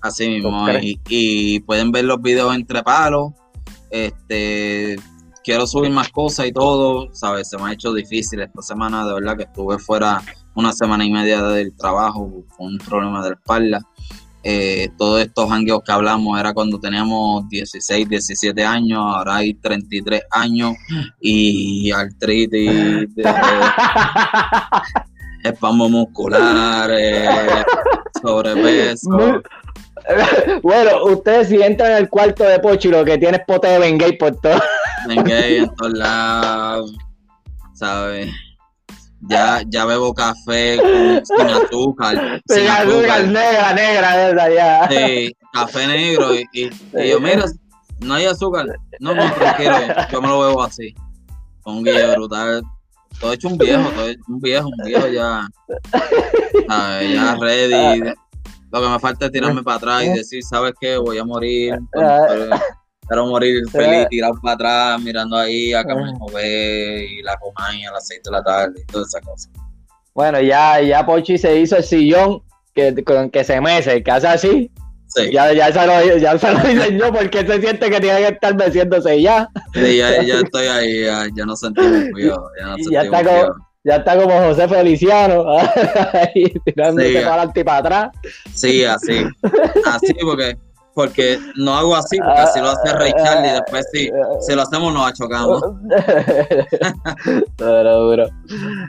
[0.00, 0.66] Así mismo.
[1.08, 3.30] Y, pueden ver los videos entre palos.
[3.90, 4.96] Este
[5.44, 7.48] quiero subir más cosas y todo, ¿sabes?
[7.48, 10.20] Se me ha hecho difícil esta semana, de verdad que estuve fuera
[10.56, 13.80] una semana y media del trabajo con un problema de la espalda.
[14.44, 20.22] Eh, todos estos hangueos que hablamos era cuando teníamos 16, 17 años, ahora hay 33
[20.30, 20.74] años
[21.20, 23.08] y artritis,
[25.44, 27.64] espasmo muscular, eh,
[28.22, 29.42] sobrepeso.
[30.62, 33.78] Bueno, ustedes si entran en el cuarto de Pochi, lo que tiene es pote de
[33.78, 34.58] Bengay por todo.
[35.06, 36.96] Bengay en todos lados,
[37.74, 38.30] ¿sabes?
[39.20, 40.78] Ya, ya bebo café
[41.24, 42.40] sin azúcar.
[42.46, 44.88] Sin, azúcar, negra, negra, esa ya.
[44.88, 46.34] Sí, café negro.
[46.34, 46.70] Y, y,
[47.08, 47.44] yo, mira,
[48.00, 48.66] no hay azúcar.
[49.00, 49.76] No, no, tranquilo,
[50.10, 50.94] yo me lo bebo así.
[51.62, 52.62] Con un guía brutal.
[53.20, 55.48] Todo hecho un viejo, todo hecho un viejo, un viejo ya.
[56.68, 58.00] Ya ready.
[58.70, 60.96] Lo que me falta es tirarme para atrás y decir, ¿sabes qué?
[60.96, 61.78] Voy a morir.
[63.08, 67.94] Quiero morir feliz, tirado para atrás, mirando ahí a Camino ve y la comaña a
[67.94, 69.48] las 6 de la tarde y toda esa cosa.
[70.14, 72.42] Bueno, ya, ya Pochi se hizo el sillón
[72.74, 74.70] que, con que se mece, que hace así.
[75.06, 75.30] Sí.
[75.32, 78.54] Ya, ya, se lo, ya se lo diseñó porque se siente que tiene que estar
[78.54, 79.48] meciéndose ya.
[79.72, 82.50] Sí, ya, ya estoy ahí, ya, ya no sentimos cuidado.
[82.60, 83.54] Ya, no ya, está como,
[83.84, 85.46] ya está como José Feliciano,
[86.12, 88.10] ahí tirándose sí, para adelante y para atrás.
[88.52, 89.24] Sí, así.
[89.86, 90.58] Así porque
[90.98, 94.10] porque no hago así, porque así lo hace Ray Charlie después si,
[94.40, 95.62] si lo hacemos nos achocamos.
[97.56, 98.26] Pero duro.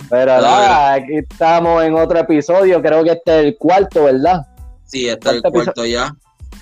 [0.09, 4.43] Pero nada, aquí estamos en otro episodio, creo que este es el cuarto, ¿verdad?
[4.85, 6.15] Sí, este es el cuarto ya.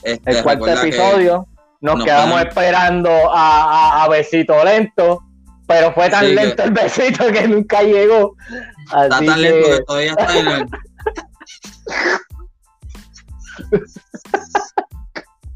[0.03, 1.47] Este, el cuarto episodio.
[1.79, 5.23] Nos, quedamos esperando a, a, Besito Lento,
[5.65, 8.35] pero fue tan lento el besito que nunca llegó.
[8.87, 10.65] está tan lento que todavía está en el...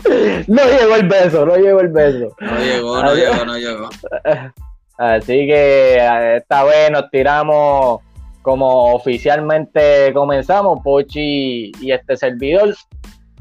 [0.48, 2.36] no llegó el beso, no llegó el beso.
[2.40, 3.90] No llegó, no llegó, no llegó.
[4.98, 8.02] Así que eh, esta vez nos tiramos
[8.42, 12.76] como oficialmente comenzamos, Pochi y este servidor.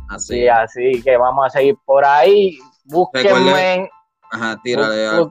[0.08, 2.58] Así, así que vamos a seguir por ahí.
[2.84, 3.88] Búsquenme
[4.32, 5.28] Ajá, tírale,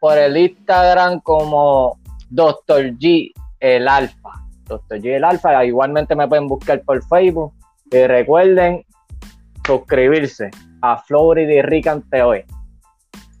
[0.00, 1.98] por el Instagram como
[2.30, 2.98] Dr.
[2.98, 4.30] G el Alfa.
[4.66, 4.98] Dr.
[4.98, 5.64] G el Alfa.
[5.64, 7.52] Igualmente me pueden buscar por Facebook.
[7.90, 8.84] Y recuerden
[9.66, 10.50] suscribirse
[10.82, 12.44] a Florida Rican TV.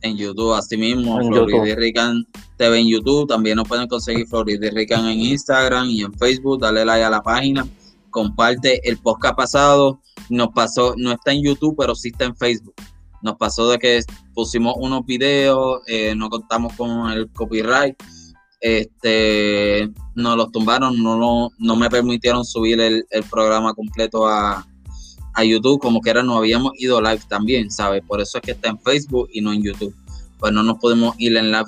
[0.02, 2.26] En YouTube, así mismo, Florida Rican
[2.56, 3.28] TV en YouTube.
[3.28, 6.60] También nos pueden conseguir Florida Rican en Instagram y en Facebook.
[6.60, 7.66] Dale like a la página.
[8.10, 10.00] Comparte el podcast pasado.
[10.28, 12.74] Nos pasó, no está en YouTube, pero sí está en Facebook.
[13.22, 14.00] Nos pasó de que
[14.34, 17.96] pusimos unos videos, eh, no contamos con el copyright.
[18.60, 24.66] este, nos los tumbaron, no, no, me permitieron subir el, programa completo a,
[25.42, 28.02] YouTube, como que era, no habíamos ido live también, ¿sabes?
[28.06, 29.94] Por eso es que está en Facebook y no en YouTube.
[30.38, 31.64] Pues no nos podemos ir en live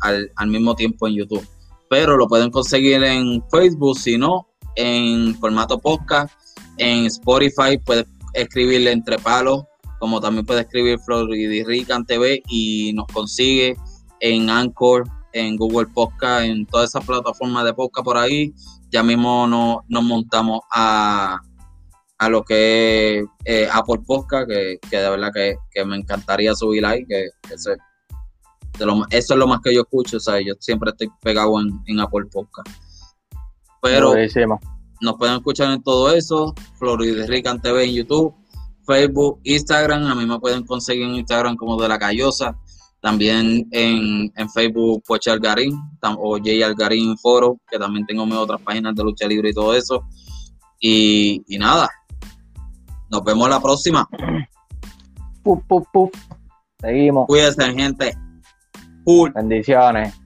[0.00, 1.46] al, al, mismo tiempo en YouTube.
[1.90, 6.32] Pero lo pueden conseguir en Facebook, si no, en formato podcast,
[6.78, 9.64] en Spotify, puedes escribirle entre palos,
[9.98, 13.76] como también puedes escribir Floridican TV y nos consigue
[14.20, 18.52] en Anchor, en Google Podcast, en todas esas plataformas de podcast por ahí.
[18.90, 21.40] Ya mismo nos montamos a,
[22.24, 27.04] a lo que es eh, Apple Podcast, que, de verdad que, me encantaría subir ahí,
[27.06, 27.72] que, eso
[29.10, 32.68] es lo más que yo escucho, o sea, yo siempre estoy pegado en, Apple Podcast.
[33.82, 34.14] Pero
[35.00, 38.34] nos pueden escuchar en todo eso, Florida Rican TV en YouTube,
[38.86, 42.56] Facebook, Instagram, a mí me pueden conseguir en Instagram como de la Callosa,
[43.00, 45.78] también en, Facebook Poche Algarín
[46.16, 49.74] o Jay Algarín Foro, que también tengo mis otras páginas de lucha libre y todo
[49.74, 50.06] eso.
[50.86, 51.88] Y, nada,
[53.14, 54.08] nos vemos la próxima.
[56.80, 57.26] Seguimos.
[57.28, 58.18] Cuídense, gente.
[59.34, 60.23] Bendiciones.